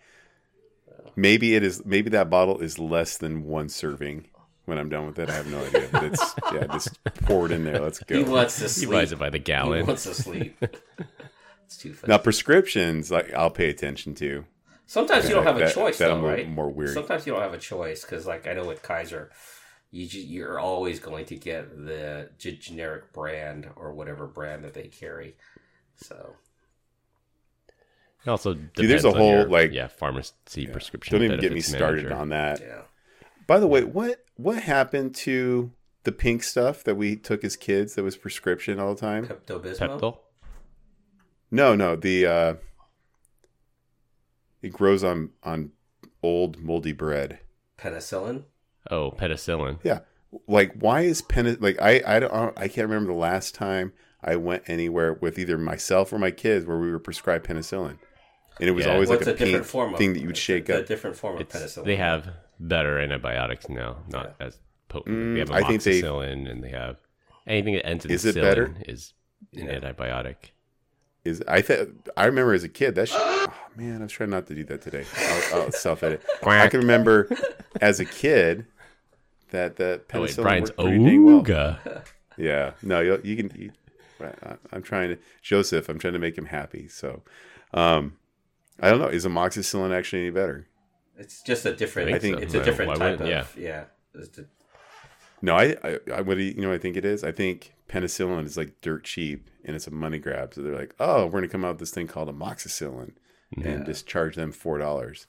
Maybe 1.16 1.54
it 1.54 1.62
is. 1.62 1.84
Maybe 1.84 2.10
that 2.10 2.30
bottle 2.30 2.58
is 2.60 2.78
less 2.78 3.16
than 3.18 3.44
one 3.44 3.68
serving. 3.68 4.26
When 4.66 4.78
I'm 4.78 4.88
done 4.88 5.06
with 5.06 5.18
it, 5.18 5.28
I 5.28 5.34
have 5.34 5.46
no 5.46 5.62
idea. 5.62 5.88
But 5.92 6.04
it's 6.04 6.34
yeah, 6.52 6.66
just 6.72 7.02
pour 7.26 7.44
it 7.46 7.52
in 7.52 7.64
there. 7.64 7.80
Let's 7.80 7.98
go. 8.02 8.16
He 8.16 8.24
go. 8.24 8.32
wants 8.32 8.56
to 8.56 8.62
He 8.62 8.68
sleep. 8.68 8.90
buys 8.90 9.12
it 9.12 9.18
by 9.18 9.28
the 9.30 9.38
gallon. 9.38 9.72
He 9.72 9.74
gallon. 9.80 9.86
wants 9.88 10.04
to 10.04 10.14
sleep. 10.14 10.56
it's 11.66 11.76
too 11.76 11.92
fast. 11.92 12.08
Now 12.08 12.16
prescriptions, 12.18 13.10
like 13.10 13.32
I'll 13.34 13.50
pay 13.50 13.68
attention 13.68 14.14
to. 14.16 14.46
Sometimes 14.86 15.28
you 15.28 15.34
don't 15.34 15.44
have 15.44 15.56
a 15.56 15.60
That- 15.60 15.74
choice, 15.74 15.98
that 15.98 16.08
though, 16.08 16.16
I'm 16.16 16.22
right? 16.24 16.48
more 16.48 16.70
weird. 16.70 16.94
Sometimes 16.94 17.26
you 17.26 17.32
don't 17.34 17.42
have 17.42 17.52
a 17.54 17.58
choice 17.58 18.02
because, 18.02 18.26
like, 18.26 18.46
I 18.46 18.52
know 18.54 18.64
with 18.66 18.82
Kaiser, 18.82 19.30
you 19.94 20.06
ju- 20.08 20.20
you're 20.20 20.58
always 20.58 20.98
going 20.98 21.24
to 21.26 21.36
get 21.36 21.86
the 21.86 22.28
g- 22.38 22.56
generic 22.56 23.12
brand 23.12 23.68
or 23.76 23.92
whatever 23.92 24.26
brand 24.26 24.64
that 24.64 24.74
they 24.74 24.88
carry. 24.88 25.36
So 25.96 26.34
It 28.26 28.28
also 28.30 28.54
Dude, 28.54 28.90
there's 28.90 29.04
a 29.04 29.08
on 29.10 29.16
whole, 29.16 29.30
your, 29.30 29.48
like- 29.48 29.72
yeah 29.72 29.86
pharmacy 29.86 30.66
prescription. 30.66 31.14
Don't 31.16 31.24
even 31.24 31.36
get 31.40 31.52
me 31.52 31.60
benefits 31.60 31.68
started 31.68 32.04
manager. 32.04 32.20
on 32.20 32.28
that. 32.30 32.60
yeah, 32.60 32.82
By 33.46 33.58
the 33.60 33.66
way, 33.68 33.84
what 33.84 34.24
what 34.36 34.62
happened 34.64 35.14
to 35.26 35.70
the 36.02 36.12
pink 36.12 36.42
stuff 36.42 36.82
that 36.84 36.96
we 36.96 37.14
took 37.16 37.44
as 37.44 37.54
kids 37.56 37.94
that 37.94 38.02
was 38.02 38.16
prescription 38.16 38.80
all 38.80 38.94
the 38.94 39.00
time? 39.00 39.26
Pepto 39.28 39.60
Bismol. 39.62 40.18
No, 41.52 41.76
no, 41.76 41.94
the 41.94 42.26
uh 42.26 42.54
it 44.60 44.72
grows 44.72 45.04
on 45.04 45.30
on 45.42 45.70
old 46.22 46.58
moldy 46.58 46.92
bread. 46.92 47.38
penicillin. 47.78 48.44
Oh, 48.90 49.10
penicillin. 49.12 49.78
Yeah. 49.82 50.00
Like 50.48 50.72
why 50.74 51.02
is 51.02 51.22
pen 51.22 51.56
like 51.60 51.80
I 51.80 52.02
I 52.06 52.20
don't 52.20 52.32
I 52.58 52.68
can't 52.68 52.88
remember 52.88 53.12
the 53.12 53.18
last 53.18 53.54
time 53.54 53.92
I 54.22 54.36
went 54.36 54.64
anywhere 54.66 55.14
with 55.14 55.38
either 55.38 55.56
myself 55.58 56.12
or 56.12 56.18
my 56.18 56.30
kids 56.30 56.66
where 56.66 56.78
we 56.78 56.90
were 56.90 56.98
prescribed 56.98 57.46
penicillin. 57.46 57.98
And 58.60 58.68
it 58.68 58.72
was 58.72 58.84
Yeah. 58.86 58.92
always 58.94 59.08
What's 59.08 59.26
like 59.26 59.38
a 59.38 59.42
a 59.42 59.46
different 59.46 59.66
form 59.66 59.92
of 59.92 59.98
thing 59.98 60.12
that 60.14 60.20
you 60.20 60.26
would 60.26 60.36
shake 60.36 60.68
a 60.68 60.80
up. 60.80 60.86
different 60.86 61.16
form 61.16 61.36
of 61.36 61.40
It's, 61.42 61.54
penicillin. 61.54 61.84
they 61.84 61.96
have 61.96 62.28
better 62.60 62.98
antibiotics 62.98 63.68
now, 63.68 63.98
not 64.08 64.34
as 64.40 64.58
potent. 64.88 65.16
Mm, 65.16 65.34
they 65.34 65.38
have 65.40 65.50
I 65.50 65.66
think 65.68 65.82
they- 65.82 66.02
amoxicillin, 66.02 66.50
and 66.50 66.62
they 66.64 66.70
have 66.70 66.96
anything 67.46 67.74
that 67.74 67.86
ends 67.86 68.04
in 68.04 68.10
Is 68.10 68.24
it 68.24 68.34
better? 68.36 68.74
is 68.86 69.12
an 69.56 69.66
Yeah. 69.66 69.78
antibiotic. 69.80 70.36
is 71.24 71.42
I 71.48 71.62
th- 71.62 71.88
I 72.18 72.26
remember 72.26 72.52
as 72.54 72.64
a 72.64 72.68
kid 72.68 72.94
that 72.96 73.08
sh- 73.08 73.14
oh, 73.16 73.54
man 73.76 74.00
I 74.00 74.04
was 74.04 74.12
trying 74.12 74.28
not 74.30 74.46
to 74.48 74.54
do 74.54 74.62
that 74.64 74.82
today. 74.82 75.04
I'll, 75.16 75.62
I'll 75.62 75.72
self 75.72 76.02
edit. 76.02 76.22
I 76.44 76.68
can 76.68 76.80
remember 76.80 77.28
as 77.80 77.98
a 77.98 78.04
kid 78.04 78.66
that 79.54 79.76
the 79.76 80.00
Oh, 80.12 80.20
wait, 80.20 80.30
penicillin 80.30 80.42
Brian's 80.42 80.70
worked 80.70 80.80
pretty 80.80 81.18
well. 81.18 81.78
Yeah, 82.36 82.72
no, 82.82 83.00
you, 83.00 83.20
you 83.22 83.36
can. 83.36 83.52
You, 83.56 83.70
I- 84.20 84.56
I'm 84.72 84.82
trying 84.82 85.10
to 85.10 85.18
Joseph. 85.42 85.88
I'm 85.88 85.98
trying 85.98 86.14
to 86.14 86.18
make 86.18 86.36
him 86.36 86.46
happy. 86.46 86.88
So, 86.88 87.22
um, 87.72 88.16
I 88.80 88.90
don't 88.90 88.98
know. 89.00 89.06
Is 89.06 89.24
amoxicillin 89.24 89.94
actually 89.96 90.22
any 90.22 90.30
better? 90.30 90.66
It's 91.16 91.42
just 91.42 91.64
a 91.64 91.72
different. 91.74 92.10
I 92.10 92.16
I 92.16 92.18
think 92.18 92.38
think 92.38 92.50
so. 92.50 92.58
it's 92.58 92.66
a 92.66 92.70
different 92.70 92.88
Why 92.88 92.96
type 92.96 93.14
of. 93.20 93.26
wouldn't- 93.26 93.56
Yeah. 93.56 93.84
It's 94.16 94.40
No, 95.42 95.54
I, 95.56 95.76
I, 95.84 95.98
I 96.12 96.20
what 96.22 96.36
do 96.38 96.42
you, 96.42 96.54
you 96.54 96.62
know? 96.62 96.68
what 96.70 96.74
I 96.74 96.78
think 96.78 96.96
it 96.96 97.04
is. 97.04 97.22
I 97.22 97.30
think 97.32 97.74
penicillin 97.88 98.44
is 98.46 98.56
like 98.56 98.80
dirt 98.80 99.04
cheap 99.04 99.48
and 99.64 99.76
it's 99.76 99.86
a 99.86 99.90
money 99.92 100.18
grab. 100.18 100.54
So 100.54 100.62
they're 100.62 100.74
like, 100.74 100.94
oh, 100.98 101.26
we're 101.26 101.32
gonna 101.40 101.48
come 101.48 101.64
out 101.64 101.74
with 101.74 101.80
this 101.80 101.90
thing 101.92 102.06
called 102.08 102.28
amoxicillin 102.28 103.12
and 103.62 103.86
just 103.86 104.06
charge 104.08 104.34
them 104.34 104.50
four 104.50 104.78
dollars 104.78 105.26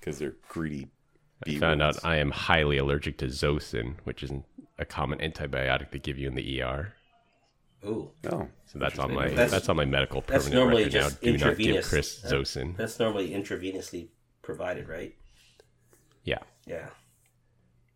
because 0.00 0.18
they're 0.18 0.34
greedy. 0.48 0.88
I 1.46 1.56
found 1.58 1.82
out 1.82 2.04
I 2.04 2.16
am 2.16 2.30
highly 2.30 2.78
allergic 2.78 3.18
to 3.18 3.26
Zosyn, 3.26 3.96
which 4.04 4.22
is 4.22 4.30
a 4.78 4.84
common 4.84 5.18
antibiotic 5.18 5.90
they 5.90 5.98
give 5.98 6.18
you 6.18 6.26
in 6.28 6.34
the 6.34 6.62
ER. 6.62 6.94
ooh, 7.86 8.10
Oh, 8.30 8.48
So 8.66 8.78
that's 8.78 8.98
on 8.98 9.12
my 9.14 9.28
That's- 9.28 9.50
that's, 9.50 9.68
on 9.68 9.76
my 9.76 9.84
medical 9.84 10.22
that's 10.22 10.44
permanent 10.44 10.54
normally 10.54 10.84
record 10.84 10.94
now. 10.94 11.00
just 11.08 11.20
Do 11.20 11.32
not 11.32 11.38
give 11.38 11.48
intravenous. 11.48 11.88
Chris 11.88 12.20
That- 12.22 12.32
Zosyn. 12.32 12.76
that's 12.76 12.98
normally 12.98 13.30
intravenously 13.30 14.08
provided, 14.42 14.88
right? 14.88 15.14
Yeah. 16.24 16.38
Yeah. 16.66 16.88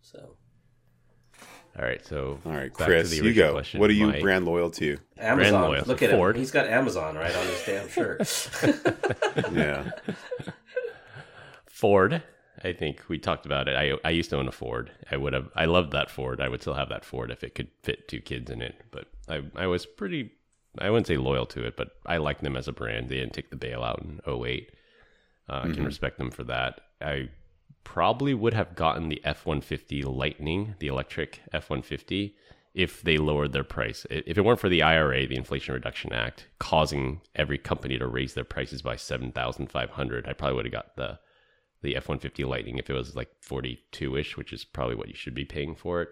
So 0.02 0.36
All 1.78 1.84
right. 1.84 2.04
So 2.04 2.38
all 2.44 2.52
right, 2.52 2.68
back 2.70 2.78
to 2.78 2.84
Chris, 2.84 3.10
the 3.10 3.16
you 3.24 3.32
go. 3.34 3.52
question. 3.52 3.80
What 3.80 3.88
are 3.88 3.94
you 3.94 4.08
My- 4.08 4.20
brand 4.20 4.44
loyal 4.44 4.70
to? 4.72 4.98
Amazon. 5.16 5.62
loyal. 5.62 5.84
Look 5.86 6.02
at 6.02 6.10
Ford. 6.10 6.36
him. 6.36 6.40
He's 6.40 6.50
got 6.50 6.66
Amazon 6.66 7.14
right 7.16 7.34
on 7.34 7.46
his 7.46 7.64
damn 7.64 7.88
shirt. 7.88 8.20
Yeah, 9.52 9.90
Ford. 11.66 12.22
I 12.64 12.72
think 12.72 13.02
we 13.08 13.18
talked 13.18 13.46
about 13.46 13.68
it. 13.68 13.76
I 13.76 13.92
I 14.06 14.10
used 14.10 14.30
to 14.30 14.38
own 14.38 14.48
a 14.48 14.52
Ford. 14.52 14.90
I 15.10 15.16
would 15.16 15.32
have. 15.32 15.48
I 15.54 15.66
loved 15.66 15.92
that 15.92 16.10
Ford. 16.10 16.40
I 16.40 16.48
would 16.48 16.60
still 16.60 16.74
have 16.74 16.88
that 16.88 17.04
Ford 17.04 17.30
if 17.30 17.44
it 17.44 17.54
could 17.54 17.68
fit 17.82 18.08
two 18.08 18.20
kids 18.20 18.50
in 18.50 18.62
it. 18.62 18.80
But 18.90 19.06
I 19.28 19.42
I 19.54 19.66
was 19.66 19.86
pretty. 19.86 20.32
I 20.78 20.90
wouldn't 20.90 21.06
say 21.06 21.16
loyal 21.16 21.46
to 21.46 21.64
it, 21.64 21.76
but 21.76 21.92
I 22.06 22.18
like 22.18 22.40
them 22.40 22.56
as 22.56 22.68
a 22.68 22.72
brand. 22.72 23.08
They 23.08 23.16
didn't 23.16 23.32
take 23.32 23.50
the 23.50 23.56
bailout 23.56 24.00
in 24.00 24.20
8. 24.26 24.70
Uh, 25.48 25.60
I 25.64 25.72
can 25.72 25.84
respect 25.84 26.18
them 26.18 26.30
for 26.30 26.44
that. 26.44 26.80
I 27.00 27.30
probably 27.84 28.34
would 28.34 28.54
have 28.54 28.74
gotten 28.74 29.08
the 29.08 29.20
F 29.24 29.46
one 29.46 29.60
fifty 29.60 30.02
Lightning, 30.02 30.74
the 30.78 30.88
electric 30.88 31.40
F 31.52 31.70
one 31.70 31.82
fifty, 31.82 32.36
if 32.74 33.02
they 33.02 33.16
lowered 33.16 33.52
their 33.52 33.64
price. 33.64 34.06
If 34.10 34.36
it 34.36 34.44
weren't 34.44 34.60
for 34.60 34.68
the 34.68 34.82
IRA, 34.82 35.26
the 35.26 35.36
Inflation 35.36 35.74
Reduction 35.74 36.12
Act, 36.12 36.46
causing 36.58 37.22
every 37.34 37.58
company 37.58 37.98
to 37.98 38.06
raise 38.06 38.34
their 38.34 38.44
prices 38.44 38.82
by 38.82 38.96
seven 38.96 39.32
thousand 39.32 39.70
five 39.70 39.90
hundred, 39.90 40.28
I 40.28 40.34
probably 40.34 40.56
would 40.56 40.66
have 40.66 40.72
got 40.72 40.96
the 40.96 41.18
the 41.82 41.96
F 41.96 42.08
one 42.08 42.18
fifty 42.18 42.44
Lightning 42.44 42.78
if 42.78 42.90
it 42.90 42.94
was 42.94 43.16
like 43.16 43.30
forty 43.40 43.80
two 43.92 44.16
ish, 44.16 44.36
which 44.36 44.52
is 44.52 44.64
probably 44.64 44.94
what 44.94 45.08
you 45.08 45.14
should 45.14 45.34
be 45.34 45.44
paying 45.44 45.74
for 45.74 46.02
it. 46.02 46.08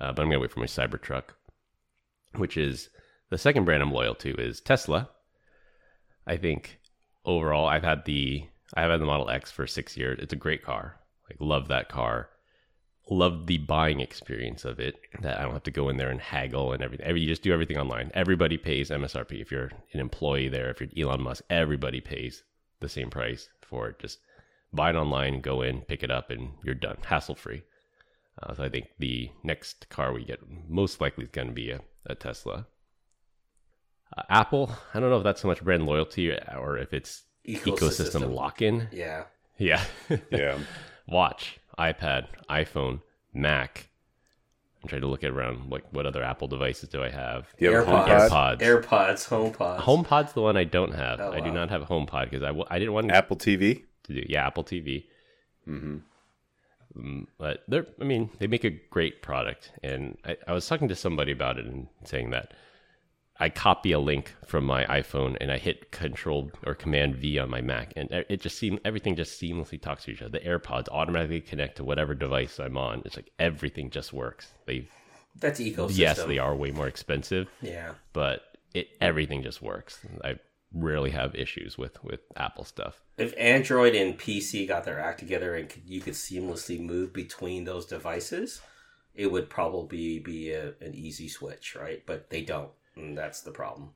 Uh, 0.00 0.12
but 0.12 0.22
I'm 0.22 0.28
gonna 0.28 0.40
wait 0.40 0.52
for 0.52 0.60
my 0.60 0.66
Cybertruck, 0.66 1.30
which 2.34 2.56
is 2.56 2.90
the 3.30 3.38
second 3.38 3.64
brand 3.64 3.82
I'm 3.82 3.92
loyal 3.92 4.14
to 4.16 4.34
is 4.34 4.60
Tesla. 4.60 5.10
I 6.26 6.36
think 6.36 6.80
overall, 7.24 7.66
I've 7.66 7.84
had 7.84 8.04
the 8.04 8.46
I've 8.74 8.90
had 8.90 9.00
the 9.00 9.06
Model 9.06 9.30
X 9.30 9.50
for 9.50 9.66
six 9.66 9.96
years. 9.96 10.18
It's 10.20 10.32
a 10.32 10.36
great 10.36 10.64
car. 10.64 10.96
Like 11.28 11.40
love 11.40 11.68
that 11.68 11.88
car. 11.88 12.28
Love 13.08 13.46
the 13.46 13.58
buying 13.58 14.00
experience 14.00 14.64
of 14.64 14.80
it. 14.80 14.96
That 15.22 15.38
I 15.38 15.42
don't 15.42 15.52
have 15.52 15.62
to 15.64 15.70
go 15.70 15.88
in 15.88 15.96
there 15.96 16.10
and 16.10 16.20
haggle 16.20 16.72
and 16.72 16.82
everything. 16.82 17.06
Every, 17.06 17.20
you 17.20 17.28
just 17.28 17.42
do 17.42 17.52
everything 17.52 17.78
online. 17.78 18.10
Everybody 18.14 18.56
pays 18.56 18.90
MSRP. 18.90 19.40
If 19.40 19.52
you're 19.52 19.70
an 19.92 20.00
employee 20.00 20.48
there, 20.48 20.70
if 20.70 20.80
you're 20.80 21.08
Elon 21.08 21.22
Musk, 21.22 21.44
everybody 21.48 22.00
pays 22.00 22.42
the 22.80 22.88
same 22.88 23.10
price 23.10 23.48
for 23.62 23.88
it. 23.88 23.98
Just 24.00 24.18
buy 24.72 24.90
it 24.90 24.96
online, 24.96 25.40
go 25.40 25.62
in, 25.62 25.82
pick 25.82 26.02
it 26.02 26.10
up, 26.10 26.30
and 26.30 26.50
you're 26.64 26.74
done, 26.74 26.96
hassle 27.06 27.34
free. 27.34 27.62
Uh, 28.42 28.54
so 28.54 28.64
I 28.64 28.68
think 28.68 28.88
the 28.98 29.30
next 29.42 29.88
car 29.88 30.12
we 30.12 30.24
get 30.24 30.40
most 30.68 31.00
likely 31.00 31.24
is 31.24 31.30
going 31.30 31.48
to 31.48 31.54
be 31.54 31.70
a, 31.70 31.80
a 32.04 32.14
Tesla. 32.14 32.66
Uh, 34.16 34.22
Apple, 34.28 34.70
I 34.92 35.00
don't 35.00 35.10
know 35.10 35.18
if 35.18 35.24
that's 35.24 35.40
so 35.40 35.48
much 35.48 35.62
brand 35.64 35.86
loyalty 35.86 36.30
or 36.32 36.76
if 36.76 36.92
it's 36.92 37.22
ecosystem, 37.46 38.34
lock 38.34 38.60
in. 38.60 38.88
Yeah. 38.92 39.24
Yeah. 39.58 39.82
yeah. 40.30 40.58
Watch, 41.08 41.58
iPad, 41.78 42.26
iPhone, 42.50 43.00
Mac. 43.32 43.88
I'm 44.82 44.88
trying 44.88 45.00
to 45.00 45.08
look 45.08 45.24
at 45.24 45.30
around 45.30 45.70
like 45.70 45.84
what 45.92 46.06
other 46.06 46.22
Apple 46.22 46.46
devices 46.46 46.88
do 46.88 47.02
I 47.02 47.08
have? 47.10 47.48
Do 47.58 47.72
have 47.72 47.86
AirPods. 47.86 48.28
HomePod? 48.28 48.58
AirPods. 48.60 48.60
AirPods, 48.60 49.56
HomePods. 49.56 49.80
HomePod's 49.80 50.32
the 50.34 50.42
one 50.42 50.56
I 50.56 50.64
don't 50.64 50.94
have. 50.94 51.20
Oh, 51.20 51.32
I 51.32 51.40
do 51.40 51.50
not 51.50 51.70
have 51.70 51.82
a 51.82 51.86
HomePod 51.86 52.24
because 52.30 52.42
I, 52.42 52.48
w- 52.48 52.66
I 52.68 52.78
didn't 52.78 52.94
want 52.94 53.10
Apple 53.10 53.36
TV. 53.36 53.84
To 54.06 54.14
do 54.14 54.24
yeah 54.28 54.46
Apple 54.46 54.64
TV. 54.64 55.04
hmm 55.64 55.98
Mm, 56.96 57.26
but 57.36 57.62
they're 57.68 57.86
I 58.00 58.04
mean 58.04 58.30
they 58.38 58.46
make 58.46 58.64
a 58.64 58.70
great 58.90 59.20
product, 59.20 59.70
and 59.82 60.16
I, 60.24 60.36
I 60.48 60.52
was 60.52 60.66
talking 60.66 60.88
to 60.88 60.96
somebody 60.96 61.32
about 61.32 61.58
it 61.58 61.66
and 61.66 61.88
saying 62.04 62.30
that 62.30 62.54
I 63.38 63.50
copy 63.50 63.92
a 63.92 63.98
link 63.98 64.34
from 64.46 64.64
my 64.64 64.84
iPhone 64.86 65.36
and 65.40 65.52
I 65.52 65.58
hit 65.58 65.90
Control 65.92 66.50
or 66.64 66.74
Command 66.74 67.16
V 67.16 67.38
on 67.38 67.50
my 67.50 67.60
Mac, 67.60 67.92
and 67.96 68.08
it 68.10 68.40
just 68.40 68.56
seems 68.56 68.80
everything 68.84 69.14
just 69.14 69.38
seamlessly 69.38 69.78
talks 69.82 70.04
to 70.04 70.12
each 70.12 70.22
other. 70.22 70.38
The 70.38 70.48
AirPods 70.48 70.88
automatically 70.90 71.42
connect 71.42 71.76
to 71.78 71.84
whatever 71.84 72.14
device 72.14 72.58
I'm 72.58 72.78
on. 72.78 73.02
It's 73.04 73.16
like 73.16 73.30
everything 73.38 73.90
just 73.90 74.14
works. 74.14 74.54
They 74.64 74.88
That's 75.38 75.60
ecosystem. 75.60 75.98
yes, 75.98 76.22
they 76.24 76.38
are 76.38 76.54
way 76.56 76.70
more 76.70 76.86
expensive, 76.88 77.48
Yeah. 77.60 77.92
but 78.14 78.40
it 78.72 78.88
everything 79.02 79.42
just 79.42 79.60
works. 79.60 80.00
I 80.24 80.36
rarely 80.72 81.10
have 81.10 81.34
issues 81.34 81.78
with 81.78 82.02
with 82.04 82.20
Apple 82.36 82.64
stuff. 82.64 83.02
If 83.18 83.34
Android 83.38 83.94
and 83.94 84.18
PC 84.18 84.66
got 84.68 84.84
their 84.84 85.00
act 85.00 85.18
together 85.20 85.54
and 85.54 85.68
could, 85.68 85.82
you 85.86 86.00
could 86.00 86.14
seamlessly 86.14 86.78
move 86.80 87.12
between 87.12 87.64
those 87.64 87.86
devices, 87.86 88.60
it 89.14 89.30
would 89.30 89.48
probably 89.48 90.18
be 90.18 90.50
a, 90.52 90.74
an 90.80 90.94
easy 90.94 91.28
switch, 91.28 91.76
right? 91.80 92.02
But 92.06 92.28
they 92.30 92.42
don't, 92.42 92.70
and 92.96 93.16
that's 93.16 93.40
the 93.40 93.52
problem. 93.52 93.90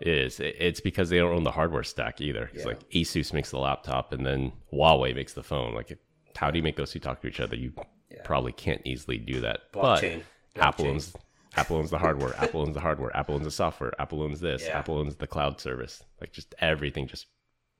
It 0.00 0.08
is. 0.08 0.40
It's 0.40 0.80
because 0.80 1.10
they 1.10 1.18
don't 1.18 1.32
own 1.32 1.44
the 1.44 1.52
hardware 1.52 1.84
stack 1.84 2.20
either. 2.20 2.50
It's 2.52 2.62
Yeah. 2.64 2.70
like 2.70 2.90
Asus 2.90 3.32
makes 3.32 3.50
the 3.50 3.58
laptop, 3.60 4.12
and 4.12 4.26
then 4.26 4.52
Huawei 4.72 5.14
makes 5.14 5.32
the 5.34 5.44
phone. 5.44 5.74
Like, 5.74 5.96
how 6.36 6.50
do 6.50 6.58
you 6.58 6.62
make 6.64 6.74
those 6.76 6.90
two 6.90 6.98
talk 6.98 7.20
to 7.22 7.28
each 7.28 7.38
other? 7.38 7.54
You 7.54 7.72
Yeah. 8.10 8.22
probably 8.24 8.50
can't 8.52 8.82
easily 8.84 9.18
do 9.18 9.40
that. 9.42 9.72
Blockchain. 9.72 10.22
But 10.54 10.64
Apple 10.64 10.86
Blockchain. 10.86 10.90
owns 10.90 11.16
Apple 11.56 11.76
owns 11.76 11.90
the 11.90 11.98
hardware. 11.98 12.34
Apple 12.38 12.62
owns 12.62 12.74
the 12.74 12.80
hardware. 12.80 13.14
Apple 13.16 13.34
owns 13.34 13.44
the 13.44 13.50
software. 13.50 13.92
Apple 13.98 14.22
owns 14.22 14.40
this. 14.40 14.64
Yeah. 14.64 14.78
Apple 14.78 14.98
owns 14.98 15.16
the 15.16 15.26
cloud 15.26 15.60
service. 15.60 16.02
Like, 16.20 16.32
just 16.32 16.54
everything 16.60 17.06
just 17.06 17.26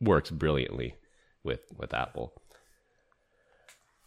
works 0.00 0.30
brilliantly 0.30 0.94
with 1.44 1.60
with 1.76 1.94
Apple. 1.94 2.34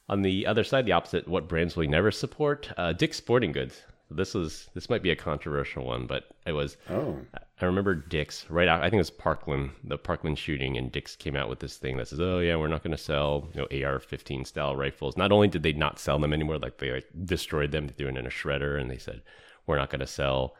On 0.08 0.22
the 0.22 0.46
other 0.46 0.64
side, 0.64 0.86
the 0.86 0.92
opposite, 0.92 1.28
what 1.28 1.50
brands 1.50 1.76
will 1.76 1.82
we 1.82 1.88
never 1.88 2.12
support? 2.12 2.72
Uh, 2.78 2.94
Dick's 2.94 3.18
Sporting 3.18 3.52
Goods. 3.52 3.82
This 4.12 4.36
was 4.36 4.70
this 4.76 4.88
might 4.88 5.02
be 5.02 5.10
a 5.10 5.16
controversial 5.16 5.84
one, 5.84 6.06
but 6.06 6.26
it 6.46 6.52
was 6.52 6.78
Oh, 6.92 7.18
I 7.60 7.66
remember 7.66 7.96
Dick's 7.96 8.46
right 8.52 8.68
out. 8.68 8.82
I 8.82 8.84
think 8.84 8.96
it 8.96 8.98
was 8.98 9.10
Parkland, 9.10 9.72
the 9.84 9.98
Parkland 9.98 10.38
shooting, 10.38 10.78
and 10.78 10.92
Dick's 10.92 11.16
came 11.16 11.36
out 11.36 11.50
with 11.50 11.60
this 11.60 11.78
thing 11.78 11.98
that 11.98 12.08
says, 12.10 12.20
"Oh 12.20 12.38
yeah, 12.38 12.56
we're 12.56 12.68
not 12.68 12.84
going 12.84 12.96
to 12.96 13.02
sell 13.02 13.50
you 13.56 13.62
know 13.62 13.68
AR-15 13.88 14.46
style 14.46 14.76
rifles." 14.76 15.18
Not 15.18 15.32
only 15.32 15.48
did 15.48 15.64
they 15.64 15.74
not 15.74 15.98
sell 15.98 16.20
them 16.20 16.34
anymore, 16.34 16.60
like 16.60 16.78
they 16.78 16.92
like 16.92 17.08
destroyed 17.26 17.72
them, 17.72 17.88
they 17.88 17.94
threw 17.94 18.10
it 18.10 18.16
in 18.18 18.28
a 18.28 18.30
shredder, 18.30 18.80
and 18.80 18.92
they 18.92 19.00
said, 19.00 19.24
"We're 19.66 19.78
not 19.78 19.90
going 19.90 20.00
to 20.00 20.08
sell 20.08 20.56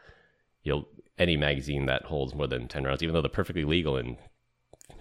you 0.62 0.86
any 1.18 1.36
magazine 1.36 1.86
that 1.86 2.04
holds 2.04 2.34
more 2.34 2.46
than 2.46 2.68
ten 2.68 2.84
rounds, 2.84 3.02
even 3.02 3.14
though 3.14 3.22
they're 3.22 3.30
perfectly 3.30 3.64
legal 3.64 3.96
in 3.96 4.16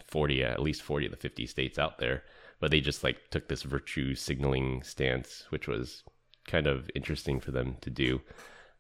forty, 0.06 0.44
at 0.44 0.62
least 0.62 0.82
forty 0.82 1.06
of 1.06 1.12
the 1.12 1.18
fifty 1.18 1.46
states 1.46 1.78
out 1.80 1.98
there." 1.98 2.24
But 2.60 2.72
they 2.72 2.80
just 2.80 3.04
like 3.04 3.30
took 3.32 3.48
this 3.50 3.64
virtue 3.64 4.16
signaling 4.16 4.82
stance, 4.84 5.46
which 5.50 5.68
was 5.68 6.04
kind 6.48 6.68
of 6.68 6.90
interesting 6.96 7.40
for 7.40 7.52
them 7.52 7.76
to 7.82 7.90
do. 7.90 8.22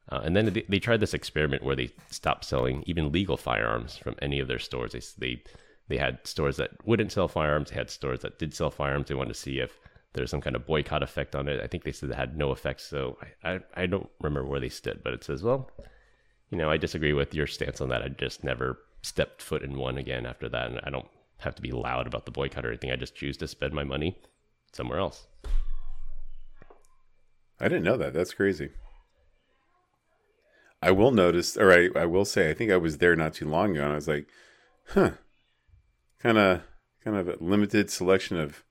Uh, 0.09 0.21
and 0.23 0.36
then 0.36 0.53
they, 0.53 0.63
they 0.69 0.80
tried 0.80 0.99
this 0.99 1.13
experiment 1.13 1.63
where 1.63 1.76
they 1.76 1.89
stopped 2.09 2.45
selling 2.45 2.84
even 2.86 3.11
legal 3.11 3.38
firearms 3.38 3.97
from 3.97 4.15
any 4.21 4.39
of 4.39 4.47
their 4.47 4.59
stores. 4.59 4.91
They 4.93 5.01
they 5.17 5.43
they 5.88 5.97
had 5.97 6.26
stores 6.26 6.57
that 6.57 6.71
wouldn't 6.86 7.11
sell 7.11 7.28
firearms. 7.28 7.69
They 7.69 7.76
had 7.76 7.89
stores 7.89 8.21
that 8.21 8.39
did 8.39 8.53
sell 8.53 8.71
firearms. 8.71 9.07
They 9.07 9.15
wanted 9.15 9.34
to 9.34 9.39
see 9.39 9.59
if 9.59 9.80
there's 10.16 10.32
some 10.32 10.41
kind 10.41 10.55
of 10.55 10.66
boycott 10.66 11.03
effect 11.03 11.36
on 11.36 11.47
it. 11.47 11.61
I 11.61 11.68
think 11.68 11.84
they 11.84 11.91
said 11.91 12.09
it 12.09 12.16
had 12.16 12.38
no 12.38 12.51
effect. 12.51 12.82
So 12.82 13.18
I, 13.43 13.49
I, 13.51 13.59
I 13.76 13.86
don't 13.86 14.09
remember 14.22 14.49
where 14.49 14.59
they 14.59 14.70
stood, 14.70 15.01
but 15.03 15.13
it 15.13 15.24
says, 15.24 15.43
well, 15.43 15.70
you 16.49 16.57
know, 16.57 16.70
I 16.70 16.78
disagree 16.78 17.13
with 17.13 17.34
your 17.34 17.47
stance 17.47 17.82
on 17.82 17.89
that. 17.89 18.01
I 18.01 18.07
just 18.07 18.43
never 18.43 18.80
stepped 19.01 19.41
foot 19.41 19.61
in 19.61 19.78
one 19.78 19.97
again 19.97 20.26
after 20.26 20.49
that, 20.49 20.72
and 20.72 20.80
I 20.84 20.89
don't 20.89 21.07
have 21.38 21.55
to 21.55 21.61
be 21.61 21.72
loud 21.72 22.07
about 22.07 22.26
the 22.26 22.32
boycott 22.32 22.66
or 22.66 22.70
anything. 22.70 22.91
I 22.91 22.95
just 22.95 23.16
choose 23.16 23.38
to 23.38 23.47
spend 23.47 23.74
my 23.74 23.84
money 23.84 24.18
somewhere 24.74 24.99
else. 24.99 25.28
I 27.59 27.68
didn't 27.68 27.84
know 27.84 27.97
that. 27.97 28.13
That's 28.13 28.34
crazy. 28.34 28.72
I 30.82 30.91
will 30.91 31.11
notice, 31.11 31.57
or 31.57 31.72
I, 31.72 31.89
I 31.95 32.05
will 32.05 32.26
say, 32.26 32.49
I 32.49 32.53
think 32.53 32.72
I 32.72 32.78
was 32.78 32.97
there 32.97 33.16
not 33.16 33.34
too 33.34 33.47
long 33.47 33.72
ago, 33.72 33.84
and 33.84 33.91
I 33.93 33.95
was 33.95 34.07
like, 34.07 34.28
huh, 34.89 35.11
kind 36.20 36.38
of, 36.38 36.61
kind 37.03 37.18
of 37.18 37.28
a 37.28 37.38
limited 37.39 37.89
selection 37.89 38.38
of 38.38 38.64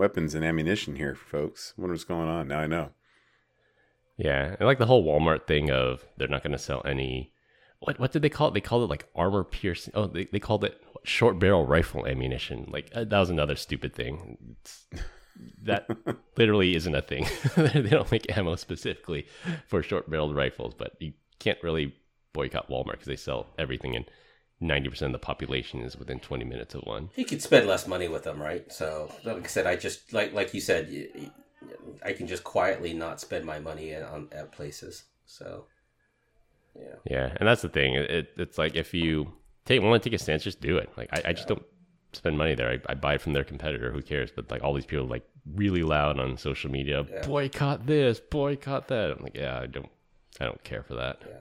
weapons 0.00 0.34
and 0.34 0.44
ammunition 0.44 0.96
here, 0.96 1.14
folks. 1.14 1.74
Wonder 1.76 1.92
what's 1.92 2.04
going 2.04 2.28
on. 2.28 2.48
Now 2.48 2.60
I 2.60 2.66
know. 2.66 2.90
Yeah, 4.16 4.56
and 4.58 4.66
like 4.66 4.78
the 4.78 4.86
whole 4.86 5.04
Walmart 5.04 5.46
thing 5.46 5.70
of 5.70 6.04
they're 6.16 6.26
not 6.26 6.42
going 6.42 6.52
to 6.52 6.58
sell 6.58 6.82
any. 6.84 7.32
What 7.80 8.00
what 8.00 8.10
did 8.10 8.22
they 8.22 8.28
call 8.30 8.48
it? 8.48 8.54
They 8.54 8.60
called 8.60 8.82
it 8.82 8.90
like 8.90 9.06
armor 9.14 9.44
piercing. 9.44 9.92
Oh, 9.94 10.06
they, 10.06 10.24
they 10.24 10.40
called 10.40 10.64
it 10.64 10.82
short 11.04 11.38
barrel 11.38 11.66
rifle 11.66 12.06
ammunition. 12.06 12.68
Like 12.72 12.90
uh, 12.94 13.04
that 13.04 13.18
was 13.18 13.30
another 13.30 13.56
stupid 13.56 13.94
thing. 13.94 14.56
It's, 14.60 14.86
that 15.62 15.88
literally 16.36 16.74
isn't 16.74 16.94
a 16.94 17.02
thing. 17.02 17.26
they 17.56 17.82
don't 17.82 18.10
make 18.10 18.36
ammo 18.36 18.56
specifically 18.56 19.26
for 19.68 19.82
short 19.82 20.10
barreled 20.10 20.34
rifles, 20.34 20.74
but 20.74 20.92
you 20.98 21.12
can't 21.38 21.62
really 21.62 21.94
boycott 22.32 22.68
Walmart 22.70 22.92
because 22.92 23.06
they 23.06 23.16
sell 23.16 23.46
everything, 23.58 23.96
and 23.96 24.06
ninety 24.60 24.88
percent 24.88 25.14
of 25.14 25.20
the 25.20 25.24
population 25.24 25.80
is 25.80 25.96
within 25.96 26.20
twenty 26.20 26.44
minutes 26.44 26.74
of 26.74 26.82
one. 26.82 27.10
You 27.16 27.24
could 27.24 27.42
spend 27.42 27.66
less 27.66 27.86
money 27.86 28.08
with 28.08 28.24
them, 28.24 28.40
right? 28.40 28.70
So, 28.72 29.10
like 29.24 29.44
I 29.44 29.46
said, 29.48 29.66
I 29.66 29.76
just 29.76 30.12
like 30.12 30.32
like 30.32 30.52
you 30.54 30.60
said, 30.60 31.30
I 32.04 32.12
can 32.12 32.26
just 32.26 32.44
quietly 32.44 32.92
not 32.92 33.20
spend 33.20 33.44
my 33.44 33.58
money 33.58 33.92
at, 33.92 34.02
on 34.02 34.28
at 34.32 34.52
places. 34.52 35.04
So, 35.26 35.66
yeah, 36.76 36.94
Yeah, 37.10 37.32
and 37.36 37.48
that's 37.48 37.62
the 37.62 37.68
thing. 37.68 37.94
It, 37.94 38.10
it, 38.10 38.28
it's 38.36 38.58
like 38.58 38.74
if 38.74 38.92
you 38.94 39.32
take 39.64 39.80
want 39.82 40.02
to 40.02 40.08
take 40.10 40.18
a 40.18 40.22
stance, 40.22 40.42
just 40.42 40.60
do 40.60 40.76
it. 40.78 40.90
Like 40.96 41.08
I, 41.12 41.30
I 41.30 41.32
just 41.32 41.48
don't 41.48 41.62
spend 42.12 42.36
money 42.36 42.54
there. 42.54 42.70
I, 42.70 42.78
I 42.92 42.94
buy 42.94 43.14
it 43.14 43.20
from 43.20 43.32
their 43.32 43.44
competitor. 43.44 43.92
Who 43.92 44.02
cares? 44.02 44.30
But 44.34 44.50
like 44.50 44.62
all 44.64 44.74
these 44.74 44.86
people 44.86 45.06
like 45.06 45.24
really 45.54 45.82
loud 45.82 46.18
on 46.18 46.36
social 46.36 46.70
media, 46.70 47.06
Yeah. 47.10 47.26
boycott 47.26 47.86
this, 47.86 48.18
boycott 48.20 48.88
that. 48.88 49.12
I'm 49.12 49.22
like, 49.22 49.36
yeah, 49.36 49.58
I 49.60 49.66
don't, 49.66 49.88
I 50.40 50.44
don't 50.44 50.62
care 50.64 50.82
for 50.82 50.94
that. 50.94 51.18
yeah. 51.26 51.34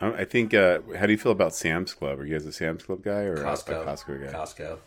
I 0.00 0.08
I 0.12 0.24
think. 0.24 0.54
Uh, 0.54 0.80
how 0.98 1.06
do 1.06 1.12
you 1.12 1.18
feel 1.18 1.32
about 1.32 1.54
Sam's 1.54 1.94
Club? 1.94 2.18
Are 2.20 2.24
you 2.24 2.32
guys 2.34 2.46
a 2.46 2.52
Sam's 2.52 2.82
Club 2.82 3.02
guy 3.02 3.22
or 3.22 3.34
a- 3.34 3.38
Costco, 3.44 3.82
a 3.82 3.84
Costco 3.86 4.26
guy? 4.30 4.32
Costco. 4.38 4.78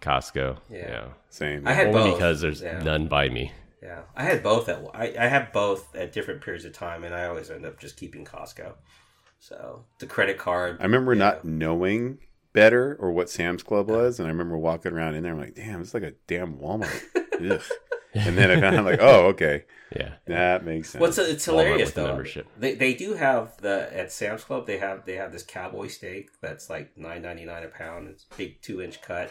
Costco. 0.00 0.56
Yeah. 0.70 0.78
Yeah. 0.78 1.04
Same. 1.30 1.66
I 1.66 1.72
had 1.72 1.88
Only 1.88 2.10
both. 2.10 2.14
because 2.18 2.40
there's 2.40 2.60
Yeah. 2.62 2.82
none 2.82 3.06
by 3.08 3.28
me. 3.28 3.52
Yeah, 3.82 4.02
I 4.14 4.22
had 4.24 4.42
both 4.44 4.68
at 4.68 4.80
I, 4.94 5.12
I 5.18 5.26
have 5.26 5.52
both 5.52 5.94
at 5.96 6.12
different 6.12 6.40
periods 6.40 6.64
of 6.64 6.72
time, 6.72 7.02
and 7.04 7.12
I 7.14 7.26
always 7.26 7.50
end 7.50 7.66
up 7.66 7.80
just 7.80 7.96
keeping 7.96 8.24
Costco. 8.24 8.74
So 9.40 9.84
the 9.98 10.06
credit 10.06 10.38
card. 10.38 10.76
I 10.80 10.84
remember 10.84 11.14
Yeah. 11.14 11.18
not 11.18 11.44
knowing 11.44 12.18
better 12.52 12.96
or 13.00 13.10
what 13.10 13.28
Sam's 13.30 13.62
Club 13.64 13.88
was, 13.90 14.18
and 14.20 14.26
I 14.28 14.30
remember 14.30 14.56
walking 14.56 14.92
around 14.92 15.14
in 15.16 15.22
there. 15.24 15.32
I'm 15.32 15.40
like, 15.40 15.54
damn, 15.56 15.80
it's 15.80 15.94
like 15.94 16.02
a 16.04 16.12
damn 16.28 16.58
Walmart. 16.58 17.02
Ugh. 18.14 18.22
And 18.26 18.36
then 18.36 18.50
I 18.50 18.60
found 18.60 18.76
out, 18.76 18.84
like, 18.84 19.00
oh, 19.00 19.26
okay, 19.28 19.64
Yeah. 19.96 20.14
that 20.26 20.64
makes 20.64 20.90
sense. 20.90 21.00
What's 21.00 21.18
it's 21.18 21.46
Walmart 21.46 21.50
hilarious 21.64 21.86
with 21.88 21.94
the 21.94 22.00
though. 22.02 22.06
membership. 22.08 22.46
They 22.58 22.74
they 22.74 22.94
do 22.94 23.14
have 23.14 23.56
the 23.60 23.88
at 23.96 24.12
Sam's 24.12 24.44
Club 24.44 24.66
they 24.66 24.78
have 24.78 25.04
they 25.04 25.16
have 25.16 25.32
this 25.32 25.42
cowboy 25.42 25.88
steak 25.88 26.30
that's 26.40 26.68
like 26.70 26.96
nine 26.96 27.22
ninety 27.22 27.44
nine 27.44 27.62
a 27.64 27.68
pound. 27.68 28.08
It's 28.08 28.24
big 28.36 28.60
two 28.62 28.80
inch 28.82 29.00
cut, 29.02 29.30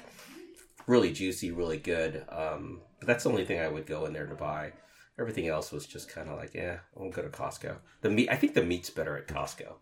really 0.88 1.12
juicy, 1.12 1.52
really 1.52 1.78
good. 1.78 2.26
Um, 2.30 2.82
but 3.00 3.08
that's 3.08 3.24
the 3.24 3.30
only 3.30 3.46
thing 3.46 3.60
I 3.60 3.68
would 3.68 3.86
go 3.86 4.06
in 4.06 4.14
there 4.14 4.28
to 4.28 4.36
buy. 4.36 4.74
Everything 5.20 5.48
else 5.48 5.72
was 5.72 5.86
just 5.86 6.10
kind 6.10 6.30
of 6.30 6.38
like, 6.38 6.54
yeah, 6.54 6.80
I'll 7.00 7.10
go 7.10 7.22
to 7.22 7.30
Costco. 7.30 7.76
The 8.02 8.10
meat, 8.10 8.30
I 8.32 8.36
think 8.36 8.54
the 8.54 8.64
meat's 8.64 8.90
better 8.90 9.18
at 9.18 9.28
Costco. 9.28 9.74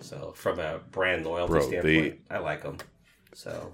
So 0.00 0.32
from 0.36 0.58
a 0.58 0.80
brand 0.90 1.24
loyalty 1.24 1.52
Bro, 1.52 1.60
standpoint, 1.68 2.20
I 2.30 2.38
like 2.38 2.62
them. 2.62 2.78
So 3.32 3.72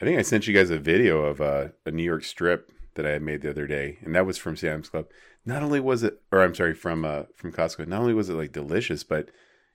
I 0.00 0.04
think 0.04 0.18
I 0.18 0.22
sent 0.22 0.46
you 0.46 0.54
guys 0.54 0.70
a 0.70 0.78
video 0.78 1.22
of 1.22 1.40
uh, 1.40 1.68
a 1.86 1.90
New 1.90 2.02
York 2.02 2.24
strip 2.24 2.70
that 2.94 3.06
I 3.06 3.10
had 3.10 3.22
made 3.22 3.42
the 3.42 3.50
other 3.50 3.66
day, 3.66 3.98
and 4.02 4.14
that 4.14 4.26
was 4.26 4.38
from 4.38 4.56
Sam's 4.56 4.88
Club. 4.88 5.06
Not 5.44 5.62
only 5.62 5.80
was 5.80 6.02
it, 6.02 6.20
or 6.30 6.42
I'm 6.42 6.54
sorry, 6.54 6.74
from 6.74 7.04
uh, 7.04 7.24
from 7.36 7.52
Costco. 7.52 7.86
Not 7.88 8.00
only 8.00 8.14
was 8.14 8.28
it 8.28 8.34
like 8.34 8.52
delicious, 8.52 9.02
but 9.04 9.28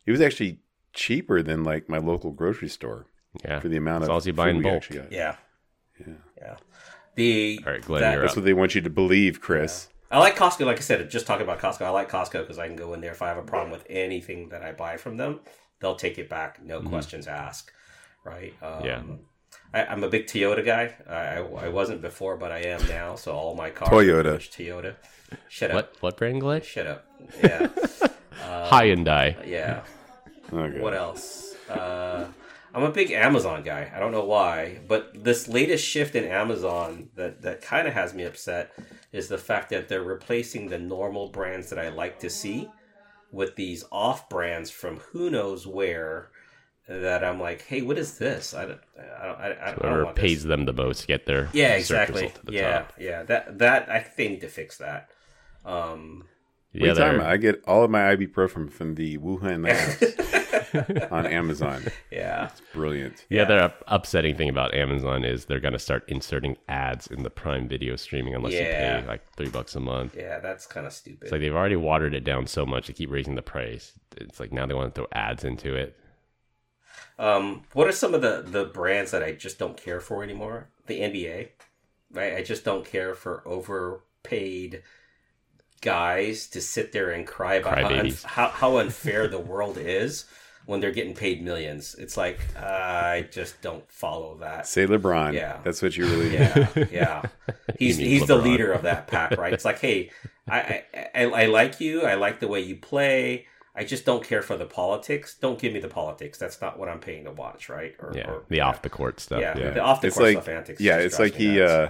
it 0.05 0.11
was 0.11 0.22
actually 0.22 0.59
cheaper 0.93 1.41
than 1.43 1.63
like 1.63 1.89
my 1.89 1.97
local 1.97 2.32
grocery 2.32 2.70
store 2.70 3.05
Yeah. 3.43 3.59
for 3.59 3.68
the 3.68 3.78
amount 3.78 4.03
As 4.03 4.07
of 4.07 4.09
long 4.09 4.18
as 4.20 4.28
you 4.28 4.34
buy 4.34 4.49
in 4.49 4.57
we 4.57 4.63
bulk. 4.63 4.76
actually 4.76 4.99
got. 4.99 5.11
yeah, 5.11 5.36
Yeah. 5.99 6.13
yeah. 6.38 6.55
The 7.15 7.59
All 7.65 7.74
right, 7.74 7.82
Glenn, 7.82 8.01
that- 8.01 8.13
you're 8.13 8.22
That's 8.22 8.34
up. 8.34 8.38
what 8.38 8.45
they 8.45 8.53
want 8.53 8.76
you 8.76 8.82
to 8.82 8.89
believe, 8.89 9.41
Chris. 9.41 9.89
I 10.09 10.20
like 10.20 10.36
Costco. 10.38 10.65
Like 10.65 10.78
I 10.78 10.82
said, 10.82 11.09
just 11.09 11.28
talking 11.28 11.43
about 11.43 11.59
Costco, 11.59 11.82
I 11.82 11.89
like 11.89 12.09
Costco 12.09 12.41
because 12.41 12.57
I 12.59 12.68
can 12.68 12.78
go 12.78 12.93
in 12.93 13.01
there 13.01 13.11
if 13.11 13.22
I 13.22 13.28
have 13.28 13.38
a 13.38 13.41
problem 13.43 13.72
with 13.72 13.86
anything 13.89 14.49
that 14.49 14.61
I 14.63 14.72
buy 14.72 14.95
from 14.97 15.18
them, 15.18 15.41
they'll 15.82 15.95
take 15.95 16.18
it 16.18 16.30
back, 16.30 16.63
no 16.63 16.82
questions 16.82 17.28
asked. 17.28 17.72
Right? 18.24 18.53
Um, 18.61 18.86
Yeah. 18.86 19.01
I, 19.74 19.86
I'm 19.86 20.04
a 20.04 20.10
big 20.10 20.28
Toyota 20.28 20.66
guy. 20.66 20.93
I, 21.10 21.39
I, 21.39 21.66
I 21.66 21.70
wasn't 21.70 22.02
before, 22.02 22.38
but 22.38 22.52
I 22.52 22.60
am 22.60 22.86
now. 22.88 23.16
So 23.16 23.34
all 23.34 23.56
my 23.56 23.70
cars 23.70 23.89
Toyota. 23.91 24.36
are 24.36 24.38
Toyota. 24.38 24.95
Shut 25.50 25.72
up. 25.72 25.76
What 25.76 25.95
what 26.00 26.18
brand, 26.18 26.41
Glenn? 26.41 26.62
Shut 26.62 26.88
up. 26.88 27.06
Yeah. 27.43 27.68
Hyundai. 28.72 29.45
yeah. 29.48 29.82
Okay. 30.52 30.80
What 30.80 30.93
else? 30.93 31.56
Uh, 31.70 32.28
I'm 32.74 32.84
a 32.84 32.91
big 32.91 33.12
Amazon 33.12 33.64
guy. 33.64 33.91
I 33.93 34.00
don't 34.00 34.12
know 34.12 34.24
why, 34.24 34.80
but 34.88 35.24
this 35.24 35.48
latest 35.48 35.86
shift 35.86 36.16
in 36.16 36.24
Amazon 36.24 37.10
that 37.16 37.41
that 37.41 37.62
kind 37.62 37.88
of 37.88 37.93
has 37.93 38.14
me 38.14 38.24
upset 38.24 38.72
is 39.12 39.28
the 39.28 39.38
fact 39.38 39.70
that 39.72 39.89
they're 39.89 40.04
replacing 40.04 40.70
the 40.70 40.78
normal 40.80 41.28
brands 41.30 41.70
that 41.70 41.80
I 41.80 41.89
like 41.89 42.20
to 42.20 42.30
see 42.30 42.70
with 43.32 43.56
these 43.56 43.84
off 43.91 44.30
brands 44.30 44.70
from 44.70 44.98
who 45.12 45.30
knows 45.30 45.68
where. 45.68 46.30
That 46.90 47.24
I'm 47.24 47.40
like, 47.40 47.64
hey, 47.64 47.82
what 47.82 47.98
is 47.98 48.18
this? 48.18 48.54
I 48.54 48.66
don't, 48.66 48.80
I 48.98 49.26
don't, 49.26 49.40
I, 49.40 49.46
I 49.62 49.66
don't 49.72 49.82
Whoever 49.82 50.04
want 50.06 50.16
this. 50.16 50.22
pays 50.22 50.44
them 50.44 50.66
the 50.66 50.72
most 50.74 51.02
to 51.02 51.08
get 51.08 51.26
their 51.26 51.50
Yeah, 51.52 51.74
exactly. 51.76 52.30
to 52.30 52.46
the 52.46 52.54
Yeah, 52.54 52.72
top. 52.80 52.94
yeah. 52.98 53.24
That 53.24 53.58
that 53.60 53.90
I 53.90 54.00
think 54.00 54.16
they 54.16 54.28
need 54.30 54.42
to 54.42 54.48
fix 54.48 54.78
that. 54.78 55.10
Um, 55.66 56.28
The 56.74 56.80
What 56.80 56.86
are 56.86 56.92
you 56.94 56.96
talking 56.98 57.16
about? 57.20 57.30
I 57.32 57.38
get 57.38 57.62
all 57.68 57.84
of 57.84 57.92
my 57.92 58.16
ibuprofen 58.16 58.52
from 58.52 58.68
from 58.70 58.96
the 58.96 59.18
Wuhan 59.18 59.66
labs. 59.68 60.14
on 61.12 61.26
Amazon. 61.26 61.84
Yeah. 62.12 62.46
It's 62.52 62.62
brilliant. 62.74 63.26
The 63.30 63.40
other 63.40 63.58
up- 63.60 63.84
upsetting 63.88 64.36
thing 64.36 64.50
about 64.50 64.74
Amazon 64.74 65.24
is 65.24 65.46
they're 65.46 65.60
going 65.62 65.74
to 65.74 65.80
start 65.80 66.04
inserting 66.08 66.58
ads 66.68 67.08
in 67.08 67.24
the 67.24 67.30
Prime 67.30 67.68
Video 67.68 67.96
streaming 67.96 68.36
unless 68.36 68.54
Yeah. 68.54 68.98
you 68.98 69.02
pay 69.02 69.08
like 69.08 69.22
three 69.36 69.50
bucks 69.50 69.76
a 69.76 69.80
month. 69.80 70.16
Yeah, 70.16 70.40
that's 70.40 70.66
kind 70.68 70.86
of 70.86 70.94
stupid. 70.94 71.24
It's 71.24 71.32
like 71.32 71.42
they've 71.42 71.56
already 71.56 71.78
watered 71.78 72.14
it 72.14 72.24
down 72.24 72.48
so 72.48 72.66
much; 72.66 72.88
they 72.88 72.94
keep 72.94 73.10
raising 73.12 73.36
the 73.36 73.42
price. 73.42 73.94
It's 74.18 74.40
like 74.40 74.52
now 74.54 74.66
they 74.66 74.74
want 74.74 74.94
to 74.94 75.02
throw 75.02 75.08
ads 75.14 75.44
into 75.44 75.74
it. 75.76 75.96
Um, 77.20 77.63
what 77.74 77.88
are 77.88 77.91
some 77.91 78.13
of 78.13 78.22
the 78.22 78.43
the 78.45 78.65
brands 78.65 79.11
that 79.11 79.24
I 79.24 79.32
just 79.32 79.57
don't 79.57 79.78
care 79.78 79.99
for 79.99 80.24
anymore? 80.24 80.70
The 80.86 80.99
NBA, 80.99 81.49
right? 82.11 82.36
I 82.36 82.43
just 82.43 82.63
don't 82.63 82.86
care 82.86 83.15
for 83.15 83.41
overpaid 83.45 84.84
guys 85.82 86.47
to 86.47 86.61
sit 86.61 86.91
there 86.91 87.11
and 87.11 87.26
cry 87.26 87.55
about 87.55 87.80
how, 87.80 87.89
Crybabies. 87.89 88.24
how 88.24 88.47
how 88.49 88.78
unfair 88.78 89.28
the 89.28 89.39
world 89.39 89.78
is 89.78 90.26
when 90.68 90.82
they're 90.82 90.91
getting 90.91 91.15
paid 91.15 91.41
millions. 91.43 91.95
It's 91.95 92.18
like 92.18 92.39
uh, 92.55 92.65
I 92.65 93.28
just 93.32 93.61
don't 93.61 93.89
follow 93.89 94.38
that. 94.41 94.68
Say 94.68 94.86
LeBron. 94.86 95.34
Yeah. 95.34 95.57
That's 95.63 95.82
what 95.82 95.97
you 95.97 96.05
really 96.05 96.34
Yeah, 96.34 96.68
yeah. 96.91 97.22
He's 97.80 97.97
he's 97.97 98.28
the 98.28 98.38
leader 98.38 98.72
of 98.72 98.84
that 98.84 99.07
pack, 99.07 99.38
right? 99.38 99.53
It's 99.53 99.65
like, 99.65 99.80
hey, 99.80 100.11
I 100.47 100.84
I 101.15 101.24
I 101.26 101.45
like 101.45 101.80
you. 101.80 102.03
I 102.03 102.15
like 102.15 102.39
the 102.39 102.47
way 102.47 102.61
you 102.61 102.76
play. 102.76 103.47
I 103.78 103.84
just 103.84 104.05
don't 104.05 104.23
care 104.23 104.41
for 104.41 104.57
the 104.57 104.65
politics. 104.65 105.38
Don't 105.39 105.59
give 105.59 105.71
me 105.71 105.80
the 105.80 105.88
politics. 105.88 106.38
That's 106.39 106.59
not 106.59 106.80
what 106.80 106.89
I'm 106.89 106.99
paying 106.99 107.25
to 107.25 107.32
watch, 107.32 107.69
right? 107.69 107.95
Or, 107.99 108.11
Yeah, 108.15 108.30
or- 108.32 108.43
the 108.49 108.61
off 108.61 108.82
the 108.82 108.89
court 108.89 109.19
stuff. 109.19 109.39
Yeah, 109.39 109.57
Yeah, 109.57 109.69
the 109.71 109.82
off 109.82 110.01
the 110.01 110.07
It's 110.07 110.17
court 110.17 110.34
like 110.34 110.43
stuff 110.43 110.49
antics. 110.49 110.82
yeah, 110.82 110.97
it's 110.97 111.19
like 111.19 111.36
he 111.36 111.61
uh 111.61 111.89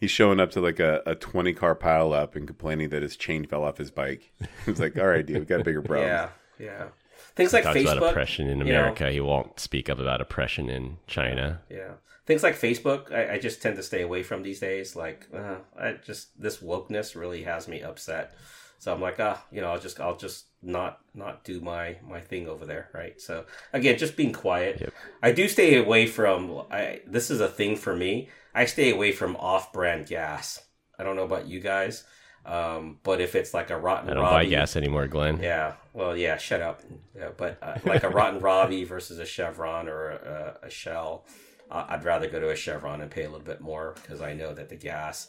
he's 0.00 0.10
showing 0.10 0.40
up 0.40 0.50
to 0.52 0.60
like 0.60 0.80
a, 0.80 1.02
a 1.06 1.14
twenty 1.14 1.52
car 1.52 1.74
pile 1.74 2.12
up 2.12 2.36
and 2.36 2.46
complaining 2.46 2.88
that 2.90 3.02
his 3.02 3.16
chain 3.16 3.46
fell 3.46 3.64
off 3.64 3.76
his 3.78 3.90
bike. 3.90 4.32
It's 4.66 4.80
like, 4.80 4.98
all 4.98 5.06
right, 5.06 5.24
dude, 5.24 5.38
we 5.40 5.44
got 5.44 5.60
a 5.60 5.64
bigger 5.64 5.82
problem. 5.82 6.08
yeah, 6.08 6.28
yeah. 6.58 6.86
Things 7.34 7.52
like 7.52 7.64
Talks 7.64 7.80
about 7.82 8.02
oppression 8.02 8.48
in 8.48 8.58
you 8.60 8.72
know, 8.72 8.78
America. 8.80 9.10
He 9.12 9.20
won't 9.20 9.60
speak 9.60 9.90
up 9.90 9.98
about 9.98 10.20
oppression 10.22 10.70
in 10.70 10.96
China. 11.06 11.60
Yeah. 11.68 11.92
Things 12.24 12.42
like 12.42 12.58
Facebook, 12.58 13.12
I, 13.12 13.34
I 13.34 13.38
just 13.38 13.60
tend 13.62 13.76
to 13.76 13.82
stay 13.82 14.00
away 14.02 14.22
from 14.22 14.42
these 14.42 14.58
days. 14.58 14.96
Like, 14.96 15.28
uh, 15.34 15.56
I 15.78 15.92
just 16.04 16.40
this 16.40 16.58
wokeness 16.58 17.14
really 17.14 17.42
has 17.44 17.68
me 17.68 17.82
upset. 17.82 18.34
So 18.78 18.92
I'm 18.92 19.00
like, 19.00 19.18
ah, 19.18 19.42
you 19.50 19.60
know, 19.60 19.70
I'll 19.70 19.80
just 19.80 20.00
I'll 20.00 20.16
just 20.16 20.46
not 20.62 21.00
not 21.14 21.44
do 21.44 21.60
my 21.60 21.96
my 22.06 22.20
thing 22.20 22.48
over 22.48 22.66
there, 22.66 22.88
right? 22.92 23.20
So 23.20 23.46
again, 23.72 23.98
just 23.98 24.16
being 24.16 24.32
quiet. 24.32 24.80
Yep. 24.80 24.94
I 25.22 25.32
do 25.32 25.48
stay 25.48 25.76
away 25.76 26.06
from. 26.06 26.62
I 26.70 27.00
this 27.06 27.30
is 27.30 27.40
a 27.40 27.48
thing 27.48 27.76
for 27.76 27.94
me. 27.94 28.28
I 28.54 28.64
stay 28.64 28.90
away 28.90 29.12
from 29.12 29.36
off-brand 29.36 30.06
gas. 30.06 30.62
I 30.98 31.04
don't 31.04 31.16
know 31.16 31.24
about 31.24 31.46
you 31.46 31.60
guys, 31.60 32.04
um, 32.46 32.98
but 33.02 33.20
if 33.20 33.34
it's 33.34 33.52
like 33.52 33.68
a 33.70 33.76
rotten 33.76 34.08
I 34.08 34.14
don't 34.14 34.22
buy 34.22 34.46
gas 34.46 34.76
anymore, 34.76 35.06
Glenn. 35.08 35.40
yeah, 35.42 35.74
well, 35.92 36.16
yeah, 36.16 36.38
shut 36.38 36.62
up. 36.62 36.80
Yeah, 37.14 37.30
but 37.36 37.58
uh, 37.62 37.78
like 37.84 38.02
a 38.02 38.08
Rotten 38.08 38.40
Robbie 38.40 38.84
versus 38.84 39.18
a 39.18 39.26
Chevron 39.26 39.88
or 39.88 40.10
a, 40.10 40.58
a 40.62 40.70
Shell, 40.70 41.26
uh, 41.70 41.86
I'd 41.88 42.04
rather 42.04 42.28
go 42.28 42.40
to 42.40 42.50
a 42.50 42.56
Chevron 42.56 43.00
and 43.00 43.10
pay 43.10 43.24
a 43.24 43.30
little 43.30 43.44
bit 43.44 43.60
more 43.60 43.94
because 44.00 44.20
I 44.22 44.32
know 44.32 44.54
that 44.54 44.68
the 44.68 44.76
gas, 44.76 45.28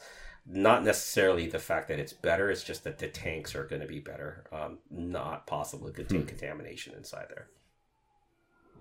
not 0.49 0.83
necessarily 0.83 1.47
the 1.47 1.59
fact 1.59 1.87
that 1.89 1.99
it's 1.99 2.13
better, 2.13 2.49
it's 2.49 2.63
just 2.63 2.83
that 2.85 2.99
the 2.99 3.07
tanks 3.07 3.53
are 3.55 3.65
going 3.65 3.81
to 3.81 3.87
be 3.87 3.99
better. 3.99 4.45
Um, 4.51 4.77
not 4.89 5.45
possibly 5.47 5.91
contain 5.91 6.25
contamination 6.25 6.93
inside 6.95 7.25
there. 7.29 7.47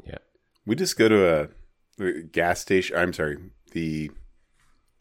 Yeah. 0.05 0.19
We 0.65 0.75
just 0.77 0.97
go 0.97 1.09
to 1.09 1.49
a, 1.99 2.05
a 2.05 2.23
gas 2.23 2.61
station. 2.61 2.97
I'm 2.97 3.13
sorry, 3.13 3.39
the 3.73 4.11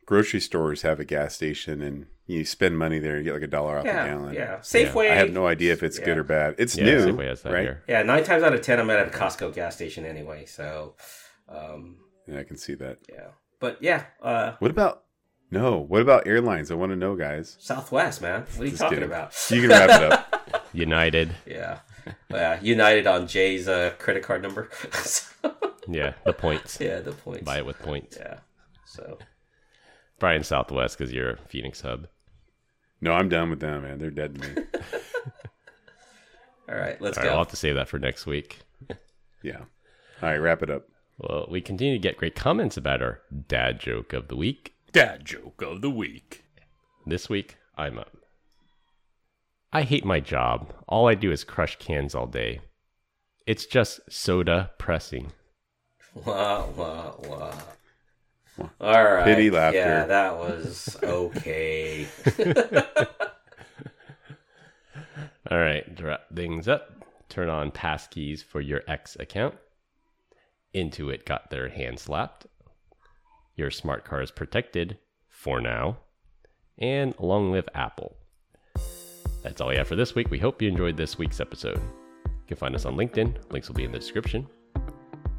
grocery 0.06 0.40
stores 0.40 0.82
have 0.84 1.00
a 1.00 1.06
gas 1.06 1.36
station, 1.36 1.82
and 1.82 2.08
you 2.28 2.44
spend 2.46 2.78
money 2.78 2.98
there 3.00 3.18
and 3.18 3.26
you 3.26 3.32
get 3.32 3.36
like 3.36 3.44
a 3.48 3.52
dollar 3.52 3.78
off 3.78 3.86
a 3.86 3.88
gallon. 3.88 4.34
yeah. 4.34 4.58
Safeway. 4.58 5.12
I 5.12 5.16
have 5.16 5.32
no 5.32 5.46
idea 5.48 5.74
if 5.74 5.84
it's 5.84 6.00
good 6.00 6.18
or 6.18 6.24
bad. 6.24 6.56
It's 6.58 6.76
Yeah, 6.76 6.86
new, 6.86 6.98
Safeway 7.14 7.28
has 7.28 7.42
that 7.44 7.54
right? 7.54 7.62
here. 7.62 7.84
Yeah, 7.88 8.02
nine 8.04 8.24
times 8.24 8.42
out 8.44 8.54
of 8.54 8.62
ten, 8.62 8.80
I'm 8.80 8.90
at 8.90 9.08
a 9.08 9.12
Costco 9.12 9.54
gas 9.54 9.76
station 9.76 10.06
anyway. 10.06 10.46
So, 10.46 10.96
um, 11.48 11.98
Yeah, 12.28 12.40
I 12.40 12.44
can 12.44 12.58
see 12.58 12.74
that. 12.76 12.98
yeah. 13.08 13.28
But 13.60 13.78
yeah, 13.82 14.06
uh, 14.22 14.54
What 14.60 14.72
about 14.72 15.04
no? 15.56 15.80
What 15.80 16.02
about 16.02 16.28
airlines? 16.28 16.70
I 16.70 16.76
want 16.76 16.92
to 16.92 16.96
know, 16.96 17.16
guys. 17.16 17.56
Southwest, 17.60 18.22
man. 18.22 18.42
What 18.42 18.60
are 18.60 18.64
you 18.66 18.70
Just 18.72 18.82
talking 18.82 18.98
kidding. 18.98 19.10
about? 19.10 19.34
You 19.50 19.62
can 19.62 19.70
wrap 19.70 19.90
it 20.02 20.12
up. 20.12 20.68
United. 20.74 21.34
Yeah. 21.46 21.80
Yeah. 22.30 22.60
United 22.62 23.08
on 23.08 23.28
Jay's 23.28 23.68
uh, 23.68 23.94
credit 23.98 24.24
card 24.24 24.42
number. 24.44 24.70
Yeah, 25.88 26.14
the 26.26 26.34
points. 26.34 26.80
yeah, 26.82 27.00
the 27.00 27.12
points. 27.12 27.44
Buy 27.44 27.58
it 27.60 27.66
with 27.68 27.78
points. 27.78 28.18
Yeah. 28.20 28.40
So 28.86 29.20
Brian 30.18 30.44
Southwest 30.44 30.98
because 30.98 31.14
you're 31.14 31.34
a 31.34 31.38
Phoenix 31.48 31.82
hub. 31.82 32.08
No, 33.02 33.12
I'm 33.14 33.30
done 33.30 33.52
with 33.52 33.60
them, 33.60 33.84
man. 33.84 34.00
They're 34.00 34.10
dead 34.10 34.34
to 34.34 34.42
me. 34.42 34.64
all 36.70 36.76
right, 36.76 37.00
let's 37.00 37.18
All 37.18 37.24
right, 37.24 37.30
go. 37.30 37.34
I'll 37.34 37.38
have 37.44 37.50
to 37.50 37.56
save 37.56 37.76
that 37.76 37.88
for 37.88 38.00
next 38.00 38.26
week. 38.26 38.62
Yeah. 39.44 39.60
All 40.24 40.30
right, 40.30 40.38
wrap 40.38 40.64
it 40.64 40.72
up. 40.72 40.88
Well, 41.20 41.46
we 41.52 41.62
continue 41.62 41.94
to 41.94 42.00
get 42.00 42.18
great 42.18 42.36
comments 42.36 42.78
about 42.78 43.04
our 43.04 43.22
dad 43.48 43.80
joke 43.80 44.12
of 44.14 44.28
the 44.28 44.36
week. 44.36 44.74
Dad 44.96 45.26
joke 45.26 45.62
of 45.62 45.82
the 45.82 45.90
week. 45.90 46.46
This 47.06 47.28
week, 47.28 47.58
I'm 47.78 48.00
up. 48.00 48.16
I 49.74 49.82
hate 49.82 50.06
my 50.06 50.22
job. 50.22 50.74
All 50.88 51.10
I 51.10 51.16
do 51.16 51.34
is 51.34 51.44
crush 51.44 51.78
cans 51.80 52.16
all 52.16 52.28
day. 52.28 52.62
It's 53.46 53.66
just 53.66 54.00
soda 54.10 54.72
pressing. 54.78 55.34
Wah, 56.14 56.66
wah, 56.68 57.14
wah. 57.28 57.54
All 58.80 59.04
right. 59.04 59.26
Pity 59.26 59.52
laughter. 59.52 59.80
Yeah, 59.80 60.06
that 60.06 60.38
was 60.38 60.96
okay. 61.04 62.08
All 65.52 65.58
right, 65.58 65.98
to 65.98 66.06
wrap 66.06 66.22
things 66.34 66.70
up. 66.70 67.04
Turn 67.28 67.50
on 67.50 67.72
passkeys 67.72 68.42
for 68.42 68.62
your 68.62 68.82
X 68.88 69.18
account. 69.20 69.56
Intuit 70.74 71.26
got 71.26 71.50
their 71.50 71.68
hand 71.68 72.00
slapped. 72.00 72.48
Your 73.56 73.72
smart 73.72 74.04
car 74.04 74.22
is 74.22 74.32
protected 74.32 74.98
for 75.30 75.62
now. 75.62 75.98
And 76.78 77.16
long 77.20 77.52
live 77.52 77.70
Apple. 77.74 78.18
That's 79.44 79.62
all 79.62 79.70
we 79.70 79.78
have 79.78 79.88
for 79.88 79.96
this 79.96 80.14
week. 80.14 80.30
We 80.30 80.40
hope 80.40 80.62
you 80.62 80.68
enjoyed 80.68 80.98
this 80.98 81.18
week's 81.18 81.40
episode. 81.40 81.80
You 82.26 82.48
can 82.48 82.58
find 82.58 82.76
us 82.76 82.86
on 82.86 82.98
LinkedIn. 82.98 83.52
Links 83.52 83.70
will 83.70 83.76
be 83.76 83.86
in 83.86 83.92
the 83.92 84.00
description. 84.00 84.46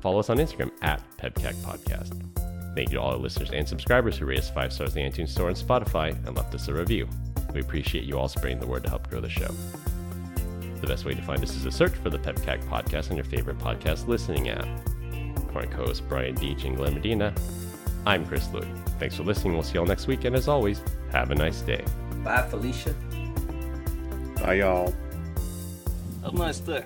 Follow 0.01 0.19
us 0.19 0.31
on 0.31 0.39
Instagram 0.39 0.71
at 0.83 1.03
PEBCAK 1.19 1.55
Podcast. 1.57 2.75
Thank 2.75 2.91
you 2.91 2.97
to 2.97 3.01
all 3.03 3.13
our 3.13 3.19
listeners 3.19 3.51
and 3.51 3.69
subscribers 3.69 4.17
who 4.17 4.27
rate 4.27 4.39
us 4.39 4.51
five 4.51 4.73
stars 4.73 4.97
in 4.97 5.05
the 5.05 5.11
iTunes 5.11 5.31
Store 5.31 5.49
and 5.49 5.57
Spotify 5.57 6.11
and 6.27 6.37
left 6.37 6.55
us 6.55 6.69
a 6.69 6.75
review. 6.75 7.09
We 7.53 7.61
appreciate 7.61 8.05
you 8.05 8.19
all 8.19 8.29
spreading 8.29 8.61
the 8.61 8.67
word 8.67 8.85
to 8.85 8.91
help 8.91 9.09
grow 9.11 9.21
the 9.21 9.29
show. 9.29 9.49
The 10.81 10.87
best 10.87 11.05
way 11.05 11.15
to 11.15 11.23
find 11.23 11.43
us 11.43 11.55
is 11.55 11.65
to 11.65 11.73
search 11.73 11.95
for 11.95 12.11
the 12.11 12.19
PEBCAK 12.19 12.65
podcast 12.69 13.11
on 13.11 13.17
your 13.17 13.25
favorite 13.25 13.59
podcast 13.59 14.09
listening 14.09 14.49
app. 14.49 14.67
For 15.49 15.53
my 15.53 15.67
co-hosts 15.67 16.03
Brian 16.07 16.35
Deitch 16.37 16.65
and 16.65 16.77
Glenn 16.77 16.95
Medina, 16.95 17.35
I'm 18.07 18.25
Chris 18.25 18.49
Louie. 18.53 18.65
Thanks 19.01 19.17
for 19.17 19.25
listening. 19.25 19.55
We'll 19.55 19.65
see 19.65 19.75
you 19.75 19.81
all 19.81 19.87
next 19.87 20.07
week, 20.07 20.25
and 20.25 20.37
as 20.37 20.47
always, 20.47 20.81
have 21.11 21.33
a 21.33 21.35
nice 21.35 21.61
day. 21.63 21.85
Bye, 22.23 22.47
Felicia. 22.49 22.95
Bye, 24.41 24.55
y'all. 24.55 24.95
Have 26.23 26.35
a 26.35 26.39
nice 26.39 26.61
day. 26.61 26.85